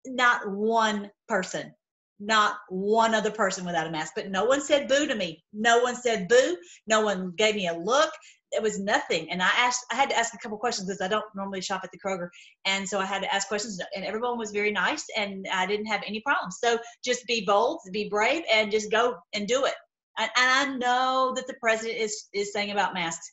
not 0.05 0.49
one 0.49 1.11
person, 1.27 1.73
not 2.19 2.55
one 2.69 3.13
other 3.13 3.31
person 3.31 3.65
without 3.65 3.87
a 3.87 3.91
mask. 3.91 4.13
But 4.15 4.31
no 4.31 4.45
one 4.45 4.61
said 4.61 4.87
boo 4.87 5.07
to 5.07 5.15
me. 5.15 5.43
No 5.53 5.79
one 5.79 5.95
said 5.95 6.27
boo. 6.27 6.57
No 6.87 7.01
one 7.01 7.33
gave 7.37 7.55
me 7.55 7.67
a 7.67 7.77
look. 7.77 8.11
It 8.51 8.63
was 8.63 8.79
nothing. 8.79 9.29
And 9.29 9.43
I 9.43 9.51
asked, 9.55 9.85
I 9.91 9.95
had 9.95 10.09
to 10.09 10.17
ask 10.17 10.33
a 10.33 10.37
couple 10.39 10.57
questions 10.57 10.87
because 10.87 11.01
I 11.01 11.07
don't 11.07 11.25
normally 11.35 11.61
shop 11.61 11.81
at 11.83 11.91
the 11.91 11.99
Kroger. 11.99 12.29
And 12.65 12.89
so 12.89 12.99
I 12.99 13.05
had 13.05 13.21
to 13.21 13.31
ask 13.31 13.47
questions 13.47 13.79
and 13.95 14.03
everyone 14.03 14.39
was 14.39 14.49
very 14.49 14.71
nice 14.71 15.05
and 15.15 15.45
I 15.53 15.67
didn't 15.67 15.85
have 15.85 16.01
any 16.07 16.21
problems. 16.21 16.57
So 16.59 16.79
just 17.05 17.27
be 17.27 17.45
bold, 17.45 17.81
be 17.91 18.09
brave 18.09 18.41
and 18.51 18.71
just 18.71 18.89
go 18.89 19.17
and 19.33 19.47
do 19.47 19.65
it. 19.65 19.75
And, 20.17 20.31
and 20.35 20.49
I 20.73 20.77
know 20.77 21.33
that 21.35 21.45
the 21.45 21.53
president 21.61 21.99
is, 21.99 22.27
is 22.33 22.51
saying 22.51 22.71
about 22.71 22.95
masks 22.95 23.29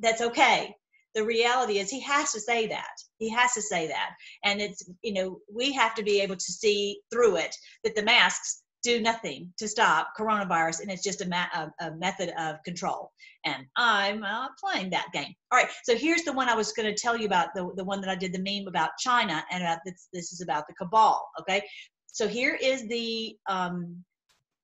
that's 0.00 0.20
okay. 0.20 0.74
The 1.14 1.24
reality 1.24 1.78
is 1.78 1.90
he 1.90 2.00
has 2.00 2.32
to 2.32 2.40
say 2.40 2.68
that. 2.68 2.94
He 3.18 3.28
has 3.30 3.52
to 3.54 3.62
say 3.62 3.88
that. 3.88 4.10
And 4.44 4.60
it's 4.60 4.88
you 5.02 5.12
know 5.12 5.40
we 5.52 5.72
have 5.72 5.94
to 5.96 6.02
be 6.02 6.20
able 6.20 6.36
to 6.36 6.52
see 6.52 7.00
through 7.12 7.36
it 7.36 7.54
that 7.84 7.94
the 7.94 8.02
masks 8.02 8.62
do 8.82 9.00
nothing 9.00 9.52
to 9.58 9.68
stop 9.68 10.08
coronavirus 10.18 10.80
and 10.80 10.90
it's 10.90 11.02
just 11.02 11.20
a, 11.20 11.28
ma- 11.28 11.52
a, 11.54 11.70
a 11.86 11.90
method 11.96 12.32
of 12.38 12.56
control. 12.64 13.12
And 13.44 13.66
i'm 13.76 14.24
uh, 14.24 14.48
playing 14.58 14.90
that 14.90 15.08
game. 15.12 15.34
All 15.50 15.58
right 15.58 15.68
so 15.84 15.96
here's 15.96 16.22
the 16.22 16.32
one 16.32 16.48
i 16.48 16.54
was 16.54 16.72
going 16.72 16.92
to 16.92 17.00
tell 17.00 17.16
you 17.16 17.26
about 17.26 17.48
the, 17.54 17.70
the 17.76 17.84
one 17.84 18.00
that 18.00 18.10
i 18.10 18.14
did 18.14 18.32
the 18.32 18.38
meme 18.38 18.68
about 18.68 18.90
china 18.98 19.44
and 19.50 19.62
about 19.62 19.80
this, 19.84 20.08
this 20.12 20.32
is 20.32 20.40
about 20.40 20.66
the 20.66 20.74
cabal 20.74 21.22
okay? 21.40 21.62
So 22.06 22.26
here 22.26 22.58
is 22.60 22.86
the 22.88 23.36
um 23.48 24.04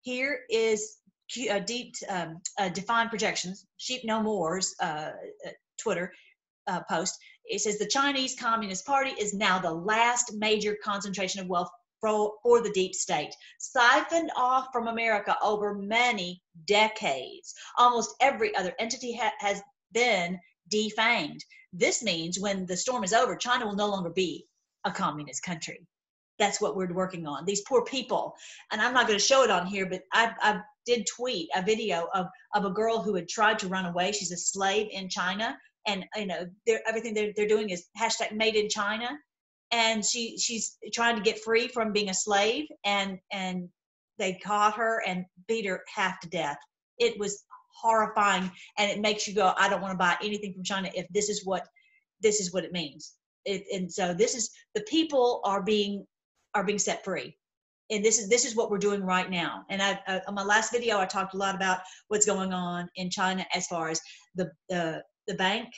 here 0.02 0.40
is 0.50 0.98
uh, 1.50 1.58
deep 1.60 1.94
um, 2.08 2.40
uh, 2.58 2.68
defined 2.68 3.10
projections, 3.10 3.66
Sheep 3.76 4.02
No 4.04 4.22
More's 4.22 4.74
uh, 4.80 5.12
uh, 5.46 5.50
Twitter 5.78 6.12
uh, 6.66 6.80
post. 6.88 7.18
It 7.44 7.60
says 7.60 7.78
the 7.78 7.86
Chinese 7.86 8.36
Communist 8.38 8.86
Party 8.86 9.10
is 9.10 9.34
now 9.34 9.58
the 9.58 9.72
last 9.72 10.32
major 10.34 10.76
concentration 10.82 11.40
of 11.40 11.48
wealth 11.48 11.70
for, 12.00 12.32
for 12.42 12.60
the 12.62 12.72
deep 12.72 12.94
state, 12.94 13.34
siphoned 13.58 14.30
off 14.36 14.68
from 14.72 14.88
America 14.88 15.36
over 15.42 15.74
many 15.74 16.42
decades. 16.66 17.54
Almost 17.78 18.14
every 18.20 18.54
other 18.56 18.74
entity 18.78 19.14
ha- 19.14 19.32
has 19.38 19.62
been 19.92 20.38
defanged. 20.72 21.42
This 21.72 22.02
means 22.02 22.40
when 22.40 22.66
the 22.66 22.76
storm 22.76 23.04
is 23.04 23.12
over, 23.12 23.36
China 23.36 23.66
will 23.66 23.76
no 23.76 23.88
longer 23.88 24.10
be 24.10 24.46
a 24.84 24.90
communist 24.90 25.42
country 25.42 25.80
that's 26.38 26.60
what 26.60 26.76
we're 26.76 26.92
working 26.92 27.26
on 27.26 27.44
these 27.44 27.62
poor 27.62 27.82
people 27.84 28.34
and 28.70 28.80
i'm 28.80 28.94
not 28.94 29.06
going 29.06 29.18
to 29.18 29.24
show 29.24 29.42
it 29.42 29.50
on 29.50 29.66
here 29.66 29.86
but 29.86 30.02
I, 30.12 30.32
I 30.40 30.60
did 30.86 31.06
tweet 31.06 31.48
a 31.54 31.62
video 31.62 32.08
of, 32.14 32.26
of 32.54 32.64
a 32.64 32.70
girl 32.70 33.02
who 33.02 33.14
had 33.14 33.28
tried 33.28 33.58
to 33.58 33.68
run 33.68 33.86
away. 33.86 34.12
She's 34.12 34.32
a 34.32 34.36
slave 34.36 34.88
in 34.90 35.08
china. 35.08 35.58
And 35.86 36.04
you 36.16 36.26
know 36.26 36.46
they're, 36.66 36.80
everything 36.86 37.14
they're, 37.14 37.32
they're 37.36 37.46
doing 37.46 37.70
is 37.70 37.86
hashtag 38.00 38.32
made 38.32 38.54
in 38.56 38.68
china. 38.68 39.10
And 39.72 40.04
she 40.04 40.38
she's 40.38 40.78
trying 40.92 41.16
to 41.16 41.22
get 41.22 41.42
free 41.42 41.68
from 41.68 41.92
being 41.92 42.08
a 42.08 42.14
slave. 42.14 42.66
And 42.84 43.18
and 43.32 43.68
they 44.18 44.34
caught 44.44 44.74
her 44.76 45.02
and 45.06 45.24
beat 45.46 45.66
her 45.66 45.82
half 45.92 46.20
to 46.20 46.28
death. 46.28 46.58
It 46.98 47.18
was 47.18 47.44
horrifying. 47.80 48.50
And 48.78 48.90
it 48.90 49.00
makes 49.00 49.28
you 49.28 49.34
go 49.34 49.52
i 49.58 49.68
don't 49.68 49.82
want 49.82 49.92
to 49.92 49.98
buy 49.98 50.16
anything 50.22 50.54
from 50.54 50.64
china 50.64 50.90
if 50.94 51.06
this 51.10 51.28
is 51.28 51.44
what 51.44 51.66
this 52.20 52.40
is 52.40 52.52
what 52.52 52.64
it 52.64 52.72
means. 52.72 53.14
It, 53.44 53.64
and 53.72 53.92
so 53.92 54.12
this 54.12 54.34
is 54.34 54.50
the 54.74 54.82
people 54.82 55.40
are 55.44 55.62
being 55.62 56.06
are 56.54 56.64
being 56.64 56.78
set 56.78 57.04
free 57.04 57.36
and 57.90 58.04
this 58.04 58.18
is 58.18 58.28
this 58.28 58.44
is 58.44 58.56
what 58.56 58.70
we're 58.70 58.78
doing 58.78 59.02
right 59.02 59.30
now. 59.30 59.64
And 59.70 59.82
I, 59.82 60.20
on 60.26 60.34
my 60.34 60.42
last 60.42 60.72
video 60.72 60.98
i 60.98 61.06
talked 61.06 61.34
a 61.34 61.38
lot 61.38 61.54
about 61.54 61.80
what's 62.08 62.26
going 62.26 62.52
on 62.52 62.88
in 62.96 63.10
china 63.10 63.46
as 63.54 63.66
far 63.66 63.88
as 63.88 64.00
the 64.34 64.50
the, 64.68 65.02
the 65.26 65.34
bank 65.34 65.68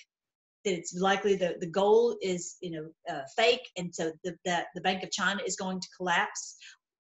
that 0.65 0.75
it's 0.75 0.95
likely 0.95 1.37
the, 1.37 1.57
the 1.61 1.71
goal 1.71 2.17
is 2.21 2.57
you 2.61 2.71
know 2.71 2.89
uh, 3.11 3.23
fake 3.37 3.67
and 3.77 3.95
so 3.95 4.13
the, 4.25 4.35
the 4.45 4.65
the 4.75 4.81
bank 4.81 5.03
of 5.03 5.11
china 5.11 5.41
is 5.47 5.57
going 5.57 5.81
to 5.81 5.89
collapse 5.97 6.57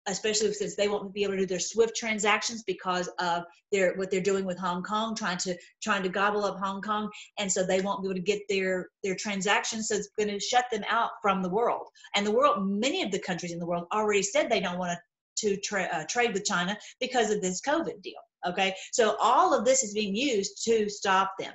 especially 0.08 0.54
since 0.54 0.76
they 0.76 0.88
won't 0.88 1.14
be 1.14 1.24
able 1.24 1.34
to 1.34 1.40
do 1.40 1.46
their 1.46 1.60
SWIFT 1.60 1.96
transactions 1.96 2.64
because 2.64 3.10
of 3.20 3.44
their 3.72 3.94
what 3.96 4.10
they're 4.10 4.22
doing 4.22 4.46
with 4.46 4.58
Hong 4.58 4.82
Kong, 4.82 5.16
trying 5.16 5.38
to 5.40 5.56
trying 5.82 6.04
to 6.04 6.10
gobble 6.10 6.46
up 6.46 6.58
Hong 6.58 6.82
Kong, 6.82 7.10
and 7.38 7.52
so 7.52 7.64
they 7.64 7.82
won't 7.82 8.02
be 8.02 8.08
able 8.08 8.16
to 8.16 8.22
get 8.22 8.42
their 8.50 8.90
their 9.04 9.16
transactions. 9.16 9.90
So 9.90 9.96
it's 9.96 10.10
going 10.18 10.30
to 10.30 10.40
shut 10.40 10.66
them 10.72 10.84
out 10.90 11.12
from 11.22 11.44
the 11.44 11.50
world. 11.50 11.88
And 12.16 12.26
the 12.26 12.32
world, 12.32 12.66
many 12.68 13.04
of 13.04 13.12
the 13.12 13.20
countries 13.20 13.52
in 13.52 13.60
the 13.60 13.66
world 13.66 13.86
already 13.94 14.24
said 14.24 14.50
they 14.50 14.62
don't 14.62 14.80
want 14.80 14.92
to 14.92 15.00
to 15.38 15.56
tra- 15.58 15.90
uh, 15.94 16.04
trade 16.06 16.34
with 16.34 16.46
China 16.46 16.76
because 17.00 17.30
of 17.30 17.42
this 17.42 17.62
COVID 17.62 18.02
deal. 18.02 18.16
Okay, 18.48 18.74
so 18.92 19.18
all 19.20 19.54
of 19.54 19.66
this 19.66 19.84
is 19.84 19.94
being 19.94 20.16
used 20.16 20.64
to 20.66 20.90
stop 20.90 21.34
them. 21.38 21.54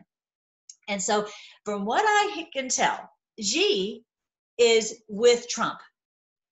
And 0.89 1.01
so, 1.01 1.27
from 1.65 1.85
what 1.85 2.05
I 2.05 2.47
can 2.53 2.69
tell, 2.69 3.09
Xi 3.41 4.05
is 4.59 5.03
with 5.09 5.49
Trump. 5.49 5.79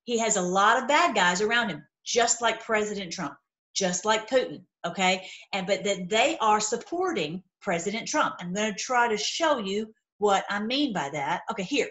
He 0.04 0.18
has 0.18 0.36
a 0.36 0.42
lot 0.42 0.82
of 0.82 0.88
bad 0.88 1.14
guys 1.14 1.40
around 1.40 1.68
him 1.68 1.84
just 2.10 2.42
like 2.42 2.64
President 2.64 3.12
Trump, 3.12 3.34
just 3.74 4.04
like 4.04 4.28
Putin, 4.28 4.62
okay? 4.84 5.26
And 5.52 5.66
but 5.66 5.84
that 5.84 6.08
they 6.08 6.36
are 6.40 6.60
supporting 6.60 7.42
President 7.62 8.08
Trump. 8.08 8.34
I'm 8.40 8.52
going 8.52 8.72
to 8.72 8.78
try 8.78 9.08
to 9.08 9.16
show 9.16 9.58
you 9.58 9.92
what 10.18 10.44
I 10.50 10.60
mean 10.62 10.92
by 10.92 11.08
that. 11.12 11.42
Okay, 11.50 11.62
here. 11.62 11.88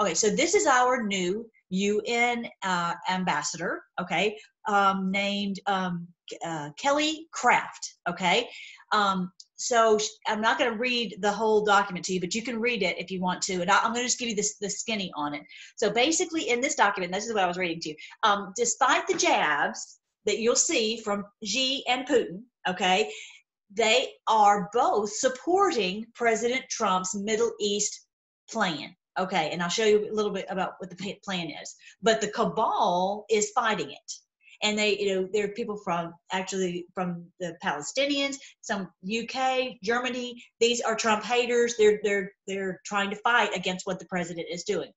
Okay, 0.00 0.14
so 0.14 0.28
this 0.28 0.54
is 0.54 0.66
our 0.66 1.02
new 1.02 1.48
UN 1.70 2.46
uh, 2.62 2.94
ambassador, 3.08 3.82
okay, 4.00 4.36
um, 4.66 5.10
named 5.10 5.60
um, 5.66 6.08
uh, 6.44 6.70
Kelly 6.78 7.28
Craft, 7.32 7.94
okay. 8.08 8.48
Um, 8.92 9.30
so 9.56 9.98
I'm 10.26 10.40
not 10.40 10.58
going 10.58 10.72
to 10.72 10.78
read 10.78 11.16
the 11.20 11.30
whole 11.30 11.64
document 11.64 12.04
to 12.06 12.12
you, 12.12 12.20
but 12.20 12.34
you 12.34 12.42
can 12.42 12.60
read 12.60 12.82
it 12.82 12.98
if 12.98 13.10
you 13.10 13.20
want 13.20 13.40
to. 13.42 13.60
And 13.60 13.70
I'm 13.70 13.92
going 13.92 13.96
to 13.96 14.02
just 14.04 14.18
give 14.18 14.28
you 14.28 14.34
this 14.34 14.56
the 14.58 14.68
skinny 14.68 15.12
on 15.14 15.34
it. 15.34 15.42
So 15.76 15.90
basically, 15.90 16.50
in 16.50 16.60
this 16.60 16.74
document, 16.74 17.12
this 17.12 17.26
is 17.26 17.34
what 17.34 17.44
I 17.44 17.46
was 17.46 17.56
reading 17.56 17.80
to 17.80 17.88
you. 17.90 17.94
Um, 18.24 18.52
despite 18.56 19.06
the 19.06 19.14
jabs 19.14 19.98
that 20.26 20.38
you'll 20.38 20.56
see 20.56 21.00
from 21.00 21.24
Xi 21.44 21.84
and 21.86 22.06
Putin, 22.06 22.42
okay, 22.68 23.10
they 23.72 24.08
are 24.26 24.68
both 24.72 25.12
supporting 25.14 26.06
President 26.14 26.64
Trump's 26.68 27.14
Middle 27.14 27.52
East 27.60 28.06
plan. 28.50 28.94
Okay, 29.18 29.50
and 29.50 29.62
I'll 29.62 29.68
show 29.68 29.84
you 29.84 30.10
a 30.10 30.12
little 30.12 30.32
bit 30.32 30.46
about 30.48 30.72
what 30.78 30.90
the 30.90 31.16
plan 31.24 31.48
is. 31.48 31.74
But 32.02 32.20
the 32.20 32.28
cabal 32.28 33.24
is 33.30 33.52
fighting 33.52 33.92
it. 33.92 34.12
And 34.64 34.78
they 34.78 34.98
you 34.98 35.14
know 35.14 35.28
there 35.32 35.44
are 35.44 35.48
people 35.48 35.76
from 35.76 36.12
actually 36.32 36.86
from 36.94 37.24
the 37.38 37.54
palestinians 37.62 38.36
some 38.62 38.88
uk 39.20 39.68
germany 39.84 40.42
these 40.58 40.80
are 40.80 40.96
trump 40.96 41.22
haters. 41.22 41.74
They're 41.76 42.00
they're 42.02 42.32
they're 42.46 42.80
trying 42.84 43.10
to 43.10 43.16
fight 43.16 43.54
against 43.54 43.86
what 43.86 43.98
the 43.98 44.06
president 44.06 44.46
is 44.50 44.64
doing. 44.64 44.90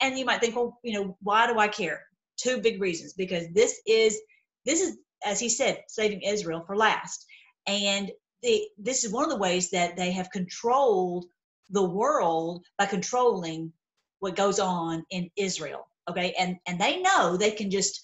And 0.00 0.18
you 0.18 0.24
might 0.24 0.40
think 0.40 0.56
well 0.56 0.78
you 0.82 0.94
know 0.94 1.16
why 1.22 1.46
do 1.46 1.58
i 1.58 1.68
care? 1.68 2.02
Two 2.38 2.60
big 2.60 2.80
reasons 2.80 3.12
because 3.12 3.46
this 3.52 3.80
is 3.86 4.18
this 4.64 4.80
is 4.80 4.98
as 5.24 5.38
he 5.38 5.48
said 5.48 5.82
saving 5.88 6.22
israel 6.22 6.64
for 6.66 6.76
last. 6.76 7.26
And 7.66 8.10
the, 8.42 8.66
this 8.78 9.04
is 9.04 9.12
one 9.12 9.24
of 9.24 9.30
the 9.30 9.36
ways 9.36 9.70
that 9.70 9.96
they 9.96 10.10
have 10.12 10.30
controlled 10.30 11.26
the 11.68 11.84
world 11.84 12.64
by 12.78 12.86
controlling 12.86 13.72
what 14.20 14.34
goes 14.34 14.58
on 14.58 15.04
in 15.10 15.30
israel 15.36 15.86
okay? 16.08 16.34
And 16.38 16.56
and 16.66 16.80
they 16.80 17.00
know 17.02 17.36
they 17.36 17.50
can 17.50 17.70
just 17.70 18.00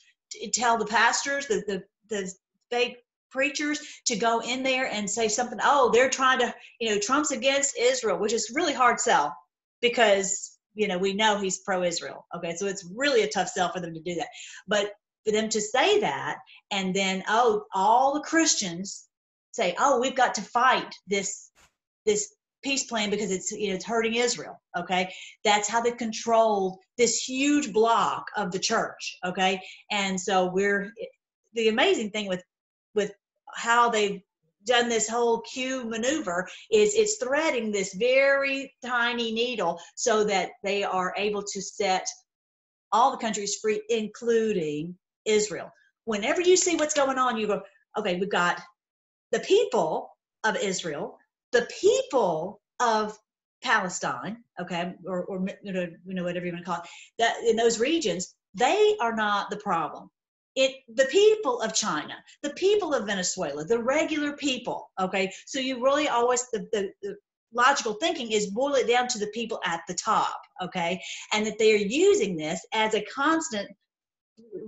tell 0.52 0.78
the 0.78 0.86
pastors, 0.86 1.46
the, 1.46 1.62
the, 1.66 1.82
the 2.08 2.32
fake 2.70 2.98
preachers 3.30 3.80
to 4.06 4.16
go 4.16 4.40
in 4.40 4.62
there 4.62 4.86
and 4.90 5.08
say 5.08 5.28
something, 5.28 5.58
oh, 5.62 5.90
they're 5.92 6.10
trying 6.10 6.38
to, 6.38 6.54
you 6.80 6.88
know, 6.88 6.98
Trump's 6.98 7.30
against 7.30 7.78
Israel, 7.78 8.18
which 8.18 8.32
is 8.32 8.52
really 8.54 8.72
hard 8.72 9.00
sell 9.00 9.36
because, 9.80 10.58
you 10.74 10.88
know, 10.88 10.98
we 10.98 11.12
know 11.12 11.38
he's 11.38 11.58
pro 11.58 11.82
Israel. 11.82 12.26
Okay. 12.34 12.54
So 12.56 12.66
it's 12.66 12.88
really 12.94 13.22
a 13.22 13.28
tough 13.28 13.48
sell 13.48 13.72
for 13.72 13.80
them 13.80 13.94
to 13.94 14.00
do 14.00 14.14
that. 14.16 14.28
But 14.66 14.92
for 15.24 15.32
them 15.32 15.48
to 15.50 15.60
say 15.60 16.00
that 16.00 16.38
and 16.70 16.94
then, 16.94 17.24
oh, 17.28 17.64
all 17.74 18.14
the 18.14 18.20
Christians 18.20 19.06
say, 19.52 19.74
oh, 19.78 20.00
we've 20.00 20.14
got 20.14 20.34
to 20.36 20.42
fight 20.42 20.94
this, 21.06 21.50
this 22.04 22.34
peace 22.66 22.84
plan 22.84 23.10
because 23.10 23.30
it's 23.30 23.52
you 23.52 23.68
know, 23.68 23.74
it's 23.74 23.84
hurting 23.84 24.14
Israel. 24.14 24.60
Okay, 24.76 25.12
that's 25.44 25.68
how 25.68 25.80
they 25.80 25.92
controlled 25.92 26.78
this 26.98 27.22
huge 27.22 27.72
block 27.72 28.26
of 28.36 28.50
the 28.50 28.58
church. 28.58 29.16
Okay, 29.24 29.60
and 29.90 30.20
so 30.20 30.46
we're 30.46 30.92
the 31.54 31.68
amazing 31.68 32.10
thing 32.10 32.26
with 32.26 32.42
with 32.94 33.12
how 33.54 33.88
they've 33.88 34.20
done 34.64 34.88
this 34.88 35.08
whole 35.08 35.40
Q 35.42 35.84
maneuver 35.84 36.48
is 36.72 36.94
it's 36.94 37.16
threading 37.18 37.70
this 37.70 37.94
very 37.94 38.74
tiny 38.84 39.30
needle 39.30 39.80
so 39.94 40.24
that 40.24 40.50
they 40.64 40.82
are 40.82 41.14
able 41.16 41.44
to 41.44 41.62
set 41.62 42.06
all 42.90 43.12
the 43.12 43.16
countries 43.16 43.56
free, 43.62 43.80
including 43.88 44.96
Israel. 45.24 45.70
Whenever 46.04 46.40
you 46.40 46.56
see 46.56 46.74
what's 46.74 46.94
going 46.94 47.18
on, 47.18 47.36
you 47.36 47.46
go, 47.46 47.62
okay, 47.96 48.18
we've 48.18 48.28
got 48.28 48.60
the 49.30 49.40
people 49.40 50.10
of 50.42 50.56
Israel 50.56 51.18
the 51.56 51.68
people 51.80 52.60
of 52.80 53.18
Palestine, 53.62 54.44
okay, 54.60 54.94
or, 55.06 55.24
or 55.24 55.46
you 55.62 55.72
know, 55.72 55.86
you 56.06 56.14
know, 56.14 56.24
whatever 56.24 56.44
you 56.44 56.52
want 56.52 56.64
to 56.64 56.70
call 56.70 56.82
it, 56.82 56.88
that 57.18 57.36
in 57.48 57.56
those 57.56 57.80
regions, 57.80 58.34
they 58.54 58.96
are 59.00 59.16
not 59.16 59.48
the 59.48 59.56
problem. 59.56 60.10
It 60.54 60.72
the 60.94 61.06
people 61.06 61.60
of 61.62 61.74
China, 61.74 62.14
the 62.42 62.50
people 62.50 62.92
of 62.94 63.06
Venezuela, 63.06 63.64
the 63.64 63.82
regular 63.82 64.32
people, 64.36 64.90
okay. 65.00 65.32
So 65.46 65.58
you 65.58 65.82
really 65.82 66.08
always 66.08 66.46
the, 66.52 66.66
the, 66.72 66.90
the 67.02 67.16
logical 67.52 67.94
thinking 67.94 68.32
is 68.32 68.50
boil 68.50 68.74
it 68.74 68.88
down 68.88 69.08
to 69.08 69.18
the 69.18 69.32
people 69.38 69.60
at 69.64 69.80
the 69.88 69.94
top, 69.94 70.40
okay, 70.62 71.00
and 71.32 71.46
that 71.46 71.58
they 71.58 71.72
are 71.74 71.88
using 72.04 72.36
this 72.36 72.64
as 72.74 72.94
a 72.94 73.06
constant 73.14 73.68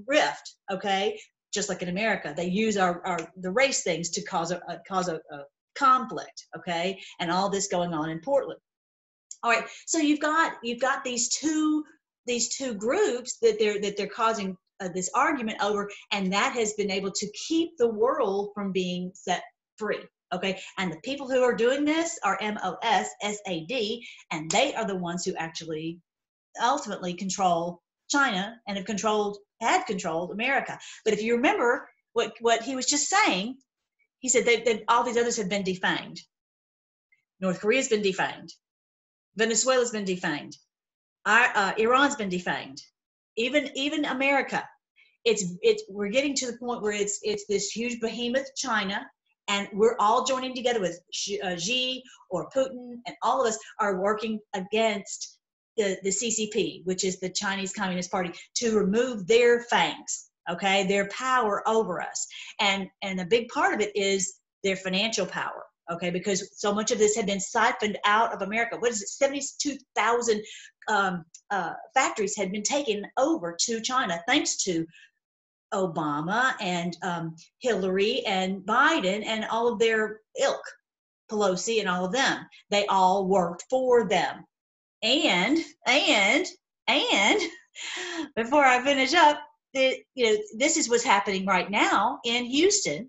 rift, 0.06 0.54
okay, 0.70 1.18
just 1.52 1.68
like 1.68 1.82
in 1.82 1.88
America, 1.88 2.34
they 2.34 2.46
use 2.46 2.76
our, 2.78 3.06
our 3.06 3.18
the 3.36 3.50
race 3.50 3.82
things 3.82 4.08
to 4.10 4.22
cause 4.22 4.50
a, 4.50 4.60
a 4.68 4.78
cause 4.86 5.08
a, 5.08 5.16
a 5.16 5.38
conflict 5.78 6.46
okay 6.56 7.00
and 7.20 7.30
all 7.30 7.48
this 7.48 7.68
going 7.68 7.94
on 7.94 8.10
in 8.10 8.20
portland. 8.20 8.60
All 9.42 9.50
right 9.50 9.64
so 9.86 9.98
you've 9.98 10.20
got 10.20 10.52
you've 10.62 10.80
got 10.80 11.04
these 11.04 11.28
two 11.28 11.84
these 12.26 12.54
two 12.56 12.74
groups 12.74 13.38
that 13.42 13.58
they're 13.58 13.80
that 13.80 13.96
they're 13.96 14.06
causing 14.06 14.56
uh, 14.80 14.88
this 14.94 15.10
argument 15.14 15.58
over 15.62 15.90
and 16.12 16.32
that 16.32 16.52
has 16.52 16.74
been 16.74 16.90
able 16.90 17.10
to 17.10 17.30
keep 17.48 17.70
the 17.78 17.88
world 17.88 18.50
from 18.54 18.72
being 18.72 19.10
set 19.14 19.42
free 19.76 20.04
okay? 20.32 20.60
And 20.76 20.92
the 20.92 21.00
people 21.02 21.28
who 21.28 21.42
are 21.42 21.54
doing 21.54 21.84
this 21.84 22.18
are 22.22 22.38
m-o-s-s-a-d 22.40 24.06
and 24.30 24.50
they 24.50 24.74
are 24.74 24.86
the 24.86 24.96
ones 24.96 25.24
who 25.24 25.34
actually 25.36 26.00
ultimately 26.62 27.14
control 27.14 27.80
china 28.10 28.56
and 28.66 28.76
have 28.76 28.86
controlled 28.86 29.38
had 29.60 29.84
controlled 29.84 30.32
america. 30.32 30.78
But 31.04 31.14
if 31.14 31.22
you 31.22 31.36
remember 31.36 31.88
what 32.14 32.32
what 32.40 32.62
he 32.62 32.74
was 32.74 32.86
just 32.86 33.08
saying 33.08 33.58
he 34.20 34.28
said 34.28 34.44
that 34.46 34.82
all 34.88 35.04
these 35.04 35.16
others 35.16 35.36
have 35.36 35.48
been 35.48 35.62
defamed. 35.62 36.20
North 37.40 37.60
Korea's 37.60 37.88
been 37.88 38.02
defamed. 38.02 38.52
Venezuela's 39.36 39.92
been 39.92 40.04
defamed. 40.04 40.56
Our, 41.24 41.50
uh, 41.54 41.72
Iran's 41.78 42.16
been 42.16 42.28
defamed. 42.28 42.82
Even 43.36 43.70
even 43.76 44.04
America. 44.04 44.68
It's 45.24 45.44
it's 45.62 45.84
we're 45.88 46.08
getting 46.08 46.34
to 46.36 46.50
the 46.50 46.58
point 46.58 46.82
where 46.82 46.92
it's 46.92 47.20
it's 47.22 47.46
this 47.46 47.70
huge 47.70 48.00
behemoth 48.00 48.48
China, 48.56 49.06
and 49.46 49.68
we're 49.72 49.96
all 50.00 50.24
joining 50.24 50.54
together 50.54 50.80
with 50.80 50.98
uh, 51.44 51.56
Xi 51.56 52.02
or 52.30 52.48
Putin, 52.50 52.94
and 53.06 53.16
all 53.22 53.40
of 53.40 53.46
us 53.46 53.58
are 53.78 54.00
working 54.00 54.40
against 54.54 55.38
the 55.76 55.98
the 56.02 56.10
CCP, 56.10 56.84
which 56.84 57.04
is 57.04 57.20
the 57.20 57.30
Chinese 57.30 57.72
Communist 57.72 58.10
Party, 58.10 58.32
to 58.56 58.76
remove 58.76 59.28
their 59.28 59.62
fangs 59.62 60.27
okay? 60.50 60.86
Their 60.86 61.08
power 61.08 61.66
over 61.68 62.00
us. 62.00 62.26
And 62.60 62.88
and 63.02 63.20
a 63.20 63.26
big 63.26 63.48
part 63.48 63.74
of 63.74 63.80
it 63.80 63.94
is 63.94 64.34
their 64.64 64.76
financial 64.76 65.26
power 65.26 65.64
okay? 65.90 66.10
Because 66.10 66.50
so 66.58 66.74
much 66.74 66.90
of 66.90 66.98
this 66.98 67.16
had 67.16 67.26
been 67.26 67.40
siphoned 67.40 67.98
out 68.04 68.34
of 68.34 68.42
america. 68.42 68.76
What 68.78 68.90
is 68.90 69.02
it? 69.02 69.08
72000 69.08 70.42
um, 70.88 71.24
uh, 71.50 71.72
factories 71.94 72.36
had 72.36 72.52
been 72.52 72.62
taken 72.62 73.06
over 73.16 73.56
to 73.60 73.80
china 73.80 74.22
thanks 74.26 74.56
to 74.64 74.86
obama 75.74 76.54
and 76.60 76.96
um, 77.02 77.36
hillary 77.58 78.24
and 78.26 78.62
biden 78.62 79.24
and 79.26 79.44
all 79.50 79.72
of 79.72 79.78
their 79.78 80.20
ilk 80.40 80.62
pelosi 81.30 81.80
and 81.80 81.88
all 81.88 82.06
of 82.06 82.12
them. 82.12 82.46
They 82.70 82.86
all 82.86 83.26
worked 83.26 83.64
for 83.68 84.08
them. 84.08 84.44
And 85.02 85.58
and 85.86 86.46
and 86.88 87.40
before 88.36 88.64
i 88.64 88.82
finish 88.82 89.14
up 89.14 89.38
you 89.74 90.02
know 90.16 90.36
this 90.56 90.76
is 90.76 90.88
what's 90.88 91.04
happening 91.04 91.46
right 91.46 91.70
now 91.70 92.18
in 92.24 92.44
Houston 92.44 93.08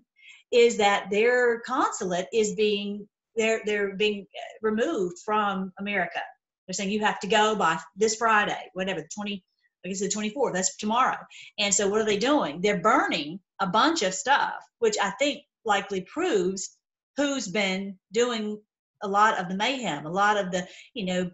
is 0.52 0.76
that 0.78 1.08
their 1.10 1.60
consulate 1.60 2.26
is 2.32 2.54
being 2.54 3.08
they're 3.36 3.62
they're 3.64 3.96
being 3.96 4.26
removed 4.62 5.16
from 5.24 5.72
America. 5.78 6.20
They're 6.66 6.74
saying 6.74 6.90
you 6.90 7.00
have 7.00 7.20
to 7.20 7.26
go 7.26 7.56
by 7.56 7.78
this 7.96 8.16
Friday, 8.16 8.70
whatever 8.74 9.00
the 9.00 9.08
20 9.14 9.42
I 9.84 9.88
guess 9.88 10.00
the 10.00 10.08
24th. 10.08 10.52
That's 10.52 10.76
tomorrow. 10.76 11.16
And 11.58 11.74
so 11.74 11.88
what 11.88 12.02
are 12.02 12.06
they 12.06 12.18
doing? 12.18 12.60
They're 12.60 12.82
burning 12.82 13.40
a 13.60 13.66
bunch 13.66 14.02
of 14.02 14.12
stuff, 14.12 14.54
which 14.78 14.96
I 15.00 15.10
think 15.12 15.40
likely 15.64 16.02
proves 16.02 16.76
who's 17.16 17.48
been 17.48 17.98
doing 18.12 18.60
a 19.02 19.08
lot 19.08 19.38
of 19.38 19.48
the 19.48 19.56
mayhem, 19.56 20.04
a 20.04 20.10
lot 20.10 20.36
of 20.36 20.50
the 20.50 20.66
you 20.94 21.06
know 21.06 21.30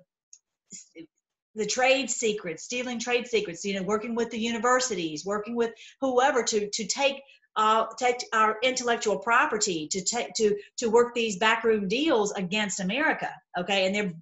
the 1.56 1.66
trade 1.66 2.10
secrets, 2.10 2.64
stealing 2.64 3.00
trade 3.00 3.26
secrets, 3.26 3.64
you 3.64 3.74
know, 3.74 3.82
working 3.82 4.14
with 4.14 4.30
the 4.30 4.38
universities, 4.38 5.24
working 5.24 5.56
with 5.56 5.72
whoever 6.00 6.42
to 6.42 6.68
to 6.70 6.86
take 6.86 7.20
uh, 7.56 7.86
take 7.98 8.16
our 8.34 8.58
intellectual 8.62 9.18
property 9.18 9.88
to 9.90 10.02
take 10.02 10.32
to 10.34 10.56
to 10.76 10.88
work 10.88 11.14
these 11.14 11.38
backroom 11.38 11.88
deals 11.88 12.32
against 12.32 12.80
America. 12.80 13.30
Okay, 13.58 13.86
and 13.86 13.94
they're 13.94 14.12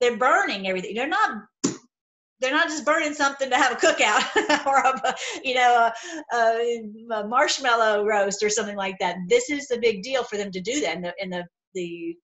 they're 0.00 0.16
burning 0.16 0.66
everything. 0.68 0.94
They're 0.94 1.08
not 1.08 1.42
they're 2.40 2.54
not 2.54 2.68
just 2.68 2.84
burning 2.84 3.14
something 3.14 3.50
to 3.50 3.56
have 3.56 3.72
a 3.72 3.76
cookout 3.76 4.66
or 4.66 4.78
a 4.78 5.14
you 5.42 5.54
know 5.54 5.90
a, 6.32 6.82
a, 7.12 7.26
marshmallow 7.26 8.04
roast 8.04 8.42
or 8.42 8.50
something 8.50 8.76
like 8.76 8.96
that. 9.00 9.16
This 9.28 9.50
is 9.50 9.66
the 9.66 9.78
big 9.80 10.02
deal 10.02 10.22
for 10.22 10.36
them 10.36 10.52
to 10.52 10.60
do 10.60 10.80
that, 10.82 10.94
and 10.94 11.04
the 11.04 11.14
and 11.20 11.32
the 11.32 11.44
the 11.74 12.16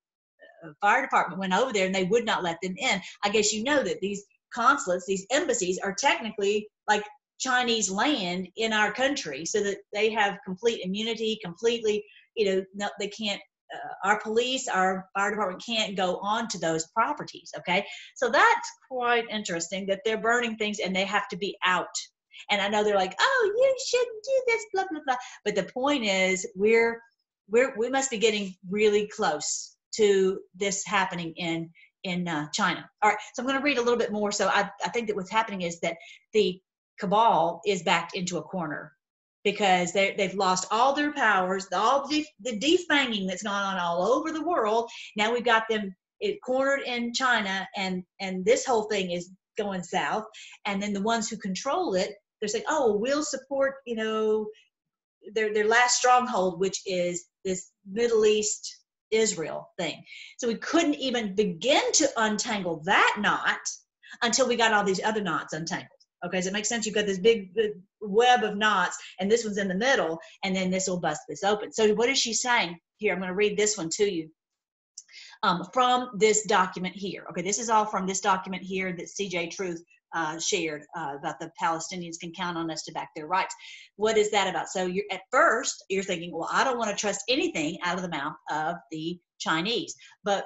fire 0.81 1.03
department 1.03 1.40
went 1.40 1.55
over 1.55 1.72
there 1.72 1.87
and 1.87 1.94
they 1.94 2.05
would 2.05 2.25
not 2.25 2.42
let 2.42 2.59
them 2.62 2.75
in. 2.77 3.01
I 3.25 3.29
guess 3.29 3.53
you 3.53 3.64
know 3.64 3.83
that 3.83 4.01
these 4.01 4.25
consulates, 4.55 5.07
these 5.07 5.27
embassies 5.31 5.79
are 5.79 5.94
technically 5.94 6.68
like 6.88 7.05
Chinese 7.38 7.90
land 7.90 8.48
in 8.57 8.72
our 8.72 8.92
country 8.92 9.44
so 9.44 9.62
that 9.62 9.79
they 9.92 10.11
have 10.11 10.38
complete 10.44 10.85
immunity, 10.85 11.38
completely, 11.42 12.05
you 12.37 12.46
know, 12.46 12.64
no, 12.75 12.88
they 12.98 13.09
can't, 13.09 13.40
uh, 13.75 14.09
our 14.09 14.20
police, 14.20 14.68
our 14.68 15.07
fire 15.14 15.31
department 15.31 15.62
can't 15.64 15.96
go 15.96 16.18
on 16.18 16.46
to 16.48 16.59
those 16.59 16.87
properties. 16.88 17.51
Okay. 17.59 17.85
So 18.16 18.31
that's 18.31 18.70
quite 18.90 19.25
interesting 19.31 19.87
that 19.87 20.01
they're 20.05 20.20
burning 20.20 20.57
things 20.57 20.79
and 20.79 20.94
they 20.94 21.05
have 21.05 21.29
to 21.29 21.37
be 21.37 21.57
out. 21.64 21.87
And 22.51 22.61
I 22.61 22.68
know 22.68 22.85
they're 22.85 22.94
like, 22.94 23.14
oh, 23.20 23.53
you 23.57 23.77
shouldn't 23.87 24.25
do 24.25 24.42
this, 24.46 24.66
blah, 24.72 24.85
blah, 24.90 25.01
blah. 25.07 25.16
But 25.44 25.55
the 25.55 25.70
point 25.72 26.05
is, 26.05 26.46
we're, 26.55 27.01
we're, 27.48 27.75
we 27.77 27.88
must 27.88 28.11
be 28.11 28.18
getting 28.18 28.55
really 28.68 29.09
close 29.09 29.77
to 29.97 30.41
this 30.55 30.85
happening 30.87 31.33
in 31.37 31.71
in 32.05 32.27
uh, 32.27 32.49
China. 32.53 32.89
All 33.03 33.11
right, 33.11 33.19
so 33.35 33.43
I'm 33.43 33.47
going 33.47 33.59
to 33.59 33.65
read 33.65 33.79
a 33.79 33.83
little 33.83 33.99
bit 33.99 34.11
more. 34.11 34.33
So 34.33 34.49
I, 34.49 34.69
I 34.85 34.89
think 34.89 35.07
that 35.07 35.15
what's 35.15 35.31
happening 35.31 35.63
is 35.63 35.79
that 35.81 35.97
the 36.33 36.61
cabal 36.99 37.61
is 37.65 37.85
backed 37.85 38.17
into 38.17 38.39
a 38.39 38.43
corner 38.43 38.93
because 39.45 39.93
they, 39.93 40.15
they've 40.17 40.35
lost 40.35 40.67
all 40.73 40.95
their 40.95 41.13
powers, 41.13 41.67
all 41.73 42.09
the, 42.09 42.27
the 42.41 42.59
defanging 42.59 43.29
that's 43.29 43.45
gone 43.45 43.75
on 43.75 43.79
all 43.79 44.03
over 44.03 44.33
the 44.33 44.45
world. 44.45 44.91
Now 45.17 45.33
we've 45.33 45.45
got 45.45 45.69
them 45.69 45.95
it 46.23 46.39
cornered 46.41 46.83
in 46.87 47.13
China, 47.13 47.69
and 47.77 48.05
and 48.21 48.45
this 48.45 48.65
whole 48.65 48.85
thing 48.85 49.11
is 49.11 49.31
going 49.59 49.83
south. 49.83 50.25
And 50.65 50.81
then 50.81 50.93
the 50.93 51.03
ones 51.03 51.29
who 51.29 51.37
control 51.37 51.95
it, 51.95 52.15
they're 52.41 52.49
saying, 52.49 52.65
oh, 52.69 52.97
we'll 52.97 53.25
support, 53.25 53.75
you 53.85 53.97
know, 53.97 54.47
their 55.35 55.53
their 55.53 55.67
last 55.67 55.97
stronghold, 55.97 56.61
which 56.61 56.81
is 56.87 57.25
this 57.45 57.71
Middle 57.91 58.25
East 58.25 58.82
Israel 59.12 59.70
thing. 59.79 60.03
So 60.38 60.48
we 60.48 60.57
couldn't 60.57 60.94
even 60.94 61.35
begin 61.35 61.92
to 61.92 62.09
untangle 62.16 62.83
that 62.85 63.16
knot 63.20 63.61
until 64.22 64.48
we 64.48 64.57
got 64.57 64.72
all 64.72 64.85
these 64.85 65.03
other 65.03 65.20
knots 65.20 65.53
untangled. 65.53 65.88
Okay, 66.25 66.38
does 66.38 66.46
it 66.46 66.53
make 66.53 66.66
sense? 66.66 66.87
You've 66.87 66.94
got 66.94 67.07
this 67.07 67.18
big 67.18 67.53
web 68.01 68.44
of 68.44 68.57
knots, 68.57 68.96
and 69.18 69.31
this 69.31 69.44
one's 69.44 69.59
in 69.59 69.68
the 69.68 69.75
middle, 69.75 70.20
and 70.44 70.55
then 70.55 70.70
this 70.70 70.87
will 70.87 71.01
bust 71.01 71.22
this 71.29 71.42
open. 71.42 71.72
So, 71.72 71.94
what 71.94 72.09
is 72.09 72.18
she 72.18 72.33
saying 72.33 72.79
here? 72.98 73.12
I'm 73.12 73.18
going 73.18 73.29
to 73.29 73.35
read 73.35 73.57
this 73.57 73.77
one 73.77 73.88
to 73.94 74.05
you 74.05 74.31
um, 75.42 75.64
from 75.72 76.11
this 76.18 76.44
document 76.44 76.94
here. 76.94 77.25
Okay, 77.31 77.42
this 77.42 77.59
is 77.59 77.68
all 77.68 77.87
from 77.87 78.07
this 78.07 78.20
document 78.20 78.62
here 78.62 78.92
that 78.92 79.07
CJ 79.07 79.51
Truth 79.51 79.83
uh, 80.14 80.38
shared 80.38 80.83
uh, 80.96 81.16
about 81.18 81.38
the 81.40 81.51
Palestinians 81.61 82.18
can 82.20 82.33
count 82.33 82.57
on 82.57 82.70
us 82.70 82.83
to 82.85 82.92
back 82.92 83.11
their 83.14 83.27
rights. 83.27 83.55
What 83.96 84.16
is 84.16 84.31
that 84.31 84.48
about? 84.48 84.68
So, 84.68 84.87
you're 84.87 85.05
at 85.11 85.22
first 85.31 85.85
you're 85.88 86.03
thinking, 86.03 86.33
well, 86.33 86.48
I 86.53 86.64
don't 86.64 86.79
want 86.79 86.90
to 86.90 86.96
trust 86.96 87.22
anything 87.29 87.79
out 87.85 87.96
of 87.96 88.03
the 88.03 88.09
mouth 88.09 88.35
of 88.51 88.77
the 88.90 89.18
Chinese, 89.38 89.94
but 90.25 90.44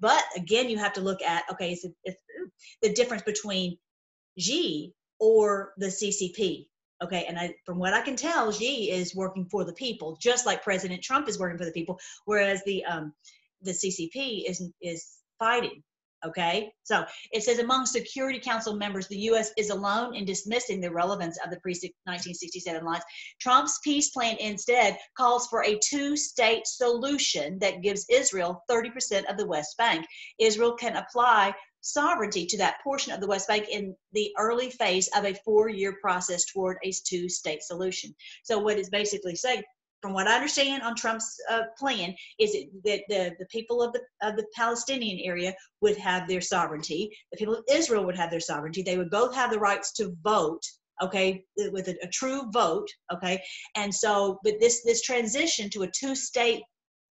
but 0.00 0.24
again, 0.36 0.68
you 0.68 0.78
have 0.78 0.94
to 0.94 1.00
look 1.00 1.22
at 1.22 1.44
okay, 1.52 1.72
it's, 1.72 1.86
it's 2.04 2.18
the 2.80 2.92
difference 2.92 3.22
between 3.22 3.78
Xi 4.38 4.92
or 5.18 5.72
the 5.76 5.86
CCP. 5.86 6.66
Okay, 7.02 7.24
and 7.26 7.38
I, 7.38 7.54
from 7.66 7.78
what 7.78 7.94
I 7.94 8.00
can 8.00 8.14
tell, 8.14 8.52
Xi 8.52 8.90
is 8.90 9.14
working 9.14 9.46
for 9.46 9.64
the 9.64 9.72
people, 9.72 10.16
just 10.20 10.46
like 10.46 10.62
President 10.62 11.02
Trump 11.02 11.28
is 11.28 11.38
working 11.38 11.58
for 11.58 11.64
the 11.64 11.72
people, 11.72 11.98
whereas 12.26 12.62
the 12.64 12.84
um, 12.84 13.12
the 13.62 13.72
CCP 13.72 14.48
is 14.48 14.62
is 14.80 15.08
fighting 15.38 15.82
Okay, 16.24 16.70
so 16.84 17.04
it 17.32 17.42
says 17.42 17.58
among 17.58 17.84
Security 17.84 18.38
Council 18.38 18.76
members, 18.76 19.08
the 19.08 19.18
U.S. 19.18 19.50
is 19.56 19.70
alone 19.70 20.14
in 20.14 20.24
dismissing 20.24 20.80
the 20.80 20.92
relevance 20.92 21.36
of 21.44 21.50
the 21.50 21.58
pre 21.60 21.72
1967 21.72 22.84
lines. 22.84 23.02
Trump's 23.40 23.80
peace 23.82 24.10
plan 24.10 24.36
instead 24.38 24.96
calls 25.16 25.48
for 25.48 25.64
a 25.64 25.78
two 25.78 26.16
state 26.16 26.66
solution 26.66 27.58
that 27.58 27.82
gives 27.82 28.06
Israel 28.08 28.62
30% 28.70 29.24
of 29.28 29.36
the 29.36 29.46
West 29.46 29.76
Bank. 29.78 30.06
Israel 30.38 30.74
can 30.76 30.96
apply 30.96 31.52
sovereignty 31.80 32.46
to 32.46 32.56
that 32.58 32.76
portion 32.84 33.12
of 33.12 33.20
the 33.20 33.26
West 33.26 33.48
Bank 33.48 33.66
in 33.68 33.94
the 34.12 34.32
early 34.38 34.70
phase 34.70 35.08
of 35.16 35.24
a 35.24 35.34
four 35.44 35.68
year 35.68 35.96
process 36.00 36.44
toward 36.46 36.76
a 36.84 36.92
two 37.04 37.28
state 37.28 37.62
solution. 37.62 38.14
So, 38.44 38.58
what 38.58 38.78
it's 38.78 38.90
basically 38.90 39.34
saying, 39.34 39.62
from 40.02 40.12
what 40.12 40.26
I 40.26 40.34
understand 40.34 40.82
on 40.82 40.96
Trump's 40.96 41.36
uh, 41.48 41.62
plan, 41.78 42.14
is 42.38 42.54
it, 42.54 42.68
that 42.84 43.02
the, 43.08 43.34
the 43.38 43.46
people 43.46 43.80
of 43.80 43.92
the, 43.92 44.00
of 44.20 44.36
the 44.36 44.44
Palestinian 44.54 45.20
area 45.24 45.54
would 45.80 45.96
have 45.96 46.28
their 46.28 46.40
sovereignty. 46.40 47.16
The 47.30 47.38
people 47.38 47.54
of 47.54 47.64
Israel 47.70 48.04
would 48.04 48.16
have 48.16 48.30
their 48.30 48.40
sovereignty. 48.40 48.82
They 48.82 48.98
would 48.98 49.10
both 49.10 49.34
have 49.34 49.52
the 49.52 49.60
rights 49.60 49.92
to 49.94 50.14
vote 50.22 50.62
okay 51.02 51.42
with 51.72 51.88
a, 51.88 51.96
a, 52.02 52.08
true 52.08 52.50
vote 52.52 52.86
okay 53.10 53.42
and 53.76 53.92
so 53.92 54.38
but 54.44 54.54
this 54.60 54.84
this 54.84 55.00
transition 55.00 55.70
to 55.70 55.84
a 55.84 55.90
two 55.90 56.14
state 56.14 56.62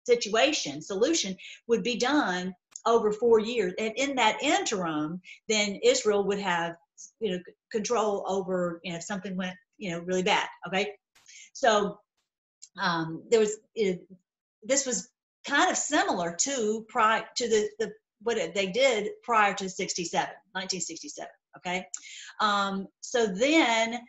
situation 0.07 0.83
solution 0.83 1.35
would 1.67 1.83
be 1.83 1.97
done 1.97 2.55
over 2.87 3.11
four 3.11 3.41
years 3.41 3.73
and 3.79 3.93
in 3.97 4.15
that 4.15 4.41
interim 4.43 5.19
then 5.49 5.81
israel 5.83 6.25
would 6.25 6.39
have 6.39 6.77
you 7.21 7.33
know 7.33 7.39
control 7.73 8.23
over 8.29 8.81
you 8.85 8.93
know 8.93 8.99
if 8.99 9.03
something 9.03 9.35
went 9.35 9.57
you 9.79 9.91
know 9.91 10.01
really 10.01 10.23
bad 10.23 10.47
okay 10.69 10.93
so 11.55 11.99
um, 12.79 13.23
there 13.31 13.41
was 13.41 13.59
this 14.63 14.87
was 14.87 15.09
kind 15.47 15.71
of 15.71 15.77
similar 15.77 16.37
to 16.39 16.85
prior 16.89 17.25
to 17.37 17.49
the, 17.49 17.69
the 17.79 17.93
what 18.23 18.39
they 18.55 18.67
did 18.67 19.09
prior 19.23 19.55
to 19.55 19.69
67 19.69 20.21
1967 20.53 21.29
okay 21.57 21.87
um, 22.41 22.87
so 23.01 23.27
then 23.27 24.01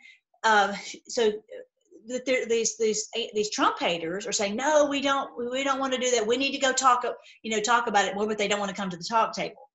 uh, 0.44 0.74
so 1.08 1.32
there, 2.06 2.46
these 2.46 2.76
these 2.78 3.08
these 3.34 3.50
Trump 3.50 3.78
haters 3.78 4.26
are 4.26 4.32
saying 4.32 4.56
no, 4.56 4.86
we 4.86 5.00
don't 5.00 5.30
we 5.36 5.64
don't 5.64 5.78
want 5.78 5.92
to 5.92 6.00
do 6.00 6.10
that. 6.10 6.26
We 6.26 6.36
need 6.36 6.52
to 6.52 6.58
go 6.58 6.72
talk 6.72 7.04
you 7.42 7.50
know 7.50 7.60
talk 7.60 7.86
about 7.86 8.06
it 8.06 8.14
more, 8.14 8.26
but 8.26 8.38
they 8.38 8.48
don't 8.48 8.60
want 8.60 8.70
to 8.70 8.76
come 8.76 8.90
to 8.90 8.96
the 8.96 9.04
talk 9.08 9.34
table. 9.34 9.70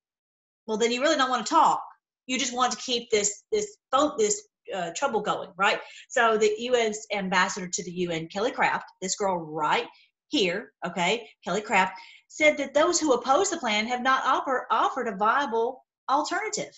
Well, 0.65 0.78
then 0.78 0.91
you 0.91 1.02
really 1.02 1.15
don't 1.15 1.30
want 1.30 1.45
to 1.45 1.50
talk. 1.50 1.82
You 2.26 2.38
just 2.38 2.54
want 2.54 2.73
to 2.73 2.78
keep 2.78 3.10
this 3.10 3.43
this 3.52 3.78
phone 3.91 4.12
this 4.17 4.47
uh, 4.73 4.91
trouble 4.95 5.21
going, 5.21 5.49
right? 5.58 5.80
So 6.10 6.38
the 6.38 6.53
U.S. 6.60 7.06
ambassador 7.13 7.67
to 7.67 7.84
the 7.84 7.91
UN, 7.91 8.27
Kelly 8.27 8.51
Craft, 8.51 8.86
this 9.01 9.15
girl 9.15 9.38
right 9.38 9.88
here, 10.30 10.73
okay, 10.86 11.27
Kelly 11.43 11.62
Craft, 11.62 11.99
said 12.27 12.58
that 12.58 12.73
those 12.73 12.99
who 12.99 13.13
oppose 13.13 13.49
the 13.49 13.58
plan 13.58 13.88
have 13.88 14.01
not 14.01 14.25
offer, 14.25 14.67
offered 14.71 15.08
a 15.08 15.15
viable 15.15 15.84
alternative. 16.10 16.73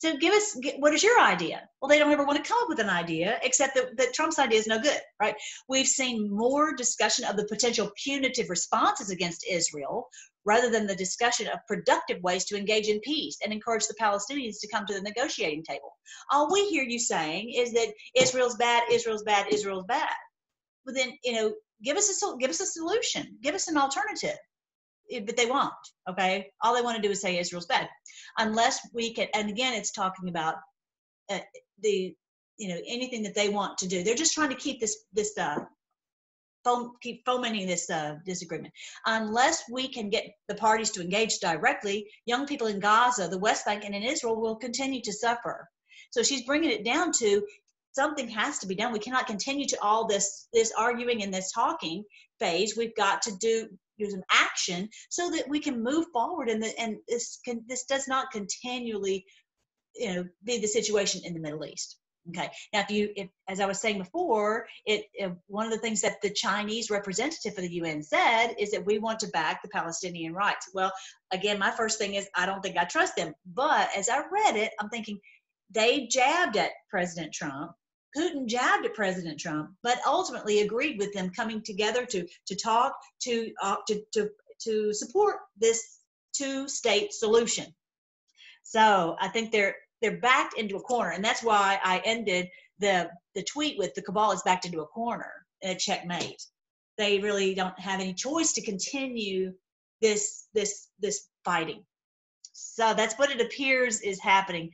So 0.00 0.16
give 0.16 0.32
us, 0.32 0.56
what 0.78 0.94
is 0.94 1.02
your 1.02 1.20
idea? 1.20 1.68
Well, 1.80 1.88
they 1.88 1.98
don't 1.98 2.12
ever 2.12 2.24
want 2.24 2.42
to 2.42 2.48
come 2.48 2.58
up 2.62 2.68
with 2.68 2.78
an 2.78 2.88
idea, 2.88 3.40
except 3.42 3.74
that, 3.74 3.96
that 3.96 4.14
Trump's 4.14 4.38
idea 4.38 4.60
is 4.60 4.68
no 4.68 4.78
good, 4.78 5.00
right? 5.20 5.34
We've 5.68 5.88
seen 5.88 6.30
more 6.30 6.74
discussion 6.74 7.24
of 7.24 7.36
the 7.36 7.46
potential 7.46 7.90
punitive 8.02 8.48
responses 8.48 9.10
against 9.10 9.44
Israel 9.48 10.08
rather 10.44 10.70
than 10.70 10.86
the 10.86 10.94
discussion 10.94 11.48
of 11.48 11.66
productive 11.66 12.22
ways 12.22 12.44
to 12.46 12.56
engage 12.56 12.86
in 12.86 13.00
peace 13.00 13.38
and 13.42 13.52
encourage 13.52 13.86
the 13.88 13.94
Palestinians 14.00 14.60
to 14.60 14.68
come 14.68 14.86
to 14.86 14.94
the 14.94 15.02
negotiating 15.02 15.64
table. 15.64 15.90
All 16.30 16.50
we 16.52 16.68
hear 16.68 16.84
you 16.84 17.00
saying 17.00 17.52
is 17.54 17.72
that 17.72 17.92
Israel's 18.14 18.56
bad, 18.56 18.84
Israel's 18.90 19.24
bad, 19.24 19.52
Israel's 19.52 19.84
bad. 19.88 20.14
But 20.86 20.94
then, 20.94 21.12
you 21.24 21.32
know, 21.32 21.52
give 21.82 21.96
us 21.96 22.22
a 22.22 22.36
give 22.38 22.50
us 22.50 22.60
a 22.60 22.66
solution, 22.66 23.36
give 23.42 23.54
us 23.54 23.68
an 23.68 23.76
alternative. 23.76 24.38
But 25.10 25.36
they 25.36 25.46
won't. 25.46 25.72
Okay, 26.08 26.50
all 26.62 26.74
they 26.74 26.82
want 26.82 26.96
to 26.96 27.02
do 27.02 27.10
is 27.10 27.20
say 27.20 27.38
Israel's 27.38 27.66
bad, 27.66 27.88
unless 28.36 28.80
we 28.92 29.14
can. 29.14 29.28
And 29.34 29.48
again, 29.48 29.74
it's 29.74 29.92
talking 29.92 30.28
about 30.28 30.56
uh, 31.30 31.38
the 31.82 32.14
you 32.58 32.68
know 32.68 32.80
anything 32.86 33.22
that 33.22 33.34
they 33.34 33.48
want 33.48 33.78
to 33.78 33.88
do. 33.88 34.02
They're 34.02 34.14
just 34.14 34.34
trying 34.34 34.50
to 34.50 34.56
keep 34.56 34.80
this 34.80 35.04
this 35.12 35.36
uh, 35.38 35.56
keep 37.02 37.24
fomenting 37.24 37.66
this 37.66 37.88
uh, 37.90 38.16
disagreement. 38.26 38.72
Unless 39.06 39.64
we 39.70 39.88
can 39.88 40.10
get 40.10 40.26
the 40.48 40.54
parties 40.54 40.90
to 40.92 41.00
engage 41.00 41.38
directly, 41.38 42.06
young 42.26 42.46
people 42.46 42.66
in 42.66 42.80
Gaza, 42.80 43.28
the 43.28 43.38
West 43.38 43.64
Bank, 43.64 43.84
and 43.84 43.94
in 43.94 44.02
Israel 44.02 44.40
will 44.40 44.56
continue 44.56 45.00
to 45.02 45.12
suffer. 45.12 45.68
So 46.10 46.22
she's 46.22 46.44
bringing 46.44 46.70
it 46.70 46.84
down 46.84 47.12
to 47.18 47.42
something 47.92 48.28
has 48.28 48.58
to 48.58 48.66
be 48.66 48.74
done. 48.74 48.92
We 48.92 48.98
cannot 48.98 49.26
continue 49.26 49.66
to 49.68 49.78
all 49.82 50.06
this 50.06 50.48
this 50.52 50.72
arguing 50.76 51.22
and 51.22 51.32
this 51.32 51.52
talking 51.52 52.04
phase. 52.38 52.76
We've 52.76 52.96
got 52.96 53.22
to 53.22 53.32
do 53.40 53.68
do 53.98 54.10
some 54.10 54.22
action 54.30 54.88
so 55.10 55.30
that 55.30 55.48
we 55.48 55.60
can 55.60 55.82
move 55.82 56.06
forward 56.12 56.48
and 56.48 56.62
the, 56.62 56.72
and 56.78 56.96
this 57.08 57.38
can 57.44 57.62
this 57.68 57.84
does 57.84 58.08
not 58.08 58.30
continually 58.30 59.24
you 59.96 60.14
know 60.14 60.24
be 60.44 60.58
the 60.58 60.66
situation 60.66 61.20
in 61.24 61.34
the 61.34 61.40
Middle 61.40 61.64
East. 61.64 61.98
Okay. 62.30 62.50
Now, 62.72 62.80
if 62.80 62.90
you, 62.90 63.10
if, 63.16 63.28
as 63.48 63.58
I 63.58 63.66
was 63.66 63.80
saying 63.80 63.98
before, 63.98 64.66
it, 64.84 65.04
it, 65.14 65.32
one 65.46 65.64
of 65.64 65.72
the 65.72 65.78
things 65.78 66.02
that 66.02 66.20
the 66.20 66.30
Chinese 66.30 66.90
representative 66.90 67.54
for 67.54 67.62
the 67.62 67.72
UN 67.74 68.02
said 68.02 68.54
is 68.58 68.70
that 68.72 68.84
we 68.84 68.98
want 68.98 69.18
to 69.20 69.28
back 69.28 69.62
the 69.62 69.68
Palestinian 69.68 70.34
rights. 70.34 70.68
Well, 70.74 70.92
again, 71.32 71.58
my 71.58 71.70
first 71.70 71.98
thing 71.98 72.14
is 72.14 72.28
I 72.36 72.44
don't 72.44 72.60
think 72.60 72.76
I 72.76 72.84
trust 72.84 73.16
them. 73.16 73.32
But 73.54 73.88
as 73.96 74.08
I 74.10 74.18
read 74.30 74.56
it, 74.56 74.72
I'm 74.78 74.90
thinking 74.90 75.18
they 75.70 76.06
jabbed 76.06 76.56
at 76.56 76.72
President 76.90 77.32
Trump. 77.32 77.72
Putin 78.16 78.46
jabbed 78.46 78.86
at 78.86 78.94
President 78.94 79.38
Trump, 79.38 79.70
but 79.82 79.98
ultimately 80.06 80.60
agreed 80.60 80.98
with 80.98 81.12
them 81.12 81.30
coming 81.30 81.62
together 81.62 82.04
to 82.06 82.26
to 82.46 82.56
talk 82.56 82.94
to 83.22 83.52
uh, 83.62 83.76
to 83.86 84.02
to 84.12 84.30
to 84.60 84.92
support 84.92 85.36
this 85.56 86.00
two-state 86.32 87.12
solution. 87.12 87.66
So 88.62 89.16
I 89.20 89.28
think 89.28 89.52
they're 89.52 89.76
they're 90.00 90.20
backed 90.20 90.58
into 90.58 90.76
a 90.76 90.80
corner, 90.80 91.10
and 91.10 91.24
that's 91.24 91.42
why 91.42 91.78
I 91.82 92.00
ended 92.04 92.48
the 92.78 93.10
the 93.34 93.42
tweet 93.42 93.78
with 93.78 93.94
the 93.94 94.02
cabal 94.02 94.32
is 94.32 94.42
backed 94.42 94.64
into 94.64 94.80
a 94.80 94.86
corner 94.86 95.32
a 95.62 95.74
checkmate. 95.74 96.42
They 96.96 97.18
really 97.18 97.54
don't 97.54 97.78
have 97.78 98.00
any 98.00 98.14
choice 98.14 98.52
to 98.52 98.62
continue 98.62 99.52
this 100.00 100.46
this 100.54 100.88
this 100.98 101.28
fighting. 101.44 101.84
So 102.52 102.92
that's 102.94 103.14
what 103.14 103.30
it 103.30 103.40
appears 103.40 104.00
is 104.00 104.20
happening. 104.20 104.70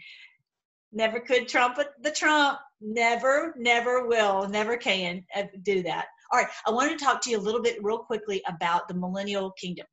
Never 0.94 1.18
could 1.18 1.48
trumpet 1.48 1.88
the 2.00 2.12
Trump. 2.12 2.60
Never, 2.80 3.54
never 3.58 4.06
will, 4.06 4.48
never 4.48 4.76
can 4.76 5.24
uh, 5.34 5.44
do 5.62 5.82
that. 5.82 6.06
All 6.32 6.38
right, 6.38 6.48
I 6.66 6.70
wanted 6.70 6.98
to 6.98 7.04
talk 7.04 7.20
to 7.22 7.30
you 7.30 7.38
a 7.38 7.40
little 7.40 7.62
bit, 7.62 7.82
real 7.82 7.98
quickly, 7.98 8.42
about 8.46 8.86
the 8.88 8.94
millennial 8.94 9.50
kingdom. 9.52 9.86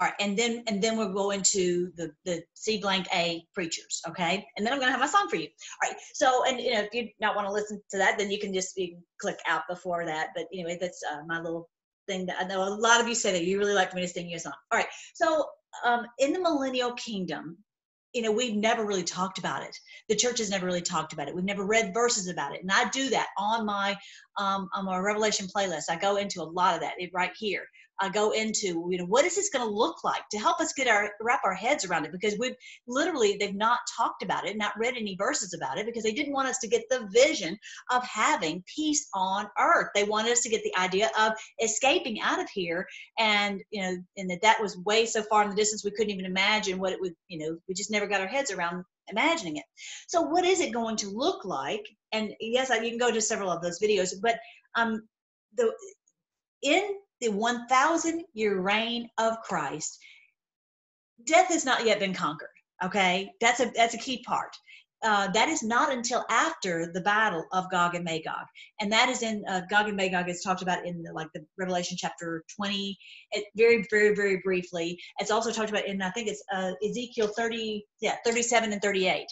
All 0.00 0.08
right, 0.08 0.14
and 0.18 0.36
then 0.36 0.64
and 0.66 0.82
then 0.82 0.96
we'll 0.96 1.12
go 1.12 1.30
into 1.30 1.92
the 1.96 2.10
the 2.24 2.42
C 2.54 2.78
blank 2.78 3.06
A 3.14 3.46
preachers, 3.54 4.00
okay? 4.08 4.46
And 4.56 4.66
then 4.66 4.72
I'm 4.72 4.80
gonna 4.80 4.92
have 4.92 5.00
my 5.00 5.06
song 5.06 5.28
for 5.28 5.36
you. 5.36 5.46
All 5.46 5.90
right. 5.90 5.96
So 6.14 6.44
and 6.46 6.58
you 6.58 6.72
know 6.72 6.80
if 6.80 6.94
you 6.94 7.08
not 7.20 7.36
want 7.36 7.46
to 7.46 7.52
listen 7.52 7.80
to 7.90 7.98
that, 7.98 8.18
then 8.18 8.30
you 8.30 8.38
can 8.40 8.54
just 8.54 8.76
you 8.78 8.88
can 8.88 9.02
click 9.20 9.38
out 9.46 9.62
before 9.68 10.06
that. 10.06 10.28
But 10.34 10.46
anyway, 10.52 10.78
that's 10.80 11.02
uh, 11.12 11.20
my 11.26 11.38
little 11.40 11.68
thing 12.08 12.26
that 12.26 12.36
I 12.40 12.44
know 12.44 12.62
a 12.62 12.70
lot 12.70 13.00
of 13.00 13.08
you 13.08 13.14
say 13.14 13.30
that 13.32 13.44
you 13.44 13.58
really 13.58 13.74
like 13.74 13.94
me 13.94 14.00
to 14.00 14.08
sing 14.08 14.28
you 14.28 14.36
a 14.36 14.40
song. 14.40 14.54
All 14.72 14.78
right. 14.78 14.88
So 15.14 15.44
um, 15.84 16.06
in 16.18 16.32
the 16.32 16.40
millennial 16.40 16.94
kingdom, 16.94 17.58
you 18.12 18.22
know 18.22 18.32
we've 18.32 18.56
never 18.56 18.84
really 18.84 19.02
talked 19.02 19.38
about 19.38 19.62
it. 19.62 19.76
The 20.08 20.16
church 20.16 20.38
has 20.38 20.50
never 20.50 20.66
really 20.66 20.82
talked 20.82 21.12
about 21.12 21.28
it. 21.28 21.34
We've 21.34 21.44
never 21.44 21.64
read 21.64 21.94
verses 21.94 22.28
about 22.28 22.54
it. 22.54 22.62
And 22.62 22.70
i 22.70 22.88
do 22.90 23.08
that 23.10 23.28
on 23.38 23.64
my 23.64 23.96
um, 24.38 24.68
on 24.74 24.84
my 24.84 24.98
revelation 24.98 25.46
playlist. 25.46 25.84
I 25.90 25.96
go 25.96 26.16
into 26.16 26.42
a 26.42 26.44
lot 26.44 26.74
of 26.74 26.80
that 26.80 26.94
right 27.12 27.32
here 27.36 27.66
I 28.00 28.08
go 28.08 28.30
into, 28.30 28.88
you 28.90 28.98
know, 28.98 29.04
what 29.04 29.24
is 29.24 29.36
this 29.36 29.50
going 29.50 29.66
to 29.66 29.74
look 29.74 30.02
like 30.04 30.22
to 30.30 30.38
help 30.38 30.60
us 30.60 30.72
get 30.72 30.88
our 30.88 31.10
wrap 31.20 31.40
our 31.44 31.54
heads 31.54 31.84
around 31.84 32.06
it 32.06 32.12
because 32.12 32.36
we've 32.38 32.54
literally 32.86 33.36
they've 33.38 33.54
not 33.54 33.80
talked 33.96 34.22
about 34.22 34.46
it, 34.46 34.56
not 34.56 34.78
read 34.78 34.94
any 34.96 35.16
verses 35.16 35.54
about 35.54 35.78
it 35.78 35.86
because 35.86 36.02
they 36.02 36.12
didn't 36.12 36.32
want 36.32 36.48
us 36.48 36.58
to 36.58 36.68
get 36.68 36.82
the 36.88 37.08
vision 37.12 37.58
of 37.90 38.02
having 38.04 38.64
peace 38.74 39.08
on 39.14 39.48
earth. 39.58 39.88
They 39.94 40.04
wanted 40.04 40.32
us 40.32 40.40
to 40.42 40.48
get 40.48 40.62
the 40.64 40.76
idea 40.78 41.10
of 41.18 41.32
escaping 41.62 42.20
out 42.20 42.40
of 42.40 42.48
here, 42.50 42.86
and 43.18 43.60
you 43.70 43.82
know, 43.82 43.96
and 44.16 44.30
that 44.30 44.42
that 44.42 44.60
was 44.60 44.78
way 44.78 45.06
so 45.06 45.22
far 45.22 45.44
in 45.44 45.50
the 45.50 45.56
distance 45.56 45.84
we 45.84 45.90
couldn't 45.90 46.12
even 46.12 46.24
imagine 46.24 46.78
what 46.78 46.92
it 46.92 47.00
would, 47.00 47.14
you 47.28 47.38
know, 47.38 47.58
we 47.68 47.74
just 47.74 47.90
never 47.90 48.06
got 48.06 48.20
our 48.20 48.26
heads 48.26 48.50
around 48.50 48.84
imagining 49.08 49.56
it. 49.56 49.64
So, 50.08 50.22
what 50.22 50.44
is 50.44 50.60
it 50.60 50.72
going 50.72 50.96
to 50.96 51.08
look 51.08 51.44
like? 51.44 51.84
And 52.12 52.32
yes, 52.40 52.70
you 52.70 52.90
can 52.90 52.98
go 52.98 53.12
to 53.12 53.20
several 53.20 53.50
of 53.50 53.62
those 53.62 53.80
videos, 53.80 54.14
but 54.20 54.38
um, 54.74 55.06
the 55.56 55.72
in 56.62 56.82
the 57.20 57.28
1,000 57.28 58.24
year 58.34 58.60
reign 58.60 59.08
of 59.18 59.40
Christ, 59.42 59.98
death 61.26 61.48
has 61.48 61.64
not 61.64 61.84
yet 61.84 61.98
been 61.98 62.14
conquered. 62.14 62.48
Okay, 62.82 63.30
that's 63.40 63.60
a 63.60 63.70
that's 63.74 63.94
a 63.94 63.98
key 63.98 64.22
part. 64.26 64.56
Uh, 65.02 65.28
that 65.32 65.48
is 65.48 65.62
not 65.62 65.90
until 65.90 66.24
after 66.28 66.90
the 66.92 67.00
battle 67.00 67.44
of 67.52 67.70
Gog 67.70 67.94
and 67.94 68.04
Magog, 68.04 68.46
and 68.80 68.92
that 68.92 69.08
is 69.08 69.22
in 69.22 69.42
uh, 69.48 69.62
Gog 69.70 69.88
and 69.88 69.96
Magog. 69.96 70.28
is 70.28 70.42
talked 70.42 70.62
about 70.62 70.86
in 70.86 71.02
the, 71.02 71.12
like 71.12 71.28
the 71.34 71.44
Revelation 71.58 71.96
chapter 71.98 72.42
20, 72.56 72.98
it, 73.32 73.44
very 73.56 73.86
very 73.90 74.14
very 74.14 74.40
briefly. 74.42 74.98
It's 75.18 75.30
also 75.30 75.52
talked 75.52 75.70
about 75.70 75.86
in 75.86 76.00
I 76.00 76.10
think 76.10 76.28
it's 76.28 76.42
uh, 76.52 76.72
Ezekiel 76.86 77.28
30, 77.28 77.84
yeah 78.00 78.16
37 78.24 78.72
and 78.72 78.82
38. 78.82 79.26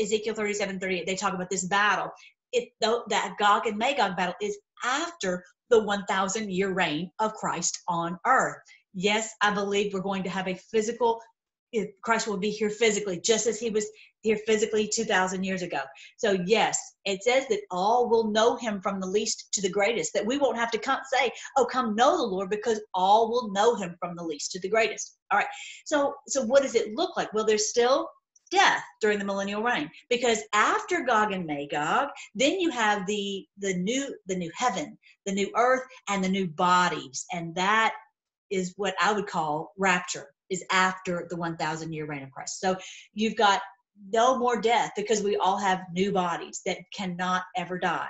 Ezekiel 0.00 0.34
37 0.34 0.80
38. 0.80 1.06
They 1.06 1.16
talk 1.16 1.34
about 1.34 1.50
this 1.50 1.64
battle. 1.64 2.10
It 2.52 2.70
though 2.80 3.04
that 3.08 3.36
Gog 3.38 3.66
and 3.66 3.78
Magog 3.78 4.16
battle 4.16 4.34
is 4.40 4.58
after 4.84 5.44
the 5.70 5.82
1,000 5.82 6.50
year 6.50 6.72
reign 6.72 7.10
of 7.18 7.34
Christ 7.34 7.78
on 7.88 8.18
earth. 8.26 8.58
Yes, 8.94 9.30
I 9.42 9.52
believe 9.52 9.92
we're 9.92 10.00
going 10.00 10.22
to 10.22 10.30
have 10.30 10.48
a 10.48 10.54
physical 10.54 11.20
Christ 12.02 12.26
will 12.26 12.36
be 12.36 12.50
here 12.50 12.70
physically, 12.70 13.20
just 13.20 13.46
as 13.46 13.58
he 13.58 13.70
was 13.70 13.86
here 14.22 14.38
physically 14.46 14.88
2,000 14.92 15.44
years 15.44 15.62
ago. 15.62 15.80
So, 16.16 16.38
yes, 16.46 16.78
it 17.04 17.22
says 17.22 17.46
that 17.48 17.60
all 17.70 18.08
will 18.08 18.30
know 18.30 18.56
him 18.56 18.80
from 18.80 19.00
the 19.00 19.06
least 19.06 19.48
to 19.52 19.60
the 19.60 19.68
greatest, 19.68 20.12
that 20.14 20.24
we 20.24 20.38
won't 20.38 20.56
have 20.56 20.70
to 20.72 20.78
come, 20.78 21.00
say, 21.12 21.30
oh, 21.56 21.66
come 21.66 21.94
know 21.94 22.16
the 22.16 22.22
Lord, 22.22 22.50
because 22.50 22.80
all 22.94 23.30
will 23.30 23.52
know 23.52 23.74
him 23.74 23.96
from 24.00 24.16
the 24.16 24.24
least 24.24 24.52
to 24.52 24.60
the 24.60 24.68
greatest. 24.68 25.16
All 25.30 25.38
right. 25.38 25.48
So, 25.84 26.14
so 26.28 26.42
what 26.42 26.62
does 26.62 26.74
it 26.74 26.94
look 26.94 27.16
like? 27.16 27.32
Well, 27.32 27.44
there's 27.44 27.68
still 27.68 28.08
death 28.50 28.82
during 29.00 29.18
the 29.18 29.24
millennial 29.24 29.62
reign 29.62 29.90
because 30.08 30.42
after 30.52 31.02
gog 31.02 31.32
and 31.32 31.46
magog 31.46 32.08
then 32.34 32.60
you 32.60 32.70
have 32.70 33.06
the 33.06 33.44
the 33.58 33.74
new 33.74 34.14
the 34.26 34.36
new 34.36 34.50
heaven 34.54 34.96
the 35.24 35.32
new 35.32 35.50
earth 35.56 35.82
and 36.08 36.22
the 36.22 36.28
new 36.28 36.46
bodies 36.46 37.26
and 37.32 37.54
that 37.54 37.92
is 38.50 38.72
what 38.76 38.94
i 39.00 39.12
would 39.12 39.26
call 39.26 39.72
rapture 39.76 40.28
is 40.50 40.64
after 40.70 41.26
the 41.30 41.36
1000 41.36 41.92
year 41.92 42.06
reign 42.06 42.22
of 42.22 42.30
Christ. 42.30 42.60
So 42.60 42.76
you've 43.14 43.36
got 43.36 43.60
no 44.12 44.38
more 44.38 44.60
death 44.60 44.92
because 44.96 45.22
we 45.22 45.36
all 45.36 45.58
have 45.58 45.80
new 45.92 46.12
bodies 46.12 46.62
that 46.66 46.78
cannot 46.94 47.42
ever 47.56 47.78
die. 47.78 48.08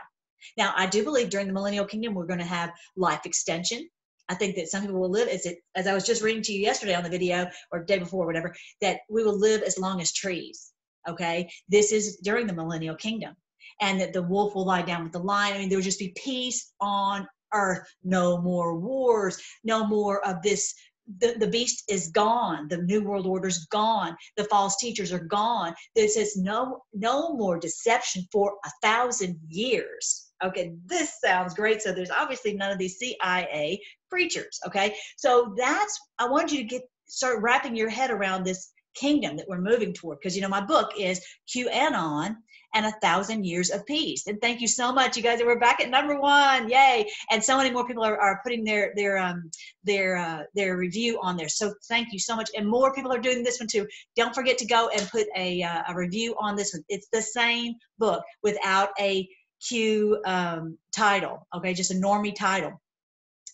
Now, 0.57 0.72
I 0.77 0.87
do 0.87 1.03
believe 1.03 1.31
during 1.31 1.46
the 1.46 1.53
millennial 1.53 1.87
kingdom, 1.87 2.14
we're 2.14 2.27
going 2.27 2.38
to 2.38 2.44
have 2.44 2.72
life 2.96 3.25
extension. 3.25 3.88
I 4.29 4.35
think 4.35 4.57
that 4.57 4.69
some 4.69 4.83
people 4.83 5.01
will 5.01 5.11
live, 5.11 5.29
as, 5.29 5.47
it, 5.47 5.59
as 5.75 5.87
I 5.87 5.95
was 5.95 6.05
just 6.05 6.23
reading 6.23 6.43
to 6.43 6.53
you 6.53 6.61
yesterday 6.61 6.95
on 6.95 7.05
the 7.05 7.11
video 7.11 7.49
or 7.71 7.85
day 7.85 7.99
before, 7.99 8.27
whatever, 8.27 8.55
that 8.81 9.01
we 9.09 9.25
will 9.25 9.39
live 9.39 9.62
as 9.62 9.79
long 9.79 10.01
as 10.01 10.12
trees. 10.12 10.73
Okay. 11.09 11.49
This 11.69 11.93
is 11.93 12.17
during 12.17 12.47
the 12.47 12.55
millennial 12.55 12.97
kingdom. 12.97 13.35
And 13.81 14.01
that 14.01 14.12
the 14.12 14.23
wolf 14.23 14.55
will 14.55 14.65
lie 14.65 14.83
down 14.83 15.03
with 15.03 15.12
the 15.12 15.19
lion. 15.19 15.57
I 15.57 15.59
mean, 15.59 15.69
there 15.69 15.79
will 15.79 15.85
just 15.85 15.99
be 15.99 16.15
peace 16.17 16.73
on 16.81 17.27
earth. 17.53 17.87
No 18.05 18.41
more 18.41 18.79
wars. 18.79 19.39
No 19.65 19.87
more 19.87 20.27
of 20.27 20.43
this 20.43 20.75
the, 21.19 21.35
the 21.39 21.47
beast 21.47 21.85
is 21.89 22.09
gone 22.09 22.69
the 22.69 22.79
new 22.79 23.03
world 23.03 23.27
order's 23.27 23.67
gone 23.67 24.17
the 24.37 24.45
false 24.45 24.77
teachers 24.77 25.12
are 25.12 25.25
gone 25.25 25.75
there 25.95 26.09
says 26.09 26.37
no 26.37 26.83
no 26.93 27.35
more 27.35 27.59
deception 27.59 28.27
for 28.33 28.55
a 28.65 28.71
thousand 28.83 29.39
years 29.49 30.33
okay 30.45 30.75
this 30.85 31.21
sounds 31.21 31.55
great 31.55 31.81
so 31.81 31.93
there's 31.93 32.11
obviously 32.11 32.55
none 32.55 32.73
of 32.73 32.79
these 32.79 32.99
cia 32.99 33.81
preachers 34.11 34.61
okay 34.66 34.95
so 35.16 35.55
that's 35.57 35.99
i 36.19 36.29
want 36.29 36.53
you 36.53 36.59
to 36.59 36.64
get 36.64 36.83
start 37.07 37.42
wrapping 37.42 37.77
your 37.77 37.88
head 37.88 38.11
around 38.11 38.45
this 38.45 38.73
kingdom 38.95 39.37
that 39.37 39.47
we're 39.49 39.61
moving 39.61 39.92
toward 39.92 40.19
because 40.19 40.35
you 40.35 40.42
know 40.42 40.49
my 40.49 40.64
book 40.64 40.90
is 40.99 41.25
qanon 41.55 42.37
and 42.77 42.85
a 42.85 42.92
thousand 43.01 43.45
years 43.45 43.71
of 43.71 43.87
peace. 43.87 44.27
And 44.27 44.38
thank 44.40 44.61
you 44.61 44.69
so 44.69 44.92
much, 44.92 45.16
you 45.16 45.23
guys. 45.23 45.40
We're 45.42 45.59
back 45.59 45.81
at 45.81 45.88
number 45.88 46.21
one, 46.21 46.69
yay! 46.69 47.07
And 47.31 47.42
so 47.42 47.57
many 47.57 47.71
more 47.71 47.87
people 47.87 48.05
are, 48.05 48.19
are 48.19 48.40
putting 48.42 48.64
their 48.64 48.92
their 48.97 49.16
um 49.16 49.51
their 49.83 50.16
uh, 50.16 50.42
their 50.55 50.77
review 50.77 51.19
on 51.23 51.37
there. 51.38 51.49
So 51.49 51.73
thank 51.88 52.12
you 52.12 52.19
so 52.19 52.37
much, 52.37 52.51
and 52.55 52.69
more 52.69 52.95
people 52.95 53.12
are 53.12 53.19
doing 53.19 53.42
this 53.42 53.59
one 53.59 53.69
too. 53.69 53.87
Don't 54.14 54.35
forget 54.35 54.59
to 54.59 54.66
go 54.66 54.88
and 54.88 55.09
put 55.09 55.27
a 55.37 55.62
uh, 55.62 55.83
a 55.88 55.95
review 55.95 56.37
on 56.38 56.55
this 56.55 56.75
one. 56.75 56.85
It's 56.88 57.09
the 57.12 57.23
same 57.23 57.75
book 57.99 58.23
without 58.42 58.90
a 59.01 59.27
Q 59.66 60.21
um, 60.27 60.77
title. 60.95 61.47
Okay, 61.57 61.73
just 61.73 61.90
a 61.90 61.95
normie 61.95 62.35
title. 62.35 62.81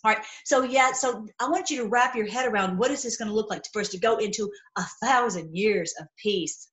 All 0.05 0.13
right. 0.13 0.25
So 0.45 0.63
yeah. 0.63 0.93
So 0.93 1.27
I 1.41 1.49
want 1.49 1.71
you 1.71 1.79
to 1.79 1.89
wrap 1.89 2.17
your 2.17 2.27
head 2.27 2.51
around 2.51 2.77
what 2.77 2.91
is 2.91 3.03
this 3.03 3.17
going 3.17 3.29
to 3.29 3.35
look 3.35 3.51
like 3.51 3.65
for 3.73 3.81
us 3.81 3.89
to 3.91 3.99
go 3.99 4.17
into 4.19 4.51
a 4.77 4.83
thousand 5.03 5.55
years 5.57 5.95
of 6.01 6.07
peace. 6.21 6.69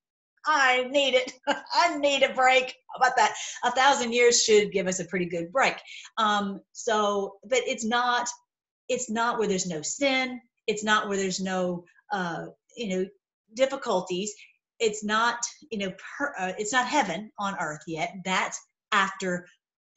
I 0.46 0.88
need 0.90 1.14
it. 1.14 1.34
I 1.74 1.98
need 1.98 2.24
a 2.24 2.34
break. 2.34 2.76
How 2.94 2.98
about 2.98 3.18
that? 3.18 3.36
A 3.64 3.72
thousand 3.72 4.14
years 4.14 4.44
should 4.44 4.72
give 4.72 4.88
us 4.88 5.00
a 5.00 5.06
pretty 5.06 5.26
good 5.26 5.52
break. 5.52 5.76
Um, 6.18 6.62
so, 6.72 7.36
but 7.44 7.60
it's 7.68 7.86
not. 7.86 8.28
It's 8.88 9.10
not 9.10 9.38
where 9.38 9.48
there's 9.48 9.68
no 9.68 9.84
sin. 9.84 10.42
It's 10.66 10.84
not 10.84 11.08
where 11.08 11.18
there's 11.18 11.40
no, 11.40 11.84
uh, 12.12 12.46
you 12.76 12.90
know, 12.90 13.06
difficulties. 13.56 14.34
It's 14.80 15.04
not, 15.04 15.38
you 15.70 15.78
know, 15.78 15.92
per, 16.18 16.34
uh, 16.40 16.54
it's 16.58 16.74
not 16.74 16.88
heaven 16.88 17.32
on 17.38 17.56
earth 17.60 17.84
yet. 17.86 18.16
That's 18.26 18.60
after 18.92 19.46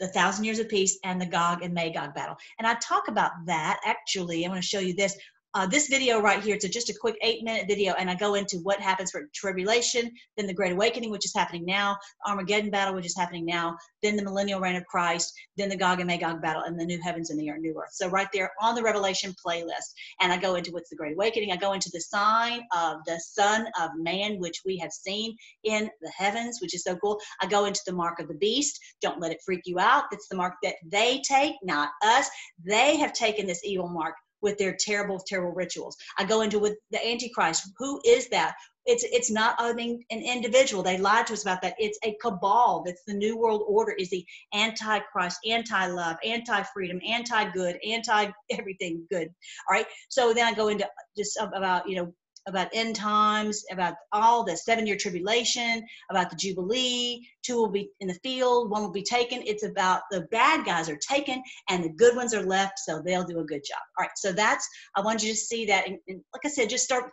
the 0.00 0.09
thousand 0.09 0.44
years 0.44 0.59
of 0.59 0.68
peace 0.68 0.98
and 1.05 1.20
the 1.20 1.26
Gog 1.26 1.62
and 1.62 1.74
Magog 1.74 2.14
battle. 2.14 2.37
And 2.59 2.66
I 2.66 2.74
talk 2.74 3.09
about 3.09 3.33
that 3.46 3.81
actually. 3.85 4.44
I'm 4.44 4.50
going 4.50 4.61
to 4.61 4.66
show 4.66 4.81
you 4.81 4.94
this 4.94 5.16
uh, 5.55 5.67
this 5.67 5.88
video 5.88 6.21
right 6.21 6.43
here, 6.43 6.55
it's 6.55 6.65
a, 6.65 6.69
just 6.69 6.88
a 6.88 6.95
quick 6.99 7.17
eight 7.23 7.43
minute 7.43 7.67
video, 7.69 7.93
and 7.99 8.09
I 8.11 8.15
go 8.15 8.35
into 8.35 8.59
what 8.59 8.81
happens 8.81 9.11
for 9.11 9.29
tribulation, 9.35 10.11
then 10.37 10.47
the 10.47 10.55
Great 10.55 10.73
Awakening, 10.73 11.11
which 11.11 11.27
is 11.27 11.35
happening 11.35 11.65
now, 11.67 11.97
Armageddon 12.27 12.71
battle, 12.71 12.95
which 12.95 13.07
is 13.07 13.17
happening 13.17 13.45
now, 13.45 13.77
then 14.03 14.17
the 14.17 14.25
millennial 14.25 14.61
reign 14.61 14.77
of 14.77 14.87
Christ, 14.87 15.33
then 15.57 15.69
the 15.69 15.77
Gog 15.77 16.01
and 16.01 16.07
Magog 16.07 16.41
battle, 16.41 16.62
and 16.62 16.79
the 16.79 16.87
new 16.87 17.01
heavens 17.03 17.31
and 17.31 17.38
the 17.38 17.51
new 17.59 17.79
earth. 17.79 17.93
So 17.93 18.09
right 18.09 18.29
there 18.33 18.51
on 18.61 18.75
the 18.75 18.83
Revelation 18.83 19.35
playlist, 19.45 19.93
and 20.21 20.33
I 20.33 20.38
go 20.38 20.55
into 20.55 20.73
what's 20.73 20.91
the 20.91 20.97
Great 20.97 21.15
Awakening. 21.15 21.53
I 21.53 21.57
go 21.57 21.75
into 21.75 21.91
the 21.93 22.01
sign 22.01 22.62
of 22.75 22.99
the 23.07 23.21
Son 23.21 23.67
of 23.81 23.91
Man, 23.97 24.38
which 24.38 24.62
we 24.65 24.79
have 24.79 24.93
seen 24.93 25.37
in 25.65 25.91
the 26.01 26.11
heavens, 26.17 26.61
which 26.61 26.75
is 26.75 26.83
so 26.83 26.97
cool. 26.97 27.21
I 27.41 27.47
go 27.47 27.67
into 27.67 27.81
the 27.87 27.93
mark 27.93 28.21
of 28.21 28.29
the 28.29 28.35
beast. 28.35 28.81
Don't 29.03 29.21
let 29.21 29.33
it 29.33 29.43
freak 29.45 29.62
you 29.67 29.79
out. 29.79 30.05
It's 30.12 30.29
the 30.29 30.37
mark 30.37 30.55
that 30.62 30.77
they 30.87 31.21
take, 31.29 31.55
not 31.62 31.91
us. 32.03 32.29
They 32.65 32.97
have 32.97 33.12
taken 33.12 33.47
this 33.47 33.65
evil 33.65 33.88
mark 33.88 34.15
with 34.42 34.59
their 34.59 34.76
terrible, 34.78 35.18
terrible 35.18 35.52
rituals. 35.52 35.96
I 36.18 36.24
go 36.24 36.42
into 36.42 36.59
with 36.59 36.76
the 36.90 37.05
Antichrist. 37.07 37.70
Who 37.78 38.00
is 38.05 38.28
that? 38.28 38.55
It's 38.85 39.05
it's 39.05 39.31
not 39.31 39.57
mean, 39.76 40.02
an 40.11 40.22
individual. 40.22 40.83
They 40.83 40.98
lied 40.98 41.28
to 41.28 41.35
us 41.35 41.42
about 41.42 41.62
that. 41.62 41.74
It's 41.78 41.98
a 42.05 42.16
cabal. 42.20 42.83
That's 42.85 43.02
the 43.07 43.14
New 43.14 43.38
World 43.38 43.62
Order. 43.68 43.92
Is 43.92 44.11
the 44.11 44.26
anti-Christ, 44.52 45.38
anti-love, 45.48 46.16
anti-freedom, 46.24 47.00
anti-good, 47.07 47.78
anti-everything 47.87 49.07
good. 49.09 49.28
All 49.68 49.76
right. 49.76 49.87
So 50.09 50.35
then 50.35 50.46
I 50.46 50.52
go 50.52 50.66
into 50.66 50.88
just 51.16 51.38
about 51.40 51.88
you 51.88 51.96
know 51.96 52.12
about 52.46 52.68
end 52.72 52.96
times, 52.96 53.64
about 53.70 53.94
all 54.12 54.44
the 54.44 54.57
seven 54.57 54.87
year 54.87 54.96
tribulation, 54.96 55.85
about 56.11 56.31
the 56.31 56.37
Jubilee. 56.37 57.26
Two 57.42 57.57
will 57.57 57.70
be 57.70 57.90
in 58.00 58.09
the 58.09 58.18
field, 58.22 58.70
one 58.70 58.83
will 58.83 58.92
be 58.92 59.02
taken. 59.02 59.42
It's 59.44 59.64
about 59.64 60.02
the 60.11 60.22
bad 60.31 60.64
guys 60.64 60.88
are 60.88 60.98
taken 60.98 61.42
and 61.68 61.85
the 61.85 61.90
good 61.90 62.16
ones 62.16 62.35
are 62.35 62.44
left, 62.44 62.78
so 62.78 63.00
they'll 63.05 63.24
do 63.24 63.40
a 63.40 63.44
good 63.44 63.62
job. 63.64 63.81
All 63.98 64.02
right, 64.02 64.11
so 64.16 64.33
that's, 64.33 64.68
I 64.96 65.00
want 65.00 65.22
you 65.22 65.31
to 65.31 65.37
see 65.37 65.66
that. 65.66 65.87
And, 65.87 65.98
and 66.09 66.20
like 66.33 66.42
I 66.44 66.48
said, 66.48 66.70
just 66.70 66.85
start, 66.85 67.11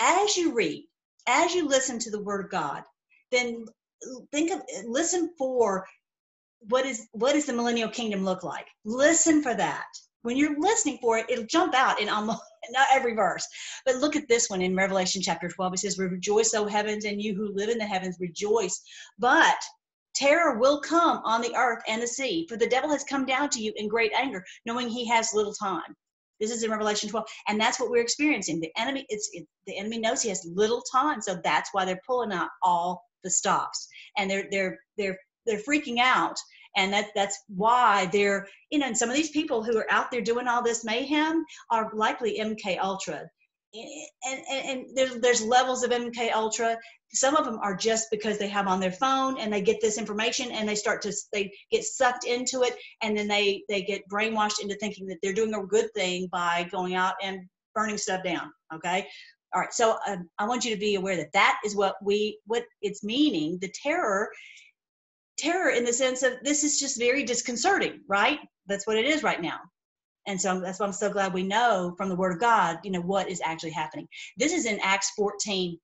as 0.00 0.36
you 0.36 0.54
read, 0.54 0.84
as 1.26 1.54
you 1.54 1.66
listen 1.66 1.98
to 2.00 2.10
the 2.10 2.22
Word 2.22 2.44
of 2.44 2.50
God, 2.50 2.82
then 3.32 3.64
think 4.32 4.52
of, 4.52 4.62
listen 4.86 5.30
for 5.38 5.86
what 6.60 6.86
is 6.86 7.08
what 7.12 7.32
does 7.32 7.46
the 7.46 7.52
millennial 7.52 7.88
kingdom 7.88 8.24
look 8.24 8.42
like 8.42 8.66
listen 8.84 9.42
for 9.42 9.54
that 9.54 9.86
when 10.26 10.36
you're 10.36 10.58
listening 10.58 10.98
for 11.00 11.18
it 11.18 11.26
it'll 11.30 11.46
jump 11.46 11.72
out 11.74 12.00
in 12.00 12.08
almost 12.08 12.42
not 12.70 12.88
every 12.92 13.14
verse. 13.14 13.46
But 13.86 13.96
look 13.96 14.16
at 14.16 14.28
this 14.28 14.50
one 14.50 14.60
in 14.60 14.74
Revelation 14.74 15.22
chapter 15.22 15.48
12. 15.48 15.74
It 15.74 15.78
says, 15.78 15.98
Rejoice, 15.98 16.52
O 16.52 16.66
heavens, 16.66 17.04
and 17.04 17.22
you 17.22 17.34
who 17.34 17.54
live 17.54 17.68
in 17.68 17.78
the 17.78 17.86
heavens, 17.86 18.16
rejoice. 18.18 18.82
But 19.20 19.56
terror 20.16 20.58
will 20.58 20.80
come 20.80 21.20
on 21.24 21.42
the 21.42 21.54
earth 21.54 21.82
and 21.86 22.02
the 22.02 22.08
sea, 22.08 22.44
for 22.48 22.56
the 22.56 22.66
devil 22.66 22.90
has 22.90 23.04
come 23.04 23.24
down 23.24 23.50
to 23.50 23.60
you 23.60 23.72
in 23.76 23.86
great 23.88 24.12
anger, 24.18 24.44
knowing 24.64 24.88
he 24.88 25.06
has 25.06 25.32
little 25.32 25.52
time. 25.52 25.94
This 26.40 26.50
is 26.50 26.64
in 26.64 26.70
Revelation 26.70 27.08
12, 27.08 27.24
and 27.48 27.60
that's 27.60 27.78
what 27.78 27.90
we're 27.90 28.02
experiencing. 28.02 28.60
The 28.60 28.72
enemy, 28.76 29.06
it's 29.08 29.30
it, 29.32 29.46
the 29.66 29.78
enemy 29.78 29.98
knows 29.98 30.20
he 30.20 30.28
has 30.28 30.44
little 30.44 30.82
time, 30.82 31.22
so 31.22 31.40
that's 31.44 31.70
why 31.72 31.84
they're 31.84 32.00
pulling 32.06 32.32
out 32.32 32.50
all 32.62 33.02
the 33.22 33.30
stops, 33.30 33.88
and 34.18 34.30
they're 34.30 34.48
they're 34.50 34.78
they're 34.98 35.18
they're 35.46 35.62
freaking 35.66 35.98
out 35.98 36.36
and 36.76 36.92
that 36.92 37.08
that's 37.14 37.42
why 37.48 38.06
they're 38.12 38.46
you 38.70 38.78
know 38.78 38.86
and 38.86 38.96
some 38.96 39.08
of 39.08 39.16
these 39.16 39.30
people 39.30 39.62
who 39.64 39.76
are 39.76 39.90
out 39.90 40.10
there 40.10 40.20
doing 40.20 40.46
all 40.46 40.62
this 40.62 40.84
mayhem 40.84 41.44
are 41.70 41.90
likely 41.94 42.38
mk 42.38 42.78
ultra. 42.78 43.28
And, 43.74 44.40
and, 44.50 44.68
and 44.70 44.86
there's, 44.96 45.18
there's 45.18 45.42
levels 45.42 45.82
of 45.82 45.90
mk 45.90 46.32
ultra. 46.32 46.78
Some 47.12 47.36
of 47.36 47.44
them 47.44 47.58
are 47.62 47.76
just 47.76 48.06
because 48.10 48.38
they 48.38 48.48
have 48.48 48.68
on 48.68 48.80
their 48.80 48.92
phone 48.92 49.38
and 49.38 49.52
they 49.52 49.60
get 49.60 49.80
this 49.82 49.98
information 49.98 50.50
and 50.50 50.68
they 50.68 50.74
start 50.74 51.02
to 51.02 51.12
they 51.32 51.52
get 51.70 51.84
sucked 51.84 52.24
into 52.24 52.62
it. 52.62 52.74
And 53.02 53.16
then 53.16 53.28
they 53.28 53.62
they 53.68 53.82
get 53.82 54.08
brainwashed 54.10 54.60
into 54.62 54.76
thinking 54.76 55.06
that 55.08 55.18
they're 55.22 55.34
doing 55.34 55.54
a 55.54 55.66
good 55.66 55.92
thing 55.94 56.28
by 56.32 56.68
going 56.70 56.94
out 56.94 57.14
and 57.22 57.40
burning 57.74 57.98
stuff 57.98 58.22
down 58.24 58.50
okay? 58.72 59.06
All 59.54 59.60
right 59.60 59.72
so 59.72 59.96
um, 60.08 60.28
i 60.38 60.46
want 60.46 60.64
you 60.64 60.74
to 60.74 60.80
be 60.80 60.96
aware 60.96 61.16
that 61.16 61.32
that 61.32 61.58
is 61.64 61.76
what 61.76 61.96
we 62.02 62.38
what 62.46 62.64
it's 62.82 63.04
meaning. 63.04 63.58
The 63.60 63.72
terror 63.82 64.28
terror 65.36 65.70
in 65.70 65.84
the 65.84 65.92
sense 65.92 66.22
of 66.22 66.34
this 66.42 66.64
is 66.64 66.78
just 66.78 66.98
very 66.98 67.24
disconcerting 67.24 68.00
right 68.08 68.38
that's 68.66 68.86
what 68.86 68.96
it 68.96 69.04
is 69.04 69.22
right 69.22 69.42
now 69.42 69.58
and 70.26 70.40
so 70.40 70.60
that's 70.60 70.80
why 70.80 70.86
i'm 70.86 70.92
so 70.92 71.10
glad 71.10 71.32
we 71.32 71.42
know 71.42 71.94
from 71.96 72.08
the 72.08 72.16
word 72.16 72.32
of 72.32 72.40
god 72.40 72.78
you 72.84 72.90
know 72.90 73.02
what 73.02 73.28
is 73.28 73.40
actually 73.44 73.70
happening 73.70 74.06
this 74.36 74.52
is 74.52 74.66
in 74.66 74.78
acts 74.82 75.10
14 75.16 75.78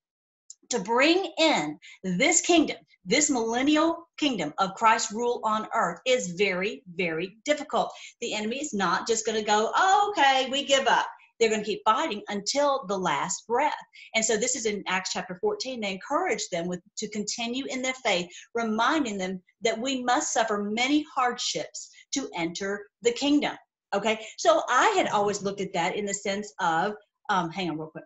to 0.72 0.78
bring 0.80 1.30
in 1.38 1.78
this 2.02 2.40
kingdom, 2.40 2.78
this 3.04 3.28
millennial 3.28 4.08
kingdom 4.18 4.54
of 4.58 4.74
Christ's 4.74 5.12
rule 5.12 5.40
on 5.44 5.68
earth 5.74 6.00
is 6.06 6.32
very, 6.38 6.82
very 6.96 7.36
difficult. 7.44 7.92
The 8.22 8.32
enemy 8.32 8.56
is 8.56 8.72
not 8.72 9.06
just 9.06 9.26
going 9.26 9.38
to 9.38 9.44
go, 9.44 9.70
oh, 9.74 10.12
okay, 10.12 10.48
we 10.50 10.64
give 10.64 10.86
up. 10.86 11.06
They're 11.42 11.50
going 11.50 11.62
to 11.62 11.66
keep 11.66 11.82
fighting 11.84 12.22
until 12.28 12.84
the 12.86 12.96
last 12.96 13.48
breath. 13.48 13.74
And 14.14 14.24
so 14.24 14.36
this 14.36 14.54
is 14.54 14.64
in 14.64 14.84
Acts 14.86 15.10
chapter 15.12 15.36
14. 15.40 15.80
They 15.80 15.90
encourage 15.90 16.48
them 16.50 16.68
with, 16.68 16.80
to 16.98 17.08
continue 17.08 17.64
in 17.68 17.82
their 17.82 17.94
faith, 17.94 18.28
reminding 18.54 19.18
them 19.18 19.42
that 19.62 19.76
we 19.76 20.04
must 20.04 20.32
suffer 20.32 20.62
many 20.62 21.04
hardships 21.12 21.90
to 22.14 22.30
enter 22.36 22.86
the 23.02 23.10
kingdom. 23.10 23.56
Okay, 23.92 24.24
so 24.38 24.62
I 24.68 24.94
had 24.96 25.08
always 25.08 25.42
looked 25.42 25.60
at 25.60 25.72
that 25.72 25.96
in 25.96 26.06
the 26.06 26.14
sense 26.14 26.52
of, 26.60 26.94
um, 27.28 27.50
hang 27.50 27.70
on 27.70 27.76
real 27.76 27.88
quick. 27.88 28.04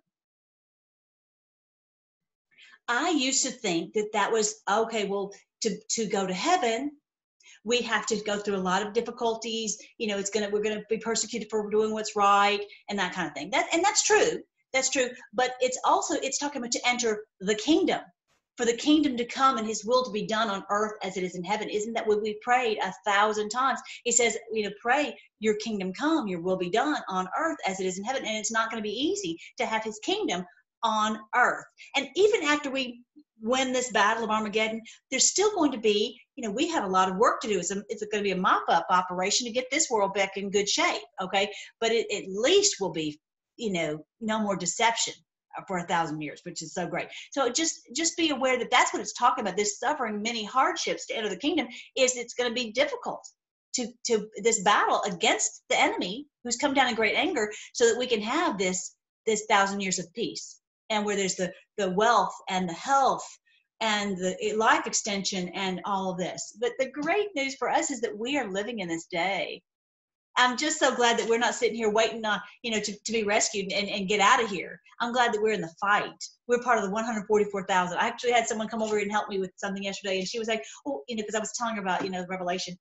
I 2.89 3.11
used 3.11 3.45
to 3.45 3.51
think 3.51 3.93
that 3.93 4.13
that 4.15 4.33
was 4.33 4.63
okay. 4.71 5.05
Well, 5.05 5.31
to 5.61 5.79
to 5.91 6.07
go 6.07 6.27
to 6.27 6.33
heaven, 6.33 6.93
we 7.67 7.83
have 7.83 8.07
to 8.07 8.17
go 8.25 8.39
through 8.39 8.57
a 8.57 8.59
lot 8.59 8.87
of 8.87 8.95
difficulties. 8.95 9.77
You 9.99 10.07
know, 10.07 10.19
it's 10.19 10.31
gonna 10.31 10.49
we're 10.51 10.63
gonna 10.63 10.85
be 10.89 10.99
persecuted 10.99 11.49
for 11.51 11.69
doing 11.69 11.93
what's 11.93 12.17
right 12.17 12.61
and 12.89 12.99
that 12.99 13.13
kind 13.13 13.27
of 13.29 13.35
thing. 13.35 13.51
That 13.51 13.67
and 13.75 13.85
that's 13.85 14.05
true. 14.05 14.39
That's 14.73 14.89
true. 14.89 15.09
But 15.35 15.51
it's 15.61 15.79
also 15.85 16.15
it's 16.15 16.39
talking 16.39 16.61
about 16.63 16.71
to 16.73 16.89
enter 16.89 17.25
the 17.41 17.57
kingdom, 17.57 18.01
for 18.57 18.65
the 18.65 18.77
kingdom 18.77 19.17
to 19.17 19.25
come 19.25 19.59
and 19.59 19.67
His 19.67 19.85
will 19.85 20.05
to 20.05 20.13
be 20.13 20.27
done 20.27 20.49
on 20.49 20.63
earth 20.71 20.95
as 21.03 21.17
it 21.17 21.25
is 21.25 21.35
in 21.35 21.45
heaven. 21.45 21.69
Isn't 21.69 21.93
that 21.95 22.07
what 22.07 22.23
we 22.23 22.39
prayed 22.41 22.79
a 22.79 22.93
thousand 23.05 23.51
times? 23.51 23.81
He 24.05 24.13
says, 24.13 24.39
you 24.53 24.63
know, 24.63 24.71
pray 24.81 25.17
your 25.41 25.57
kingdom 25.57 25.93
come, 25.93 26.29
your 26.29 26.41
will 26.41 26.57
be 26.57 26.71
done 26.71 27.03
on 27.09 27.29
earth 27.39 27.59
as 27.67 27.81
it 27.81 27.87
is 27.87 27.99
in 27.99 28.05
heaven. 28.05 28.25
And 28.25 28.37
it's 28.37 28.53
not 28.53 28.71
going 28.71 28.83
to 28.83 28.89
be 28.89 28.95
easy 28.95 29.37
to 29.59 29.67
have 29.67 29.83
His 29.83 29.99
kingdom 30.05 30.45
on 30.83 31.19
earth. 31.35 31.65
And 31.97 32.09
even 32.15 32.45
after 32.45 32.71
we 32.71 33.03
win 33.47 33.73
this 33.73 33.93
battle 33.93 34.25
of 34.25 34.31
Armageddon, 34.31 34.81
there's 35.11 35.29
still 35.29 35.55
going 35.55 35.73
to 35.73 35.79
be, 35.79 36.19
you 36.37 36.47
know, 36.47 36.53
we 36.53 36.69
have 36.69 36.85
a 36.85 36.89
lot 36.89 37.09
of 37.09 37.17
work 37.17 37.41
to 37.41 37.49
do. 37.49 37.59
It's, 37.59 37.71
a, 37.71 37.83
it's 37.89 38.05
going 38.13 38.23
to 38.23 38.29
be 38.29 38.33
a 38.33 38.37
mop 38.37 38.65
up 38.69 38.87
operation 38.91 39.47
to 39.47 39.53
get 39.53 39.67
this 39.71 39.89
world 39.91 40.15
back 40.15 40.37
in 40.37 40.51
good 40.51 40.69
shape. 40.69 41.03
Okay. 41.21 41.51
But 41.81 41.93
it 41.93 42.07
at 42.13 42.29
least 42.29 42.77
will 42.81 42.93
be, 42.93 43.19
you 43.57 43.73
know, 43.73 44.05
no 44.21 44.39
more 44.39 44.57
deception 44.57 45.15
for 45.67 45.79
a 45.79 45.87
thousand 45.87 46.21
years, 46.21 46.41
which 46.45 46.63
is 46.63 46.75
so 46.75 46.87
great. 46.87 47.09
So 47.31 47.49
just 47.51 47.81
just 47.95 48.17
be 48.17 48.31
aware 48.31 48.59
that 48.59 48.71
that's 48.71 48.93
what 48.93 49.01
it's 49.01 49.15
talking 49.15 49.43
about. 49.43 49.57
This 49.57 49.79
suffering 49.79 50.21
many 50.21 50.45
hardships 50.45 51.07
to 51.07 51.17
enter 51.17 51.31
the 51.31 51.37
kingdom 51.37 51.67
is 51.97 52.17
it's 52.17 52.35
going 52.35 52.51
to 52.51 52.55
be 52.55 52.73
difficult 52.73 53.27
to 53.75 53.87
to 54.07 54.29
this 54.43 54.63
battle 54.63 55.03
against 55.07 55.63
the 55.71 55.81
enemy 55.81 56.27
who's 56.45 56.57
come 56.57 56.75
down 56.75 56.89
in 56.89 56.95
great 56.95 57.17
anger, 57.17 57.51
so 57.73 57.87
that 57.87 57.99
we 57.99 58.07
can 58.07 58.21
have 58.21 58.59
this 58.59 58.97
this 59.25 59.47
thousand 59.49 59.81
years 59.81 59.99
of 59.99 60.13
peace 60.13 60.61
and 60.91 61.05
where 61.05 61.17
there's 61.17 61.37
the 61.37 61.53
the 61.79 61.91
wealth 61.91 62.35
and 62.49 62.69
the 62.69 62.75
health 62.75 63.27
and 63.81 64.17
the 64.17 64.37
eh, 64.43 64.55
life 64.57 64.87
extension 64.87 65.49
and 65.51 65.81
all 65.85 66.11
of 66.11 66.19
this. 66.19 66.57
But 66.61 66.73
the 66.79 66.91
great 66.91 67.29
news 67.35 67.55
for 67.57 67.69
us 67.69 67.91
is 67.91 68.01
that 68.01 68.17
we 68.17 68.39
are 68.39 68.51
living 68.51 68.81
in 68.81 68.89
this 68.89 69.07
day. 69.07 69.63
I'm 70.39 70.57
just 70.57 70.79
so 70.79 70.95
glad 70.95 71.19
that 71.19 71.29
we're 71.29 71.39
not 71.39 71.55
sitting 71.55 71.77
here 71.77 71.91
waiting 71.91 72.25
on, 72.27 72.41
you 72.63 72.71
know, 72.71 72.81
to, 72.81 72.93
to 72.93 73.13
be 73.13 73.23
rescued 73.23 73.73
and, 73.73 73.89
and 73.89 74.09
get 74.09 74.21
out 74.21 74.43
of 74.43 74.51
here. 74.51 74.79
I'm 75.01 75.13
glad 75.13 75.33
that 75.33 75.41
we're 75.41 75.55
in 75.55 75.63
the 75.63 75.73
fight. 75.81 76.13
We're 76.47 76.61
part 76.61 76.77
of 76.77 76.85
the 76.85 76.91
144,000. 76.91 77.97
I 77.97 78.07
actually 78.07 78.33
had 78.33 78.47
someone 78.47 78.69
come 78.69 78.83
over 78.83 78.99
and 78.99 79.11
help 79.11 79.29
me 79.31 79.39
with 79.39 79.53
something 79.57 79.83
yesterday, 79.83 80.19
and 80.19 80.29
she 80.29 80.39
was 80.39 80.49
like, 80.49 80.63
oh, 80.87 81.03
you 81.09 81.17
know, 81.17 81.23
because 81.23 81.35
I 81.35 81.41
was 81.41 81.53
telling 81.57 81.77
her 81.77 81.83
about, 81.83 82.05
you 82.05 82.11
know, 82.11 82.21
the 82.21 82.29
Revelation. 82.29 82.77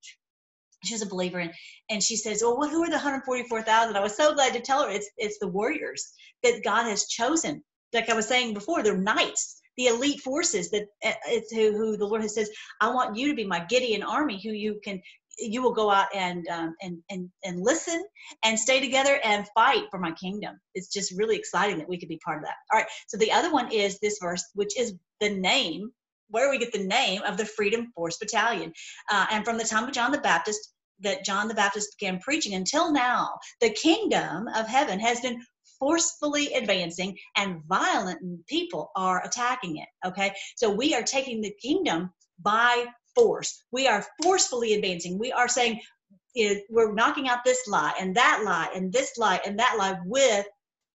She 0.83 0.93
was 0.93 1.01
a 1.01 1.07
believer, 1.07 1.39
and 1.39 1.51
and 1.89 2.03
she 2.03 2.15
says, 2.15 2.43
"Well, 2.43 2.69
who 2.69 2.83
are 2.83 2.87
the 2.87 2.97
144,000?" 2.97 3.95
I 3.95 3.99
was 4.01 4.15
so 4.15 4.35
glad 4.35 4.53
to 4.53 4.59
tell 4.59 4.83
her 4.83 4.89
it's 4.91 5.09
it's 5.17 5.39
the 5.39 5.47
warriors 5.47 6.13
that 6.43 6.63
God 6.63 6.83
has 6.83 7.07
chosen 7.07 7.63
like 7.95 8.09
I 8.09 8.15
was 8.15 8.27
saying 8.27 8.53
before, 8.53 8.83
they're 8.83 8.97
knights, 8.97 9.61
the 9.77 9.87
elite 9.87 10.21
forces 10.21 10.69
that 10.71 10.83
uh, 11.03 11.13
it's 11.27 11.51
who, 11.51 11.71
who 11.71 11.97
the 11.97 12.05
Lord 12.05 12.21
has 12.21 12.35
says, 12.35 12.49
I 12.81 12.89
want 12.89 13.17
you 13.17 13.29
to 13.29 13.35
be 13.35 13.45
my 13.45 13.65
Gideon 13.65 14.03
army, 14.03 14.39
who 14.43 14.51
you 14.51 14.79
can 14.83 15.01
you 15.37 15.61
will 15.61 15.73
go 15.73 15.91
out 15.91 16.07
and 16.15 16.47
um, 16.47 16.75
and 16.81 16.97
and 17.09 17.29
and 17.43 17.61
listen 17.61 18.03
and 18.43 18.57
stay 18.57 18.79
together 18.79 19.19
and 19.23 19.47
fight 19.53 19.83
for 19.91 19.99
my 19.99 20.11
kingdom. 20.11 20.59
It's 20.75 20.87
just 20.87 21.17
really 21.17 21.35
exciting 21.35 21.77
that 21.77 21.89
we 21.89 21.97
could 21.97 22.09
be 22.09 22.19
part 22.23 22.37
of 22.37 22.43
that. 22.43 22.55
All 22.71 22.79
right. 22.79 22.87
So 23.07 23.17
the 23.17 23.31
other 23.31 23.51
one 23.51 23.71
is 23.71 23.99
this 23.99 24.19
verse, 24.21 24.43
which 24.53 24.79
is 24.79 24.93
the 25.19 25.29
name 25.29 25.91
where 26.29 26.49
we 26.49 26.57
get 26.57 26.71
the 26.71 26.87
name 26.87 27.21
of 27.23 27.37
the 27.37 27.45
Freedom 27.45 27.91
Force 27.95 28.17
Battalion, 28.17 28.73
uh, 29.11 29.27
and 29.29 29.45
from 29.45 29.57
the 29.57 29.63
time 29.63 29.83
of 29.83 29.91
John 29.91 30.11
the 30.11 30.19
Baptist 30.19 30.71
that 31.01 31.25
John 31.25 31.47
the 31.47 31.53
Baptist 31.53 31.95
began 31.99 32.19
preaching 32.19 32.53
until 32.53 32.91
now, 32.91 33.37
the 33.59 33.69
kingdom 33.71 34.47
of 34.55 34.67
heaven 34.67 34.99
has 34.99 35.19
been 35.19 35.41
forcefully 35.79 36.53
advancing 36.53 37.17
and 37.35 37.61
violent 37.67 38.45
people 38.47 38.91
are 38.95 39.23
attacking 39.25 39.77
it. 39.77 39.87
Okay. 40.05 40.33
So 40.55 40.69
we 40.69 40.93
are 40.95 41.03
taking 41.03 41.41
the 41.41 41.55
kingdom 41.61 42.11
by 42.41 42.85
force. 43.15 43.63
We 43.71 43.87
are 43.87 44.05
forcefully 44.21 44.73
advancing. 44.73 45.17
We 45.17 45.31
are 45.31 45.47
saying, 45.47 45.79
you 46.33 46.53
know, 46.53 46.59
we're 46.69 46.93
knocking 46.93 47.29
out 47.29 47.39
this 47.45 47.67
lie 47.67 47.93
and 47.99 48.15
that 48.15 48.43
lie 48.45 48.69
and 48.75 48.91
this 48.91 49.17
lie 49.17 49.39
and 49.45 49.57
that 49.57 49.75
lie 49.77 49.97
with 50.05 50.45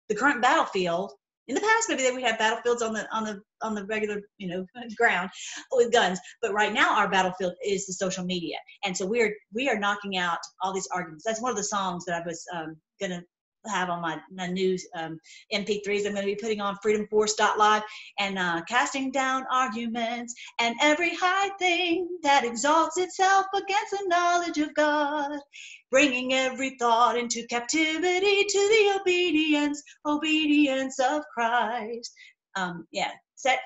the 0.09 0.15
current 0.15 0.43
battlefield. 0.43 1.13
In 1.47 1.55
the 1.55 1.63
past, 1.63 1.89
maybe 1.89 2.03
they 2.03 2.11
would 2.11 2.23
have 2.23 2.39
battlefields 2.39 2.83
on 2.83 2.93
the 2.93 3.09
on 3.11 3.25
the 3.25 3.41
on 3.63 3.75
the 3.75 3.87
regular 3.87 4.21
you 4.37 4.49
know 4.49 4.67
ground 4.99 5.31
with 5.73 5.91
guns, 5.91 6.19
but 6.43 6.53
right 6.53 6.75
now 6.75 6.95
our 6.95 7.09
battlefield 7.09 7.55
is 7.65 7.87
the 7.87 7.95
social 7.95 8.23
media, 8.23 8.57
and 8.85 8.95
so 8.95 9.07
we 9.07 9.23
are 9.23 9.33
we 9.55 9.67
are 9.67 9.79
knocking 9.79 10.19
out 10.19 10.41
all 10.61 10.75
these 10.75 10.89
arguments. 10.93 11.25
That's 11.25 11.41
one 11.41 11.51
of 11.51 11.57
the 11.57 11.65
songs 11.65 12.05
that 12.05 12.21
I 12.21 12.27
was 12.27 12.45
um, 12.55 12.77
gonna 13.01 13.23
have 13.67 13.91
on 13.91 14.01
my, 14.01 14.19
my 14.33 14.47
news 14.47 14.87
um, 14.95 15.19
MP3s. 15.53 16.07
I'm 16.07 16.15
going 16.15 16.27
to 16.27 16.35
be 16.35 16.37
putting 16.37 16.61
on 16.61 16.77
freedomforce.live 16.85 17.83
and 18.19 18.39
uh, 18.39 18.63
casting 18.69 19.11
down 19.11 19.45
arguments 19.51 20.35
and 20.59 20.75
every 20.83 21.15
high 21.15 21.51
thing 21.59 22.09
that 22.23 22.45
exalts 22.45 22.97
itself 22.99 23.47
against 23.55 23.91
the 23.91 24.05
knowledge 24.07 24.59
of 24.59 24.75
God, 24.75 25.39
bringing 25.91 26.33
every 26.33 26.77
thought 26.79 27.19
into 27.19 27.47
captivity 27.49 28.45
to 28.45 28.59
the 28.59 28.99
obedience, 29.01 29.83
obedience 30.07 30.99
of 31.01 31.23
Christ. 31.35 32.13
Um, 32.57 32.87
yeah, 32.91 33.11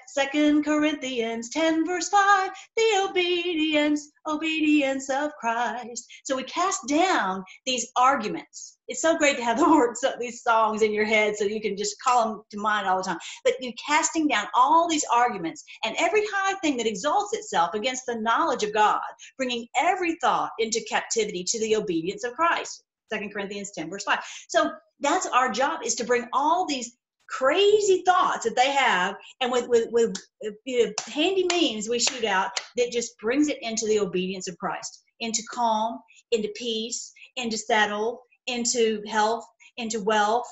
Second 0.07 0.64
Corinthians 0.64 1.49
10 1.49 1.87
verse 1.87 2.11
5, 2.11 2.51
the 2.77 3.09
obedience, 3.09 4.11
obedience 4.27 5.09
of 5.09 5.33
Christ. 5.41 6.07
So 6.25 6.37
we 6.37 6.43
cast 6.43 6.87
down 6.89 7.43
these 7.64 7.91
arguments. 7.97 8.77
It's 8.89 9.01
so 9.01 9.16
great 9.16 9.39
to 9.39 9.45
have 9.45 9.59
the 9.59 9.70
words 9.70 10.05
of 10.05 10.20
these 10.20 10.43
songs 10.43 10.83
in 10.83 10.93
your 10.93 11.07
head 11.07 11.37
so 11.37 11.47
you 11.47 11.61
can 11.61 11.75
just 11.75 11.97
call 12.03 12.29
them 12.29 12.43
to 12.51 12.59
mind 12.59 12.87
all 12.87 12.99
the 12.99 13.05
time. 13.05 13.18
But 13.45 13.55
you're 13.61 13.73
casting 13.87 14.29
down 14.29 14.47
all 14.55 14.89
these 14.91 15.07
arguments 15.11 15.64
and 15.85 15.97
every 15.99 16.25
high 16.31 16.55
thing 16.59 16.77
that 16.77 16.87
exalts 16.87 17.33
itself 17.33 17.73
against 17.73 18.05
the 18.05 18.16
knowledge 18.16 18.64
of 18.64 18.75
God, 18.75 19.01
bringing 19.39 19.66
every 19.81 20.16
thought 20.16 20.51
into 20.59 20.85
captivity 20.87 21.45
to 21.45 21.59
the 21.61 21.77
obedience 21.77 22.25
of 22.25 22.35
Christ. 22.35 22.85
Second 23.11 23.33
Corinthians 23.33 23.70
10 23.70 23.89
verse 23.89 24.05
5. 24.05 24.18
So 24.49 24.73
that's 25.01 25.27
our 25.27 25.51
job 25.51 25.81
is 25.83 25.95
to 25.95 26.05
bring 26.05 26.29
all 26.35 26.66
these 26.66 26.97
crazy 27.33 28.03
thoughts 28.05 28.45
that 28.45 28.55
they 28.55 28.70
have 28.70 29.16
and 29.41 29.51
with 29.51 29.66
with, 29.68 29.89
with 29.91 30.95
handy 31.07 31.47
means 31.51 31.89
we 31.89 31.99
shoot 31.99 32.24
out 32.24 32.51
that 32.76 32.93
just 32.93 33.18
brings 33.18 33.49
it 33.49 33.59
into 33.62 33.87
the 33.87 33.99
obedience 33.99 34.49
of 34.49 34.59
christ 34.59 35.03
into 35.20 35.43
calm 35.51 35.99
into 36.30 36.49
peace 36.55 37.12
into 37.37 37.57
settle 37.57 38.22
into 38.47 39.03
health 39.09 39.47
into 39.78 40.01
wealth 40.03 40.47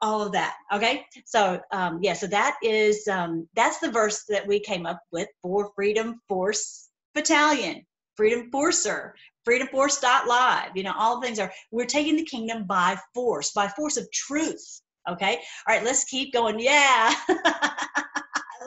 all 0.00 0.20
of 0.20 0.32
that 0.32 0.56
okay? 0.72 1.04
So 1.24 1.60
um 1.70 2.00
yeah 2.02 2.14
so 2.14 2.26
that 2.28 2.56
is 2.62 3.06
um 3.08 3.48
that's 3.54 3.78
the 3.78 3.90
verse 3.90 4.24
that 4.28 4.46
we 4.46 4.58
came 4.58 4.86
up 4.86 5.00
with 5.12 5.28
for 5.42 5.70
freedom 5.76 6.20
force 6.28 6.88
battalion 7.14 7.84
freedom 8.16 8.50
forcer 8.50 9.14
freedom 9.44 9.68
force 9.68 10.02
live 10.02 10.70
you 10.74 10.82
know 10.82 10.94
all 10.98 11.20
things 11.20 11.38
are 11.38 11.52
we're 11.70 11.84
taking 11.84 12.16
the 12.16 12.24
kingdom 12.24 12.64
by 12.66 12.96
force 13.14 13.52
by 13.52 13.68
force 13.68 13.96
of 13.96 14.10
truth 14.12 14.80
Okay. 15.10 15.40
All 15.66 15.74
right, 15.74 15.84
let's 15.84 16.04
keep 16.04 16.32
going. 16.32 16.60
Yeah. 16.60 17.12
I 17.28 18.14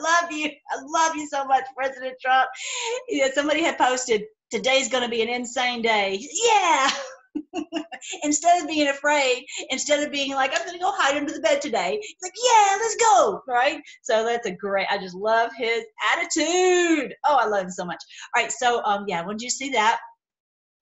love 0.00 0.30
you. 0.32 0.50
I 0.70 0.82
love 0.84 1.16
you 1.16 1.26
so 1.28 1.44
much, 1.46 1.64
President 1.76 2.16
Trump. 2.20 2.48
Yeah, 3.08 3.28
somebody 3.34 3.62
had 3.62 3.78
posted 3.78 4.24
today's 4.50 4.88
going 4.88 5.02
to 5.02 5.08
be 5.08 5.22
an 5.22 5.28
insane 5.28 5.82
day. 5.82 6.20
Yeah. 6.32 6.90
instead 8.22 8.62
of 8.62 8.68
being 8.68 8.88
afraid, 8.88 9.44
instead 9.70 10.02
of 10.02 10.12
being 10.12 10.32
like, 10.32 10.52
I'm 10.52 10.66
going 10.66 10.78
to 10.78 10.82
go 10.82 10.92
hide 10.94 11.16
under 11.16 11.32
the 11.32 11.40
bed 11.40 11.60
today, 11.60 11.98
it's 12.00 12.22
like, 12.22 12.32
yeah, 12.36 12.76
let's 12.80 12.96
go. 12.96 13.40
Right. 13.48 13.80
So 14.02 14.24
that's 14.24 14.46
a 14.46 14.52
great, 14.52 14.86
I 14.90 14.98
just 14.98 15.14
love 15.14 15.50
his 15.56 15.84
attitude. 16.12 17.14
Oh, 17.26 17.36
I 17.36 17.46
love 17.46 17.64
him 17.64 17.70
so 17.70 17.84
much. 17.84 18.02
All 18.34 18.42
right. 18.42 18.52
So, 18.52 18.82
um, 18.84 19.04
yeah, 19.08 19.24
when 19.24 19.36
did 19.36 19.44
you 19.44 19.50
see 19.50 19.70
that? 19.70 19.98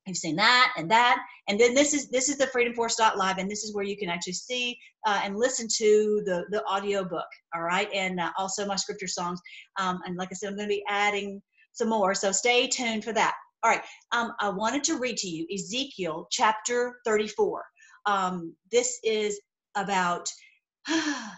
You've 0.07 0.19
seen 0.19 0.37
that 0.37 0.75
and 0.77 0.91
that, 0.91 1.25
and 1.49 1.59
then 1.59 1.73
this 1.73 1.95
is 1.95 2.11
this 2.11 2.29
is 2.29 2.37
the 2.37 2.49
Freedom 2.49 2.75
Force 2.75 2.99
live, 2.99 3.39
and 3.39 3.51
this 3.51 3.65
is 3.65 3.75
where 3.75 3.85
you 3.85 3.97
can 3.97 4.11
actually 4.11 4.35
see 4.35 4.79
uh, 5.07 5.21
and 5.25 5.37
listen 5.37 5.67
to 5.79 6.23
the 6.27 6.45
the 6.51 6.63
audio 6.67 7.05
book. 7.05 7.27
All 7.55 7.63
right, 7.63 7.89
and 7.95 8.21
uh, 8.21 8.31
also 8.37 8.67
my 8.67 8.77
scripture 8.77 9.07
songs. 9.07 9.41
Um, 9.79 10.01
and 10.05 10.17
like 10.17 10.29
I 10.31 10.35
said, 10.35 10.51
I'm 10.51 10.57
going 10.57 10.69
to 10.69 10.75
be 10.75 10.85
adding 10.89 11.41
some 11.73 11.89
more, 11.89 12.15
so 12.15 12.33
stay 12.33 12.69
tuned 12.69 13.03
for 13.03 13.15
that. 13.15 13.35
All 13.63 13.71
right, 13.71 13.83
um, 14.13 14.35
I 14.41 14.51
wanted 14.51 14.85
to 14.85 14.99
read 14.99 15.17
to 15.19 15.29
you 15.29 15.47
Ezekiel 15.53 16.29
chapter 16.31 16.97
34. 17.07 17.65
Um, 18.05 18.55
this 18.71 18.99
is 19.03 19.41
about 19.75 20.29
the 20.87 21.31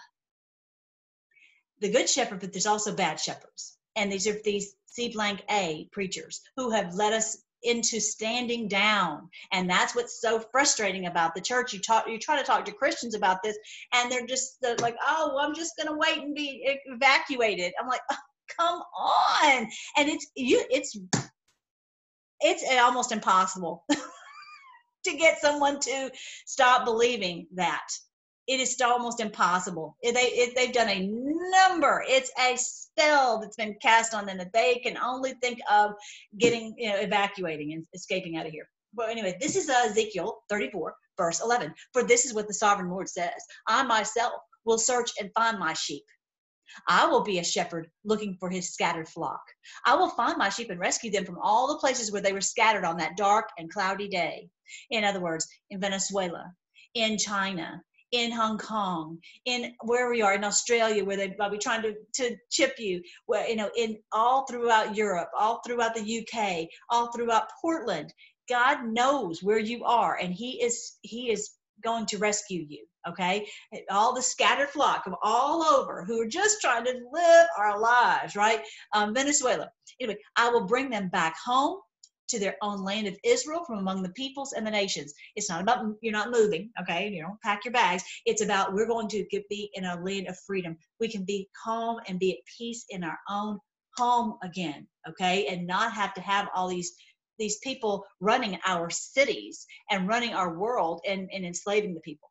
good 1.88 2.08
shepherd, 2.08 2.40
but 2.40 2.52
there's 2.52 2.66
also 2.66 2.94
bad 2.94 3.20
shepherds. 3.20 3.78
And 3.94 4.10
these 4.10 4.26
are 4.26 4.36
these 4.44 4.74
C 4.86 5.10
blank 5.10 5.42
A 5.50 5.88
preachers 5.92 6.40
who 6.56 6.70
have 6.70 6.94
led 6.94 7.12
us 7.12 7.36
into 7.62 8.00
standing 8.00 8.68
down. 8.68 9.28
And 9.52 9.68
that's 9.68 9.94
what's 9.94 10.20
so 10.20 10.40
frustrating 10.52 11.07
about 11.07 11.34
the 11.34 11.40
church. 11.40 11.72
You 11.72 11.80
talk 11.80 12.09
you 12.09 12.18
try 12.18 12.38
to 12.38 12.46
talk 12.46 12.64
to 12.64 12.72
christians 12.72 13.14
about 13.14 13.42
this 13.42 13.57
and 13.92 14.11
they're 14.11 14.26
just 14.26 14.59
they're 14.61 14.76
like 14.76 14.96
oh 15.07 15.32
well, 15.34 15.44
i'm 15.46 15.54
just 15.54 15.72
to 15.84 15.92
wait 15.92 16.18
and 16.18 16.34
be 16.34 16.62
evacuated. 16.86 17.72
I'm 17.80 17.88
like 17.88 18.00
oh, 18.11 18.16
come 18.57 18.82
on. 18.98 19.68
And 19.96 20.09
it's 20.09 20.26
you 20.36 20.64
it's 20.70 20.98
it's 22.40 22.64
almost 22.78 23.12
impossible 23.12 23.84
to 25.04 25.16
get 25.16 25.40
someone 25.40 25.80
to 25.80 26.11
stop 26.46 26.84
believing 26.84 27.46
that 27.54 27.86
it 28.47 28.61
is 28.61 28.80
almost 28.80 29.20
impossible. 29.20 29.97
They, 30.03 30.11
it, 30.11 30.55
they've 30.55 30.72
done 30.72 30.88
a 30.88 31.09
number. 31.68 32.05
It's 32.07 32.30
a 32.38 32.57
spell 32.57 33.40
that's 33.40 33.57
been 33.57 33.76
cast 33.82 34.14
on 34.14 34.26
them 34.26 34.38
that 34.38 34.53
they 34.53 34.76
can 34.76 34.97
only 34.99 35.34
think 35.42 35.59
of 35.70 35.92
getting, 36.38 36.74
you 36.78 36.90
know, 36.90 36.97
evacuating 36.97 37.72
and 37.72 37.84
escaping 37.94 38.36
out 38.36 38.47
of 38.47 38.53
here. 38.53 38.68
But 38.94 39.11
anyway, 39.11 39.36
this 39.40 39.57
is 39.57 39.68
uh, 39.68 39.82
Ezekiel 39.86 40.38
34, 40.49 40.94
verse 41.16 41.42
11. 41.42 41.74
For 41.92 42.03
this 42.03 42.24
is 42.24 42.34
what 42.34 42.47
the 42.47 42.55
sovereign 42.55 42.90
Lord 42.90 43.09
says 43.09 43.34
I 43.66 43.82
myself 43.82 44.34
will 44.64 44.78
search 44.78 45.11
and 45.20 45.30
find 45.34 45.59
my 45.59 45.72
sheep. 45.72 46.05
I 46.88 47.07
will 47.07 47.22
be 47.22 47.38
a 47.38 47.44
shepherd 47.44 47.88
looking 48.05 48.36
for 48.38 48.51
his 48.51 48.72
scattered 48.72 49.09
flock. 49.09 49.40
I 49.86 49.94
will 49.94 50.11
find 50.11 50.36
my 50.36 50.49
sheep 50.49 50.70
and 50.70 50.80
rescue 50.80 51.11
them 51.11 51.24
from 51.24 51.38
all 51.40 51.68
the 51.68 51.78
places 51.78 52.12
where 52.12 52.22
they 52.22 52.32
were 52.32 52.40
scattered 52.40 52.84
on 52.84 52.97
that 52.99 53.16
dark 53.16 53.49
and 53.59 53.72
cloudy 53.72 54.09
day. 54.09 54.49
In 54.90 55.05
other 55.05 55.20
words, 55.20 55.47
in 55.70 55.80
Venezuela, 55.80 56.53
in 56.94 57.18
China, 57.18 57.80
in 58.12 58.30
Hong 58.30 58.59
Kong, 58.59 59.18
in 59.44 59.74
where 59.82 60.11
we 60.11 60.22
are 60.22 60.34
in 60.34 60.44
Australia, 60.44 61.04
where 61.04 61.16
they 61.16 61.34
might 61.38 61.50
be 61.50 61.59
trying 61.59 61.82
to, 61.82 61.94
to 62.14 62.36
chip 62.50 62.78
you, 62.78 63.02
where, 63.26 63.48
you 63.48 63.57
know, 63.57 63.70
in 63.76 63.98
all 64.12 64.46
throughout 64.46 64.96
Europe, 64.96 65.30
all 65.38 65.61
throughout 65.66 65.94
the 65.94 66.26
UK, 66.26 66.68
all 66.90 67.12
throughout 67.12 67.50
Portland. 67.61 68.12
God 68.48 68.84
knows 68.84 69.42
where 69.42 69.59
you 69.59 69.84
are, 69.84 70.18
and 70.20 70.32
He 70.32 70.62
is 70.62 70.98
He 71.02 71.30
is 71.30 71.50
going 71.82 72.07
to 72.07 72.18
rescue 72.18 72.64
you. 72.68 72.86
Okay, 73.09 73.46
all 73.90 74.14
the 74.14 74.22
scattered 74.22 74.68
flock 74.70 75.07
of 75.07 75.14
all 75.22 75.62
over 75.62 76.04
who 76.04 76.20
are 76.20 76.26
just 76.26 76.61
trying 76.61 76.84
to 76.84 77.00
live 77.12 77.46
our 77.57 77.78
lives, 77.80 78.34
right? 78.34 78.62
Um, 78.94 79.14
Venezuela. 79.14 79.70
Anyway, 80.00 80.18
I 80.36 80.48
will 80.48 80.66
bring 80.66 80.90
them 80.90 81.09
back 81.09 81.36
home 81.44 81.78
to 82.29 82.39
their 82.39 82.57
own 82.62 82.83
land 82.83 83.07
of 83.07 83.16
Israel 83.24 83.64
from 83.64 83.79
among 83.79 84.03
the 84.03 84.11
peoples 84.11 84.53
and 84.53 84.66
the 84.66 84.70
nations. 84.70 85.12
It's 85.35 85.49
not 85.49 85.61
about 85.61 85.85
you're 86.01 86.12
not 86.12 86.31
moving, 86.31 86.70
okay? 86.81 87.09
You 87.09 87.22
don't 87.22 87.41
pack 87.43 87.64
your 87.64 87.72
bags. 87.72 88.05
It's 88.24 88.43
about 88.43 88.74
we're 88.74 88.87
going 88.87 89.09
to 89.09 89.27
be 89.31 89.70
in 89.74 89.85
a 89.85 90.01
land 90.03 90.29
of 90.29 90.39
freedom. 90.47 90.77
We 91.01 91.09
can 91.09 91.24
be 91.24 91.49
calm 91.64 91.99
and 92.09 92.18
be 92.18 92.33
at 92.33 92.39
peace 92.59 92.85
in 92.91 93.05
our 93.05 93.18
own 93.31 93.59
home 93.97 94.39
again, 94.43 94.87
okay? 95.09 95.47
And 95.47 95.66
not 95.66 95.93
have 95.93 96.14
to 96.14 96.20
have 96.20 96.49
all 96.55 96.68
these 96.68 96.95
these 97.39 97.59
people 97.59 98.05
running 98.20 98.59
our 98.66 98.89
cities 98.89 99.66
and 99.91 100.09
running 100.09 100.33
our 100.33 100.59
world 100.59 101.03
and, 101.07 101.29
and 101.33 101.45
enslaving 101.45 101.95
the 101.95 102.01
people. 102.01 102.31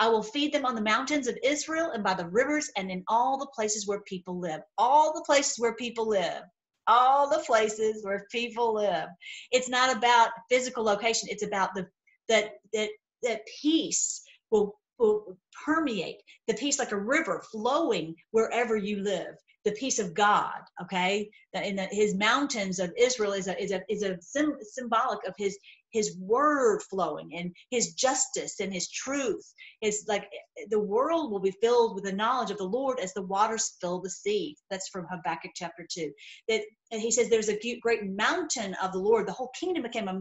I 0.00 0.08
will 0.08 0.22
feed 0.22 0.52
them 0.52 0.66
on 0.66 0.74
the 0.74 0.82
mountains 0.82 1.28
of 1.28 1.38
Israel 1.44 1.92
and 1.92 2.02
by 2.02 2.14
the 2.14 2.28
rivers 2.28 2.70
and 2.76 2.90
in 2.90 3.04
all 3.06 3.38
the 3.38 3.50
places 3.54 3.86
where 3.86 4.00
people 4.00 4.40
live. 4.40 4.60
All 4.76 5.12
the 5.12 5.22
places 5.24 5.58
where 5.58 5.76
people 5.76 6.08
live 6.08 6.42
all 6.86 7.28
the 7.28 7.42
places 7.44 8.04
where 8.04 8.26
people 8.30 8.74
live. 8.74 9.08
It's 9.52 9.68
not 9.68 9.96
about 9.96 10.30
physical 10.50 10.84
location. 10.84 11.28
It's 11.30 11.44
about 11.44 11.74
the 11.74 11.86
that 12.28 12.54
that 12.72 12.90
that 13.22 13.42
peace 13.60 14.22
will 14.50 14.78
will 14.98 15.36
permeate 15.64 16.22
the 16.46 16.54
peace 16.54 16.78
like 16.78 16.92
a 16.92 16.96
river 16.96 17.42
flowing 17.50 18.14
wherever 18.30 18.76
you 18.76 19.02
live 19.02 19.34
the 19.64 19.72
peace 19.72 19.98
of 19.98 20.14
god 20.14 20.60
okay 20.80 21.28
in 21.54 21.76
the, 21.76 21.86
his 21.90 22.14
mountains 22.14 22.78
of 22.78 22.92
israel 22.98 23.32
is 23.32 23.48
a 23.48 23.62
is 23.62 23.72
a 23.72 23.82
is 23.88 24.02
a 24.02 24.16
sim, 24.20 24.56
symbolic 24.62 25.18
of 25.26 25.34
his 25.38 25.58
his 25.90 26.16
word 26.18 26.82
flowing 26.82 27.30
and 27.34 27.54
his 27.70 27.94
justice 27.94 28.60
and 28.60 28.72
his 28.72 28.88
truth. 28.90 29.52
It's 29.80 30.04
like 30.08 30.24
eh, 30.24 30.64
the 30.70 30.80
world 30.80 31.30
will 31.30 31.40
be 31.40 31.54
filled 31.62 31.94
with 31.94 32.04
the 32.04 32.12
knowledge 32.12 32.50
of 32.50 32.58
the 32.58 32.64
Lord 32.64 33.00
as 33.00 33.12
the 33.14 33.22
waters 33.22 33.76
fill 33.80 34.00
the 34.00 34.10
sea. 34.10 34.56
That's 34.70 34.88
from 34.88 35.06
Habakkuk 35.10 35.52
chapter 35.54 35.86
2. 35.90 36.10
That 36.48 36.62
and 36.92 37.00
he 37.00 37.10
says 37.10 37.28
there's 37.28 37.48
a 37.48 37.78
great 37.80 38.04
mountain 38.04 38.74
of 38.82 38.92
the 38.92 38.98
Lord. 38.98 39.26
The 39.26 39.32
whole 39.32 39.52
kingdom 39.58 39.82
became 39.82 40.08
a 40.08 40.20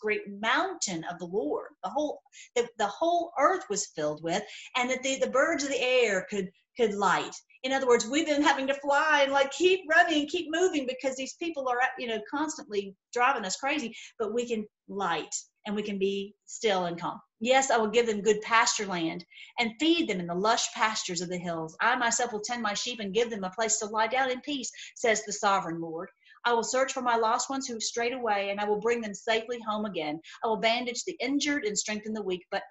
great 0.00 0.22
mountain 0.40 1.04
of 1.10 1.18
the 1.18 1.26
Lord. 1.26 1.70
The 1.82 1.90
whole 1.90 2.20
the, 2.54 2.68
the 2.78 2.86
whole 2.86 3.32
earth 3.38 3.64
was 3.68 3.88
filled 3.96 4.22
with, 4.22 4.42
and 4.76 4.90
that 4.90 5.02
the, 5.02 5.18
the 5.18 5.30
birds 5.30 5.64
of 5.64 5.70
the 5.70 5.80
air 5.80 6.26
could 6.30 6.50
could 6.76 6.94
light. 6.94 7.34
In 7.62 7.72
other 7.72 7.86
words, 7.86 8.06
we've 8.06 8.26
been 8.26 8.42
having 8.42 8.66
to 8.68 8.74
fly 8.74 9.22
and 9.22 9.32
like 9.32 9.50
keep 9.50 9.80
running, 9.90 10.28
keep 10.28 10.46
moving 10.50 10.86
because 10.86 11.16
these 11.16 11.34
people 11.34 11.68
are, 11.68 11.78
you 11.98 12.06
know, 12.06 12.20
constantly 12.30 12.94
driving 13.12 13.44
us 13.44 13.56
crazy. 13.56 13.94
But 14.18 14.32
we 14.34 14.46
can 14.48 14.66
light 14.88 15.34
and 15.66 15.74
we 15.74 15.82
can 15.82 15.98
be 15.98 16.34
still 16.44 16.86
and 16.86 17.00
calm. 17.00 17.20
Yes, 17.40 17.70
I 17.70 17.76
will 17.76 17.88
give 17.88 18.06
them 18.06 18.22
good 18.22 18.40
pasture 18.42 18.86
land 18.86 19.24
and 19.58 19.72
feed 19.80 20.08
them 20.08 20.20
in 20.20 20.26
the 20.26 20.34
lush 20.34 20.72
pastures 20.72 21.20
of 21.20 21.28
the 21.28 21.36
hills. 21.36 21.76
I 21.80 21.96
myself 21.96 22.32
will 22.32 22.40
tend 22.40 22.62
my 22.62 22.74
sheep 22.74 23.00
and 23.00 23.12
give 23.12 23.30
them 23.30 23.44
a 23.44 23.50
place 23.50 23.78
to 23.78 23.86
lie 23.86 24.06
down 24.06 24.30
in 24.30 24.40
peace, 24.40 24.70
says 24.94 25.24
the 25.24 25.32
sovereign 25.32 25.80
Lord. 25.80 26.08
I 26.46 26.52
will 26.52 26.62
search 26.62 26.92
for 26.92 27.02
my 27.02 27.16
lost 27.16 27.50
ones 27.50 27.66
who 27.66 27.80
strayed 27.80 28.12
away, 28.12 28.50
and 28.50 28.60
I 28.60 28.64
will 28.64 28.80
bring 28.80 29.00
them 29.00 29.14
safely 29.14 29.58
home 29.68 29.84
again. 29.84 30.20
I 30.44 30.46
will 30.46 30.58
bandage 30.58 31.02
the 31.04 31.16
injured 31.20 31.64
and 31.64 31.76
strengthen 31.76 32.12
the 32.12 32.22
weak, 32.22 32.46
but 32.52 32.62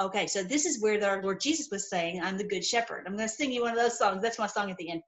Okay, 0.00 0.26
so 0.26 0.42
this 0.42 0.64
is 0.64 0.80
where 0.80 1.02
our 1.04 1.22
Lord 1.22 1.40
Jesus 1.40 1.68
was 1.70 1.90
saying, 1.90 2.22
I'm 2.22 2.38
the 2.38 2.44
good 2.44 2.64
shepherd. 2.64 3.04
I'm 3.06 3.16
going 3.16 3.28
to 3.28 3.34
sing 3.34 3.52
you 3.52 3.62
one 3.62 3.72
of 3.72 3.76
those 3.76 3.98
songs. 3.98 4.22
That's 4.22 4.38
my 4.38 4.46
song 4.46 4.70
at 4.70 4.78
the 4.78 4.90
end. 4.90 5.02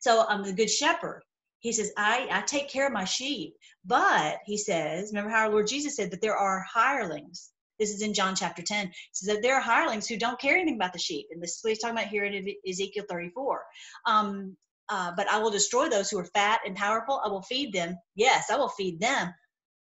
So 0.00 0.24
I'm 0.26 0.42
the 0.42 0.54
good 0.54 0.70
shepherd. 0.70 1.22
He 1.60 1.70
says, 1.70 1.92
I, 1.96 2.26
I 2.30 2.40
take 2.42 2.70
care 2.70 2.86
of 2.86 2.94
my 2.94 3.04
sheep. 3.04 3.54
But 3.84 4.38
he 4.46 4.56
says, 4.56 5.10
remember 5.10 5.30
how 5.30 5.44
our 5.44 5.50
Lord 5.50 5.66
Jesus 5.66 5.96
said 5.96 6.10
that 6.12 6.22
there 6.22 6.36
are 6.36 6.64
hirelings. 6.72 7.50
This 7.78 7.90
is 7.90 8.00
in 8.00 8.14
John 8.14 8.34
chapter 8.34 8.62
10. 8.62 8.86
He 8.86 8.92
says 9.12 9.34
that 9.34 9.42
there 9.42 9.56
are 9.56 9.60
hirelings 9.60 10.08
who 10.08 10.16
don't 10.16 10.40
care 10.40 10.56
anything 10.56 10.76
about 10.76 10.94
the 10.94 10.98
sheep. 10.98 11.26
And 11.30 11.42
this 11.42 11.56
is 11.56 11.60
what 11.62 11.70
he's 11.70 11.80
talking 11.80 11.98
about 11.98 12.08
here 12.08 12.24
in 12.24 12.54
Ezekiel 12.66 13.04
34. 13.08 13.64
Um, 14.06 14.56
uh, 14.88 15.12
but 15.14 15.28
I 15.28 15.38
will 15.38 15.50
destroy 15.50 15.90
those 15.90 16.08
who 16.08 16.18
are 16.18 16.26
fat 16.26 16.60
and 16.66 16.76
powerful. 16.76 17.20
I 17.22 17.28
will 17.28 17.42
feed 17.42 17.74
them. 17.74 17.96
Yes, 18.14 18.50
I 18.50 18.56
will 18.56 18.68
feed 18.68 19.00
them 19.00 19.34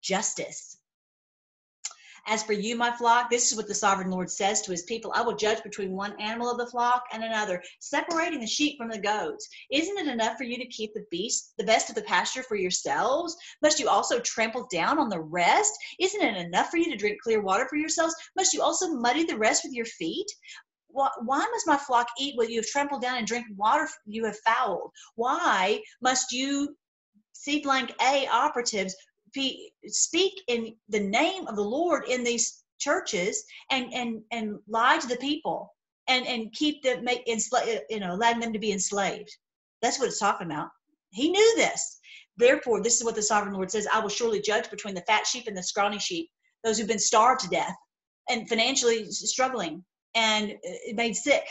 justice 0.02 0.77
as 2.28 2.44
for 2.44 2.54
you, 2.54 2.76
my 2.76 2.92
flock, 2.92 3.30
this 3.30 3.50
is 3.50 3.58
what 3.58 3.68
the 3.68 3.74
sovereign 3.74 4.12
Lord 4.12 4.30
says 4.30 4.62
to 4.62 4.72
his 4.72 4.84
people 4.84 5.12
I 5.16 5.22
will 5.22 5.36
judge 5.36 5.64
between 5.64 5.94
one 5.94 6.20
animal 6.20 6.52
of 6.52 6.58
the 6.58 6.68
flock 6.68 7.04
and 7.14 7.24
another, 7.24 7.64
separating 7.80 8.42
the 8.42 8.48
sheep 8.48 8.78
from 8.78 8.90
the 8.90 9.00
goats. 9.00 9.48
Isn't 9.72 9.98
it 9.98 10.08
enough 10.08 10.38
for 10.38 10.44
you 10.44 10.58
to 10.58 10.68
keep 10.68 10.94
the 10.94 11.06
beast, 11.10 11.54
the 11.58 11.64
best 11.64 11.90
of 11.90 11.96
the 11.96 12.02
pasture 12.02 12.44
for 12.44 12.56
yourselves? 12.56 13.36
Must 13.62 13.80
you 13.80 13.88
also 13.88 14.20
trample 14.20 14.68
down 14.72 15.00
on 15.00 15.10
the 15.10 15.22
rest? 15.22 15.74
Isn't 16.00 16.22
it 16.22 16.36
enough 16.36 16.70
for 16.70 16.78
you 16.78 16.92
to 16.92 16.98
drink 16.98 17.22
clear 17.22 17.42
water 17.42 17.66
for 17.70 17.78
yourselves? 17.78 18.16
Must 18.36 18.54
you 18.54 18.62
also 18.62 18.90
muddy 18.90 19.24
the 19.24 19.38
rest 19.38 19.64
with 19.64 19.74
your 19.74 19.86
feet? 19.86 20.28
why 20.90 21.46
must 21.52 21.68
my 21.68 21.78
flock 21.78 22.08
eat 22.18 22.36
what 22.38 22.50
you 22.50 22.60
have 22.60 22.66
trampled 22.66 23.04
down 23.04 23.18
and 23.18 23.28
drink 23.28 23.46
water 23.56 23.88
you 24.08 24.26
have 24.26 24.38
fouled? 24.40 24.90
Why 25.16 25.80
must 26.02 26.32
you 26.32 26.76
C 27.34 27.62
blank 27.62 27.94
A 28.02 28.28
operatives 28.28 28.96
be 29.34 29.72
speak 29.86 30.34
in 30.48 30.76
the 30.90 31.00
name 31.00 31.48
of 31.48 31.56
the 31.56 31.64
Lord 31.64 32.06
in 32.08 32.24
these 32.24 32.64
churches 32.80 33.44
and 33.72 33.94
and 33.94 34.22
and 34.32 34.58
lie 34.68 34.98
to 35.00 35.08
the 35.08 35.18
people 35.18 35.74
and 36.08 36.26
and 36.28 36.54
keep 36.54 36.84
them 36.84 37.04
make 37.04 37.28
enslaved 37.28 37.82
you 37.90 38.00
know 38.00 38.14
allowing 38.14 38.40
them 38.40 38.54
to 38.54 38.60
be 38.60 38.72
enslaved. 38.72 39.36
That's 39.82 40.00
what 40.00 40.08
it's 40.08 40.20
talking 40.20 40.48
about. 40.48 40.70
He 41.12 41.30
knew 41.30 41.54
this. 41.56 42.00
Therefore 42.38 42.82
this 42.82 42.98
is 42.98 43.04
what 43.04 43.16
the 43.16 43.22
sovereign 43.22 43.56
lord 43.56 43.72
says 43.72 43.88
i 43.92 44.00
will 44.00 44.10
surely 44.10 44.40
judge 44.40 44.70
between 44.70 44.94
the 44.94 45.02
fat 45.08 45.26
sheep 45.26 45.48
and 45.48 45.58
the 45.58 45.64
scrawny 45.64 45.98
sheep 45.98 46.30
those 46.64 46.78
who've 46.78 46.88
been 46.88 47.00
starved 47.00 47.42
to 47.42 47.50
death 47.50 47.76
and 48.30 48.48
financially 48.48 49.10
struggling 49.10 49.84
and 50.16 50.52
uh, 50.52 50.94
made 50.94 51.16
sick 51.16 51.46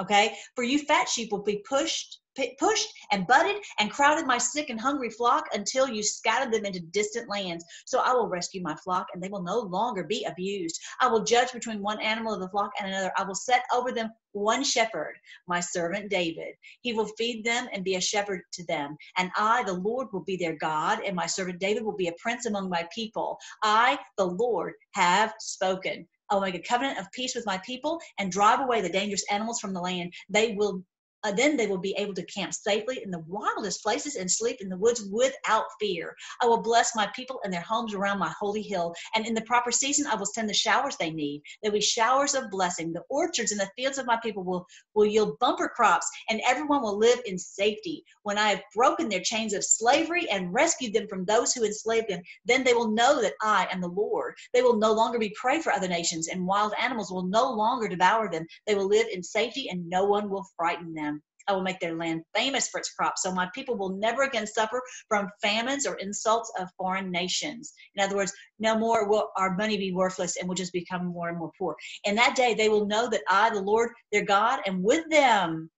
Okay, 0.00 0.34
for 0.54 0.64
you 0.64 0.78
fat 0.78 1.08
sheep 1.08 1.30
will 1.30 1.42
be 1.42 1.62
pushed 1.68 2.20
pushed 2.58 2.88
and 3.12 3.26
butted 3.26 3.56
and 3.78 3.90
crowded 3.90 4.26
my 4.26 4.38
sick 4.38 4.70
and 4.70 4.80
hungry 4.80 5.10
flock 5.10 5.44
until 5.52 5.88
you 5.88 6.02
scattered 6.02 6.52
them 6.52 6.64
into 6.64 6.80
distant 6.80 7.28
lands. 7.28 7.64
So 7.86 8.00
I 8.00 8.12
will 8.12 8.28
rescue 8.28 8.62
my 8.62 8.76
flock 8.76 9.06
and 9.12 9.22
they 9.22 9.28
will 9.28 9.42
no 9.42 9.58
longer 9.60 10.04
be 10.04 10.24
abused. 10.24 10.80
I 11.00 11.08
will 11.08 11.24
judge 11.24 11.52
between 11.52 11.82
one 11.82 12.00
animal 12.00 12.34
of 12.34 12.40
the 12.40 12.48
flock 12.48 12.70
and 12.78 12.88
another. 12.88 13.12
I 13.16 13.24
will 13.24 13.34
set 13.34 13.64
over 13.74 13.92
them 13.92 14.10
one 14.32 14.62
shepherd, 14.62 15.14
my 15.48 15.60
servant 15.60 16.10
David. 16.10 16.54
He 16.82 16.92
will 16.92 17.10
feed 17.18 17.44
them 17.44 17.68
and 17.72 17.84
be 17.84 17.96
a 17.96 18.00
shepherd 18.00 18.42
to 18.52 18.64
them. 18.66 18.96
And 19.16 19.30
I, 19.36 19.64
the 19.64 19.72
Lord, 19.72 20.08
will 20.12 20.24
be 20.24 20.36
their 20.36 20.56
God, 20.56 21.00
and 21.04 21.16
my 21.16 21.26
servant 21.26 21.58
David 21.58 21.84
will 21.84 21.96
be 21.96 22.08
a 22.08 22.14
prince 22.20 22.46
among 22.46 22.68
my 22.68 22.86
people. 22.94 23.38
I, 23.62 23.98
the 24.16 24.26
Lord, 24.26 24.74
have 24.94 25.34
spoken. 25.40 26.06
I 26.30 26.34
will 26.34 26.42
make 26.42 26.54
a 26.54 26.62
covenant 26.62 26.98
of 26.98 27.10
peace 27.12 27.34
with 27.34 27.46
my 27.46 27.58
people 27.58 28.00
and 28.18 28.30
drive 28.30 28.60
away 28.60 28.80
the 28.80 28.88
dangerous 28.88 29.24
animals 29.30 29.60
from 29.60 29.74
the 29.74 29.80
land. 29.80 30.12
They 30.28 30.54
will 30.54 30.82
uh, 31.24 31.32
then 31.32 31.56
they 31.56 31.66
will 31.66 31.78
be 31.78 31.94
able 31.98 32.14
to 32.14 32.24
camp 32.26 32.54
safely 32.54 33.02
in 33.02 33.10
the 33.10 33.24
wildest 33.26 33.82
places 33.82 34.16
and 34.16 34.30
sleep 34.30 34.58
in 34.60 34.68
the 34.68 34.76
woods 34.76 35.04
without 35.10 35.64
fear. 35.78 36.14
I 36.42 36.46
will 36.46 36.62
bless 36.62 36.96
my 36.96 37.08
people 37.14 37.40
and 37.44 37.52
their 37.52 37.60
homes 37.60 37.94
around 37.94 38.18
my 38.18 38.32
holy 38.38 38.62
hill. 38.62 38.94
And 39.14 39.26
in 39.26 39.34
the 39.34 39.42
proper 39.42 39.70
season, 39.70 40.06
I 40.06 40.14
will 40.14 40.26
send 40.26 40.48
the 40.48 40.54
showers 40.54 40.96
they 40.96 41.10
need. 41.10 41.42
There 41.62 41.70
will 41.70 41.78
be 41.78 41.84
showers 41.84 42.34
of 42.34 42.50
blessing. 42.50 42.92
The 42.92 43.04
orchards 43.08 43.52
and 43.52 43.60
the 43.60 43.70
fields 43.76 43.98
of 43.98 44.06
my 44.06 44.18
people 44.22 44.44
will, 44.44 44.66
will 44.94 45.06
yield 45.06 45.38
bumper 45.38 45.68
crops, 45.68 46.08
and 46.28 46.40
everyone 46.46 46.82
will 46.82 46.96
live 46.96 47.20
in 47.26 47.38
safety. 47.38 48.04
When 48.22 48.38
I 48.38 48.48
have 48.48 48.62
broken 48.74 49.08
their 49.08 49.20
chains 49.20 49.52
of 49.52 49.64
slavery 49.64 50.28
and 50.30 50.52
rescued 50.52 50.94
them 50.94 51.06
from 51.08 51.24
those 51.24 51.52
who 51.52 51.64
enslaved 51.64 52.08
them, 52.08 52.22
then 52.44 52.64
they 52.64 52.74
will 52.74 52.92
know 52.92 53.20
that 53.20 53.34
I 53.42 53.66
am 53.72 53.80
the 53.80 53.88
Lord. 53.88 54.34
They 54.54 54.62
will 54.62 54.76
no 54.76 54.92
longer 54.92 55.18
be 55.18 55.34
prey 55.40 55.60
for 55.60 55.72
other 55.72 55.88
nations, 55.88 56.28
and 56.28 56.46
wild 56.46 56.72
animals 56.80 57.10
will 57.10 57.26
no 57.26 57.50
longer 57.52 57.88
devour 57.88 58.30
them. 58.30 58.46
They 58.66 58.74
will 58.74 58.88
live 58.88 59.06
in 59.12 59.22
safety, 59.22 59.68
and 59.70 59.88
no 59.88 60.04
one 60.04 60.30
will 60.30 60.46
frighten 60.56 60.94
them. 60.94 61.09
I 61.50 61.52
will 61.52 61.62
make 61.62 61.80
their 61.80 61.96
land 61.96 62.22
famous 62.34 62.68
for 62.68 62.78
its 62.78 62.92
crops. 62.92 63.22
So 63.22 63.32
my 63.32 63.48
people 63.54 63.76
will 63.76 63.96
never 63.96 64.22
again 64.22 64.46
suffer 64.46 64.80
from 65.08 65.28
famines 65.42 65.86
or 65.86 65.96
insults 65.96 66.52
of 66.58 66.68
foreign 66.78 67.10
nations. 67.10 67.72
In 67.96 68.04
other 68.04 68.16
words, 68.16 68.32
no 68.60 68.78
more 68.78 69.08
will 69.08 69.30
our 69.36 69.56
money 69.56 69.76
be 69.76 69.92
worthless 69.92 70.36
and 70.36 70.46
we 70.46 70.50
will 70.50 70.54
just 70.54 70.72
become 70.72 71.06
more 71.06 71.28
and 71.28 71.38
more 71.38 71.50
poor. 71.58 71.74
In 72.04 72.14
that 72.14 72.36
day, 72.36 72.54
they 72.54 72.68
will 72.68 72.86
know 72.86 73.08
that 73.10 73.22
I, 73.28 73.50
the 73.50 73.60
Lord, 73.60 73.90
their 74.12 74.24
God, 74.24 74.60
am 74.66 74.82
with 74.82 75.08
them 75.10 75.70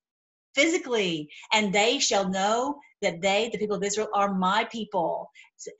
physically, 0.54 1.30
and 1.54 1.72
they 1.72 1.98
shall 1.98 2.28
know 2.28 2.78
that 3.00 3.22
they, 3.22 3.48
the 3.50 3.58
people 3.58 3.76
of 3.76 3.82
Israel, 3.82 4.08
are 4.14 4.34
my 4.34 4.64
people. 4.70 5.30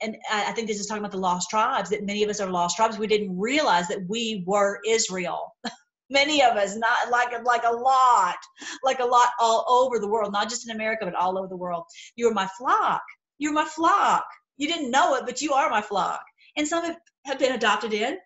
And 0.01 0.17
I 0.31 0.51
think 0.53 0.67
this 0.67 0.79
is 0.79 0.87
talking 0.87 1.03
about 1.03 1.11
the 1.11 1.17
lost 1.17 1.49
tribes, 1.49 1.91
that 1.91 2.03
many 2.03 2.23
of 2.23 2.29
us 2.29 2.39
are 2.39 2.49
lost 2.49 2.75
tribes. 2.75 2.97
We 2.97 3.07
didn't 3.07 3.37
realize 3.37 3.87
that 3.89 4.07
we 4.09 4.43
were 4.47 4.79
Israel. 4.87 5.55
many 6.09 6.43
of 6.43 6.55
us 6.57 6.75
not 6.75 7.09
like 7.09 7.31
like 7.45 7.63
a 7.65 7.71
lot 7.71 8.35
like 8.83 8.99
a 8.99 9.05
lot 9.05 9.29
all 9.39 9.65
over 9.67 9.99
the 9.99 10.07
world 10.07 10.31
not 10.31 10.49
just 10.49 10.67
in 10.67 10.75
america 10.75 11.05
but 11.05 11.15
all 11.15 11.37
over 11.37 11.47
the 11.47 11.57
world. 11.57 11.83
You're 12.15 12.33
my 12.33 12.47
flock. 12.57 13.01
You're 13.37 13.53
my 13.53 13.65
flock. 13.65 14.25
You 14.57 14.67
didn't 14.67 14.91
know 14.91 15.15
it 15.15 15.25
but 15.25 15.41
you 15.41 15.53
are 15.53 15.69
my 15.69 15.81
flock. 15.81 16.21
And 16.55 16.67
some 16.67 16.95
have 17.25 17.39
been 17.39 17.53
adopted 17.53 17.93
in 17.93 18.17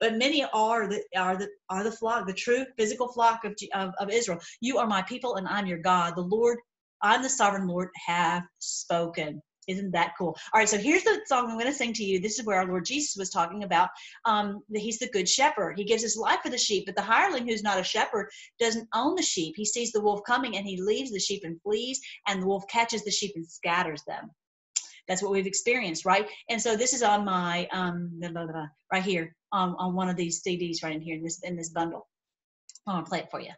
but 0.00 0.16
many 0.16 0.44
are 0.52 0.86
the 0.86 1.02
are 1.16 1.36
the 1.36 1.48
are 1.68 1.82
the 1.82 1.92
flock 1.92 2.26
the 2.26 2.32
true 2.32 2.64
physical 2.76 3.08
flock 3.08 3.44
of, 3.44 3.54
of, 3.74 3.92
of 3.98 4.10
israel. 4.10 4.40
You 4.60 4.78
are 4.78 4.86
my 4.86 5.02
people 5.02 5.36
and 5.36 5.48
i'm 5.48 5.66
your 5.66 5.78
god. 5.78 6.14
The 6.16 6.22
lord 6.22 6.58
i'm 7.02 7.22
the 7.22 7.28
sovereign 7.28 7.66
lord 7.66 7.88
have 8.06 8.42
spoken 8.58 9.42
isn't 9.68 9.92
that 9.92 10.14
cool? 10.18 10.36
All 10.52 10.60
right, 10.60 10.68
so 10.68 10.78
here's 10.78 11.04
the 11.04 11.20
song 11.26 11.50
I'm 11.50 11.58
going 11.58 11.66
to 11.66 11.72
sing 11.72 11.92
to 11.94 12.04
you. 12.04 12.18
This 12.18 12.38
is 12.38 12.44
where 12.44 12.58
our 12.58 12.66
Lord 12.66 12.84
Jesus 12.84 13.16
was 13.16 13.30
talking 13.30 13.64
about 13.64 13.88
um, 14.24 14.62
that 14.70 14.80
He's 14.80 14.98
the 14.98 15.08
good 15.10 15.28
shepherd. 15.28 15.78
He 15.78 15.84
gives 15.84 16.02
His 16.02 16.16
life 16.16 16.40
for 16.42 16.50
the 16.50 16.58
sheep, 16.58 16.86
but 16.86 16.96
the 16.96 17.02
hireling 17.02 17.46
who's 17.46 17.62
not 17.62 17.78
a 17.78 17.84
shepherd 17.84 18.28
doesn't 18.58 18.88
own 18.94 19.14
the 19.14 19.22
sheep. 19.22 19.54
He 19.56 19.64
sees 19.64 19.92
the 19.92 20.00
wolf 20.00 20.20
coming 20.26 20.56
and 20.56 20.66
he 20.66 20.80
leaves 20.80 21.12
the 21.12 21.20
sheep 21.20 21.42
and 21.44 21.60
flees, 21.62 22.00
and 22.26 22.42
the 22.42 22.46
wolf 22.46 22.64
catches 22.68 23.04
the 23.04 23.10
sheep 23.10 23.32
and 23.36 23.46
scatters 23.46 24.02
them. 24.06 24.30
That's 25.06 25.22
what 25.22 25.32
we've 25.32 25.46
experienced, 25.46 26.04
right? 26.04 26.28
And 26.50 26.60
so 26.60 26.76
this 26.76 26.92
is 26.92 27.02
on 27.02 27.24
my 27.24 27.66
um, 27.72 28.10
blah, 28.20 28.30
blah, 28.30 28.46
blah, 28.46 28.66
right 28.92 29.02
here 29.02 29.34
on, 29.52 29.74
on 29.78 29.94
one 29.94 30.08
of 30.08 30.16
these 30.16 30.42
CDs 30.42 30.82
right 30.82 30.94
in 30.94 31.00
here 31.00 31.16
in 31.16 31.22
this 31.22 31.40
in 31.42 31.56
this 31.56 31.70
bundle. 31.70 32.06
I'm 32.86 32.96
gonna 32.96 33.06
play 33.06 33.20
it 33.20 33.30
for 33.30 33.40
you. 33.40 33.52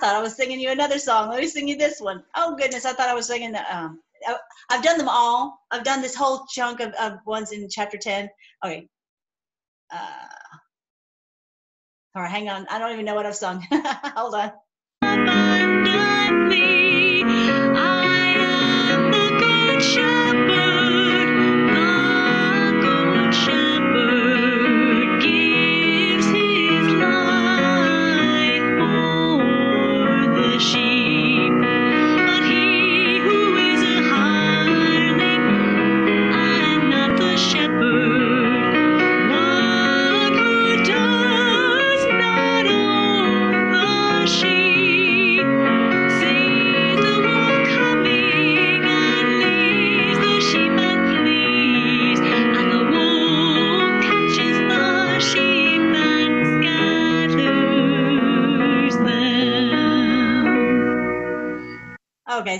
Thought 0.00 0.16
I 0.16 0.22
was 0.22 0.34
singing 0.36 0.60
you 0.60 0.70
another 0.70 0.98
song. 0.98 1.30
Let 1.30 1.40
me 1.40 1.46
sing 1.46 1.68
you 1.68 1.76
this 1.76 2.00
one. 2.00 2.24
Oh 2.34 2.56
goodness, 2.56 2.84
I 2.86 2.92
thought 2.92 3.08
I 3.08 3.14
was 3.14 3.26
singing 3.26 3.52
the. 3.52 3.76
Um, 3.76 4.00
I've 4.70 4.82
done 4.82 4.98
them 4.98 5.08
all. 5.08 5.60
I've 5.70 5.84
done 5.84 6.02
this 6.02 6.14
whole 6.14 6.46
chunk 6.50 6.80
of, 6.80 6.92
of 6.94 7.18
ones 7.26 7.52
in 7.52 7.68
chapter 7.70 7.98
ten. 7.98 8.28
Okay. 8.64 8.88
Uh, 9.92 10.28
all 12.14 12.22
right, 12.22 12.30
hang 12.30 12.48
on. 12.48 12.66
I 12.70 12.78
don't 12.78 12.92
even 12.92 13.04
know 13.04 13.14
what 13.14 13.26
I've 13.26 13.36
sung. 13.36 13.66
Hold 13.70 14.34
on. 14.34 14.52
Okay, 19.72 20.59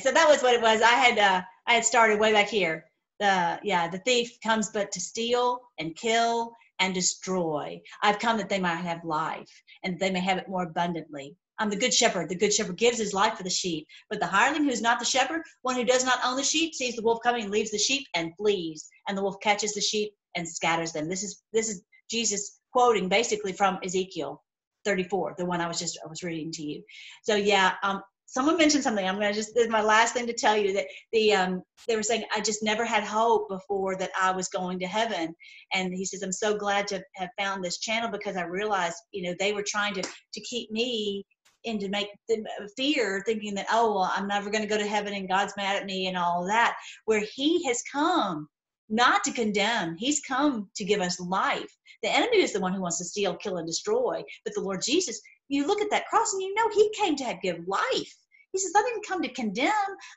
so 0.01 0.13
that 0.13 0.29
was 0.29 0.43
what 0.43 0.55
it 0.55 0.63
was. 0.63 0.83
I 0.83 0.93
had 0.93 1.19
uh, 1.19 1.43
I 1.67 1.75
had 1.75 1.85
started 1.85 2.19
way 2.19 2.33
back 2.33 2.49
here. 2.49 2.85
The 3.19 3.61
yeah, 3.63 3.89
the 3.89 3.99
thief 3.99 4.39
comes 4.43 4.71
but 4.71 4.93
to 4.93 5.01
steal 5.01 5.61
and 5.79 5.95
kill 5.97 6.53
and 6.79 6.95
destroy. 6.95 7.81
I've 8.03 8.19
come 8.19 8.39
that 8.39 8.49
they 8.49 8.59
might 8.59 8.77
have 8.77 9.05
life 9.05 9.51
and 9.85 9.99
they 9.99 10.11
may 10.11 10.21
have 10.21 10.39
it 10.39 10.49
more 10.49 10.65
abundantly. 10.65 11.37
I'm 11.59 11.69
the 11.69 11.77
good 11.77 11.93
shepherd. 11.93 12.31
The 12.31 12.37
good 12.37 12.55
shepherd 12.55 12.79
gives 12.79 12.97
his 12.97 13.13
life 13.13 13.37
for 13.37 13.43
the 13.43 13.51
sheep. 13.51 13.87
But 14.09 14.19
the 14.19 14.27
hireling 14.27 14.65
who's 14.65 14.81
not 14.81 14.99
the 14.99 15.05
shepherd, 15.05 15.43
one 15.61 15.77
who 15.77 15.85
does 15.85 16.07
not 16.07 16.21
own 16.25 16.37
the 16.37 16.43
sheep, 16.43 16.75
sees 16.75 16.97
the 16.97 17.03
wolf 17.03 17.19
coming 17.23 17.51
leaves 17.51 17.71
the 17.71 17.79
sheep 17.79 18.07
and 18.15 18.35
flees. 18.39 18.89
And 19.07 19.17
the 19.17 19.23
wolf 19.23 19.37
catches 19.43 19.75
the 19.75 19.83
sheep 19.83 20.15
and 20.35 20.49
scatters 20.49 20.93
them. 20.93 21.09
This 21.09 21.23
is 21.23 21.43
this 21.53 21.69
is 21.69 21.83
Jesus 22.11 22.61
quoting 22.73 23.09
basically 23.09 23.53
from 23.53 23.79
Ezekiel 23.85 24.43
34, 24.87 25.35
the 25.37 25.45
one 25.45 25.61
I 25.61 25.69
was 25.69 25.79
just 25.79 25.99
I 26.03 26.09
was 26.09 26.23
reading 26.23 26.51
to 26.53 26.63
you. 26.63 26.83
So 27.23 27.35
yeah, 27.35 27.75
um, 27.83 28.03
someone 28.31 28.57
mentioned 28.57 28.85
something. 28.85 29.07
I'm 29.07 29.17
gonna 29.17 29.33
just 29.33 29.55
this 29.55 29.65
is 29.65 29.71
my 29.71 29.83
last 29.83 30.15
thing 30.15 30.27
to 30.29 30.33
tell 30.33 30.57
you 30.57 30.73
that 30.75 30.87
the 31.13 31.35
um 31.35 31.63
they 31.89 31.97
were 31.97 32.03
saying 32.03 32.25
I 32.35 32.41
just 32.41 32.63
never 32.63 32.85
had 32.85 33.03
hope 33.03 33.49
before 33.49 33.97
that 33.97 34.11
I 34.19 34.31
was 34.31 34.49
going 34.49 34.79
to 34.79 34.87
heaven, 34.87 35.35
and 35.75 35.93
he 35.93 36.05
says 36.05 36.23
I'm 36.23 36.33
so 36.33 36.57
glad 36.57 36.87
to 36.89 37.03
have 37.17 37.31
found 37.39 37.65
this 37.65 37.79
channel 37.79 38.11
because 38.11 38.37
I 38.37 38.45
realized 38.45 38.97
you 39.13 39.25
know 39.25 39.35
they 39.39 39.53
were 39.53 39.65
trying 39.67 39.95
to 39.95 40.03
to 40.03 40.41
keep 40.41 40.71
me 40.71 41.27
and 41.67 41.81
to 41.81 41.89
make 41.91 42.09
them 42.29 42.45
fear 42.77 43.23
thinking 43.27 43.55
that 43.55 43.67
oh 43.71 43.93
well 43.93 44.11
i'm 44.15 44.27
never 44.27 44.49
going 44.49 44.63
to 44.63 44.69
go 44.69 44.79
to 44.79 44.87
heaven 44.87 45.13
and 45.13 45.29
god's 45.29 45.53
mad 45.59 45.77
at 45.77 45.85
me 45.85 46.07
and 46.07 46.17
all 46.17 46.47
that 46.47 46.75
where 47.05 47.23
he 47.35 47.63
has 47.67 47.83
come 47.93 48.49
not 48.93 49.23
to 49.23 49.31
condemn. 49.31 49.95
He's 49.99 50.21
come 50.27 50.69
to 50.75 50.85
give 50.85 51.01
us 51.01 51.21
life. 51.21 51.71
The 52.03 52.09
enemy 52.09 52.39
is 52.39 52.53
the 52.53 52.61
one 52.61 52.73
who 52.73 52.81
wants 52.81 52.99
to 52.99 53.05
steal 53.05 53.37
kill 53.37 53.59
and 53.59 53.67
destroy. 53.67 54.23
But 54.45 54.55
the 54.55 54.63
lord 54.63 54.81
jesus 54.83 55.21
you 55.51 55.67
look 55.67 55.83
at 55.83 55.91
that 55.91 56.07
cross 56.07 56.33
and 56.33 56.41
you 56.43 56.55
know 56.55 56.69
he 56.73 56.91
came 56.97 57.17
to 57.17 57.39
give 57.43 57.59
life 57.67 58.17
he 58.53 58.59
says 58.59 58.73
i 58.77 58.83
didn't 58.83 59.07
come 59.07 59.23
to 59.23 59.33
condemn 59.33 59.73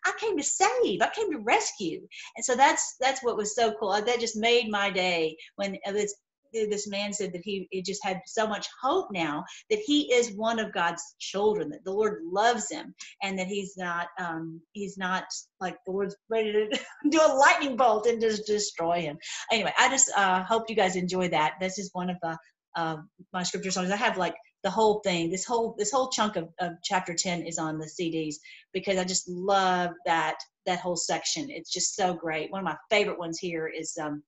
i 0.06 0.12
came 0.20 0.38
to 0.38 0.44
save 0.44 1.02
i 1.02 1.10
came 1.16 1.32
to 1.32 1.40
rescue 1.40 2.02
and 2.36 2.46
so 2.46 2.56
that's 2.56 2.96
that's 3.00 3.24
what 3.24 3.38
was 3.38 3.56
so 3.56 3.74
cool 3.80 3.92
that 3.92 4.20
just 4.20 4.38
made 4.38 4.70
my 4.70 4.90
day 4.90 5.36
when 5.56 5.78
this 5.88 6.16
this 6.54 6.88
man 6.88 7.12
said 7.14 7.34
that 7.34 7.42
he, 7.44 7.68
just 7.86 8.04
had 8.04 8.22
so 8.26 8.48
much 8.48 8.68
hope 8.82 9.08
now 9.12 9.44
that 9.70 9.80
he 9.80 10.14
is 10.14 10.36
one 10.36 10.60
of 10.60 10.74
God's 10.74 11.04
children, 11.20 11.70
that 11.70 11.84
the 11.84 11.92
Lord 11.92 12.22
loves 12.24 12.70
him, 12.70 12.94
and 13.22 13.38
that 13.38 13.48
he's 13.48 13.76
not 13.76 14.08
um, 14.20 14.62
he's 14.74 14.98
not 14.98 15.26
like 15.60 15.76
the 15.86 15.92
Lord's 15.92 16.16
ready 16.30 16.52
to 16.52 16.80
do 17.10 17.20
a 17.20 17.34
lightning 17.34 17.76
bolt 17.76 18.06
and 18.08 18.22
just 18.22 18.46
destroy 18.46 19.02
him. 19.02 19.18
Anyway, 19.52 19.74
I 19.78 19.90
just 19.90 20.12
uh, 20.16 20.44
hope 20.44 20.70
you 20.70 20.76
guys 20.76 20.96
enjoy 20.96 21.30
that. 21.30 21.56
This 21.60 21.78
is 21.78 21.90
one 21.94 22.10
of 22.10 22.18
the 22.22 22.38
uh, 22.76 22.98
my 23.32 23.44
scripture 23.44 23.72
songs. 23.72 23.92
I 23.92 23.96
have 23.96 24.18
like 24.18 24.36
the 24.64 24.70
whole 24.70 25.00
thing. 25.02 25.30
This 25.30 25.46
whole 25.46 25.76
this 25.78 25.92
whole 25.92 26.10
chunk 26.10 26.36
of, 26.36 26.50
of 26.60 26.74
chapter 26.84 27.14
ten 27.14 27.46
is 27.46 27.58
on 27.58 27.78
the 27.78 27.86
CDs 27.86 28.36
because 28.74 28.98
I 28.98 29.04
just 29.04 29.28
love 29.28 29.92
that 30.06 30.38
that 30.66 30.80
whole 30.80 30.96
section. 30.96 31.50
It's 31.50 31.72
just 31.72 31.96
so 31.96 32.14
great. 32.14 32.52
One 32.52 32.60
of 32.60 32.66
my 32.66 32.78
favorite 32.90 33.20
ones 33.20 33.38
here 33.40 33.68
is 33.68 33.98
um, 34.02 34.24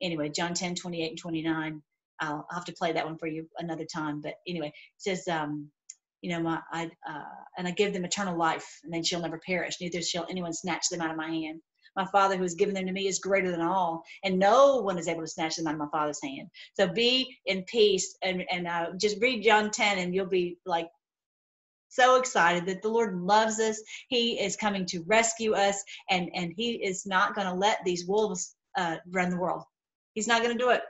anyway 0.00 0.28
John 0.28 0.54
10, 0.54 0.76
28 0.76 1.08
and 1.08 1.18
29. 1.18 1.82
I'll, 2.20 2.46
I'll 2.50 2.54
have 2.54 2.64
to 2.66 2.72
play 2.72 2.92
that 2.92 3.04
one 3.04 3.18
for 3.18 3.26
you 3.26 3.48
another 3.58 3.84
time. 3.84 4.20
But 4.20 4.34
anyway, 4.46 4.68
it 4.68 4.74
says 4.98 5.26
um, 5.26 5.70
you 6.22 6.30
know, 6.30 6.40
my 6.40 6.60
I 6.72 6.84
uh, 7.08 7.24
and 7.56 7.66
I 7.66 7.70
give 7.72 7.92
them 7.92 8.04
eternal 8.04 8.36
life, 8.36 8.80
and 8.84 8.92
then 8.92 9.00
they 9.00 9.06
shall 9.06 9.22
never 9.22 9.40
perish, 9.44 9.80
neither 9.80 10.02
shall 10.02 10.26
anyone 10.30 10.52
snatch 10.52 10.88
them 10.90 11.00
out 11.00 11.10
of 11.10 11.16
my 11.16 11.30
hand. 11.30 11.60
My 11.96 12.06
Father 12.06 12.36
who 12.36 12.42
has 12.42 12.54
given 12.54 12.74
them 12.74 12.86
to 12.86 12.92
me 12.92 13.08
is 13.08 13.18
greater 13.18 13.50
than 13.50 13.62
all, 13.62 14.04
and 14.24 14.38
no 14.38 14.76
one 14.76 14.98
is 14.98 15.08
able 15.08 15.22
to 15.22 15.26
snatch 15.26 15.56
them 15.56 15.66
out 15.66 15.74
of 15.74 15.80
my 15.80 15.88
Father's 15.92 16.22
hand. 16.22 16.48
So 16.74 16.88
be 16.88 17.36
in 17.46 17.64
peace, 17.64 18.16
and 18.22 18.44
and 18.50 18.66
uh, 18.66 18.90
just 18.96 19.20
read 19.20 19.42
John 19.42 19.70
10, 19.70 19.98
and 19.98 20.14
you'll 20.14 20.26
be 20.26 20.58
like 20.64 20.88
so 21.88 22.18
excited 22.18 22.66
that 22.66 22.82
the 22.82 22.88
Lord 22.88 23.20
loves 23.20 23.58
us. 23.60 23.82
He 24.08 24.40
is 24.40 24.56
coming 24.56 24.86
to 24.86 25.02
rescue 25.06 25.54
us, 25.54 25.82
and 26.08 26.30
and 26.34 26.52
He 26.56 26.74
is 26.74 27.06
not 27.06 27.34
going 27.34 27.48
to 27.48 27.54
let 27.54 27.78
these 27.84 28.06
wolves 28.06 28.54
uh, 28.76 28.96
run 29.10 29.30
the 29.30 29.38
world. 29.38 29.64
He's 30.14 30.28
not 30.28 30.42
going 30.42 30.56
to 30.56 30.64
do 30.64 30.70
it. 30.70 30.82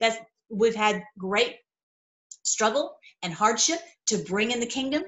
That's 0.00 0.16
we've 0.50 0.74
had 0.74 1.02
great 1.18 1.56
struggle 2.42 2.96
and 3.22 3.32
hardship 3.32 3.80
to 4.06 4.18
bring 4.18 4.50
in 4.50 4.60
the 4.60 4.66
kingdom. 4.66 5.02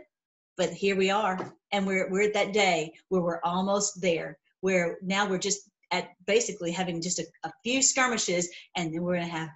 But 0.56 0.70
here 0.70 0.96
we 0.96 1.10
are, 1.10 1.54
and 1.72 1.86
we're 1.86 2.08
we're 2.10 2.22
at 2.28 2.34
that 2.34 2.52
day 2.52 2.94
where 3.08 3.22
we're 3.22 3.42
almost 3.42 4.00
there. 4.00 4.38
Where 4.64 4.96
now 5.02 5.28
we're 5.28 5.46
just 5.50 5.60
at 5.90 6.08
basically 6.26 6.72
having 6.72 7.02
just 7.02 7.18
a, 7.18 7.26
a 7.44 7.52
few 7.64 7.82
skirmishes, 7.82 8.48
and 8.76 8.92
then 8.92 9.02
we're 9.02 9.16
gonna 9.16 9.26
have 9.40 9.50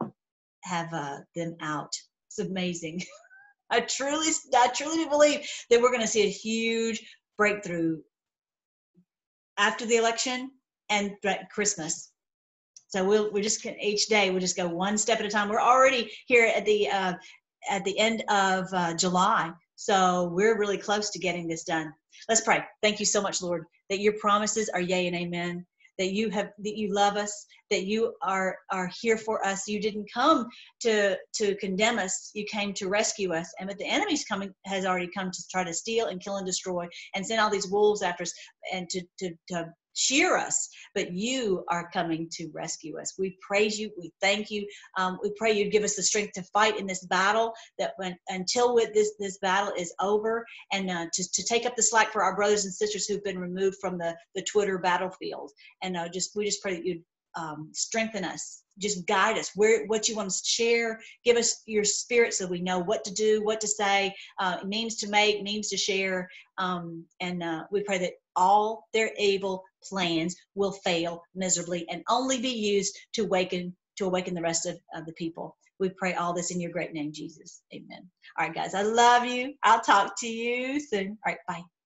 have 0.64 0.92
uh, 0.92 1.18
them 1.34 1.56
out. 1.62 1.92
It's 2.28 2.38
amazing. 2.38 3.02
I 3.70 3.80
truly, 3.80 4.32
I 4.54 4.68
truly 4.68 5.06
believe 5.06 5.40
that 5.70 5.80
we're 5.80 5.90
going 5.90 6.00
to 6.00 6.06
see 6.06 6.26
a 6.26 6.30
huge 6.30 7.00
breakthrough 7.36 7.98
after 9.58 9.86
the 9.86 9.96
election 9.96 10.50
and 10.88 11.12
Christmas. 11.50 12.12
So 12.88 13.04
we'll 13.04 13.30
we 13.32 13.42
just 13.42 13.64
each 13.66 14.06
day 14.08 14.30
we'll 14.30 14.40
just 14.40 14.56
go 14.56 14.68
one 14.68 14.96
step 14.96 15.20
at 15.20 15.26
a 15.26 15.30
time. 15.30 15.48
We're 15.48 15.60
already 15.60 16.10
here 16.26 16.50
at 16.54 16.64
the 16.64 16.88
uh, 16.88 17.12
at 17.70 17.84
the 17.84 17.98
end 17.98 18.24
of 18.30 18.66
uh, 18.72 18.94
July. 18.94 19.52
So 19.80 20.32
we're 20.32 20.58
really 20.58 20.76
close 20.76 21.10
to 21.10 21.20
getting 21.20 21.46
this 21.46 21.62
done. 21.62 21.92
Let's 22.28 22.40
pray. 22.40 22.64
Thank 22.82 22.98
you 22.98 23.06
so 23.06 23.22
much, 23.22 23.40
Lord, 23.40 23.64
that 23.90 24.00
your 24.00 24.14
promises 24.14 24.68
are 24.68 24.80
yea 24.80 25.06
and 25.06 25.14
amen. 25.14 25.64
That 25.98 26.12
you 26.12 26.30
have 26.30 26.50
that 26.64 26.76
you 26.76 26.92
love 26.92 27.16
us, 27.16 27.46
that 27.70 27.84
you 27.84 28.12
are 28.20 28.56
are 28.72 28.90
here 29.00 29.16
for 29.16 29.44
us. 29.46 29.68
You 29.68 29.80
didn't 29.80 30.08
come 30.12 30.48
to 30.80 31.16
to 31.34 31.54
condemn 31.56 32.00
us. 32.00 32.32
You 32.34 32.44
came 32.50 32.74
to 32.74 32.88
rescue 32.88 33.32
us. 33.32 33.52
And 33.60 33.68
but 33.68 33.78
the 33.78 33.86
enemy's 33.86 34.24
coming 34.24 34.52
has 34.66 34.84
already 34.84 35.10
come 35.16 35.30
to 35.30 35.44
try 35.48 35.62
to 35.62 35.72
steal 35.72 36.06
and 36.06 36.20
kill 36.20 36.38
and 36.38 36.46
destroy 36.46 36.88
and 37.14 37.24
send 37.24 37.40
all 37.40 37.50
these 37.50 37.70
wolves 37.70 38.02
after 38.02 38.24
us 38.24 38.32
and 38.72 38.88
to 38.90 39.00
to, 39.20 39.30
to 39.50 39.72
shear 39.98 40.36
us, 40.36 40.68
but 40.94 41.12
you 41.12 41.64
are 41.68 41.90
coming 41.90 42.28
to 42.32 42.48
rescue 42.54 42.98
us. 42.98 43.14
We 43.18 43.36
praise 43.46 43.78
you. 43.78 43.90
We 43.98 44.12
thank 44.20 44.50
you. 44.50 44.66
Um, 44.96 45.18
we 45.22 45.32
pray 45.36 45.52
you 45.52 45.70
give 45.70 45.82
us 45.82 45.96
the 45.96 46.02
strength 46.02 46.32
to 46.34 46.42
fight 46.44 46.78
in 46.78 46.86
this 46.86 47.04
battle. 47.06 47.52
That 47.78 47.92
when 47.96 48.16
until 48.28 48.74
with 48.74 48.94
this 48.94 49.12
this 49.18 49.38
battle 49.38 49.72
is 49.76 49.92
over, 50.00 50.46
and 50.72 50.90
uh, 50.90 51.06
to 51.12 51.30
to 51.32 51.42
take 51.42 51.66
up 51.66 51.76
the 51.76 51.82
slack 51.82 52.12
for 52.12 52.22
our 52.22 52.36
brothers 52.36 52.64
and 52.64 52.72
sisters 52.72 53.06
who've 53.06 53.24
been 53.24 53.38
removed 53.38 53.78
from 53.80 53.98
the 53.98 54.14
the 54.34 54.42
Twitter 54.42 54.78
battlefield. 54.78 55.50
And 55.82 55.96
uh, 55.96 56.08
just 56.08 56.30
we 56.36 56.44
just 56.44 56.62
pray 56.62 56.74
that 56.74 56.86
you 56.86 57.02
um, 57.36 57.70
strengthen 57.72 58.24
us 58.24 58.62
just 58.78 59.06
guide 59.06 59.36
us 59.36 59.50
where 59.54 59.86
what 59.86 60.08
you 60.08 60.16
want 60.16 60.30
to 60.30 60.44
share 60.44 61.00
give 61.24 61.36
us 61.36 61.62
your 61.66 61.84
spirit 61.84 62.32
so 62.32 62.46
we 62.46 62.60
know 62.60 62.78
what 62.78 63.04
to 63.04 63.12
do 63.12 63.42
what 63.44 63.60
to 63.60 63.66
say 63.66 64.14
uh, 64.38 64.58
means 64.64 64.96
to 64.96 65.08
make 65.08 65.42
means 65.42 65.68
to 65.68 65.76
share 65.76 66.28
um, 66.58 67.04
and 67.20 67.42
uh, 67.42 67.64
we 67.70 67.82
pray 67.82 67.98
that 67.98 68.12
all 68.36 68.86
their 68.94 69.10
evil 69.18 69.62
plans 69.84 70.36
will 70.54 70.72
fail 70.72 71.22
miserably 71.34 71.86
and 71.90 72.02
only 72.08 72.40
be 72.40 72.50
used 72.50 72.98
to 73.14 73.22
awaken 73.24 73.76
to 73.96 74.06
awaken 74.06 74.34
the 74.34 74.42
rest 74.42 74.66
of, 74.66 74.78
of 74.94 75.06
the 75.06 75.12
people. 75.14 75.56
We 75.80 75.90
pray 75.90 76.14
all 76.14 76.32
this 76.32 76.50
in 76.52 76.60
your 76.60 76.72
great 76.72 76.92
name 76.92 77.12
jesus. 77.12 77.62
Amen. 77.74 78.08
All 78.38 78.46
right 78.46 78.54
guys 78.54 78.74
i 78.74 78.82
love 78.82 79.24
you. 79.24 79.54
I'll 79.62 79.80
talk 79.80 80.14
to 80.20 80.28
you 80.28 80.80
soon. 80.80 81.18
All 81.26 81.32
right 81.32 81.38
bye 81.48 81.77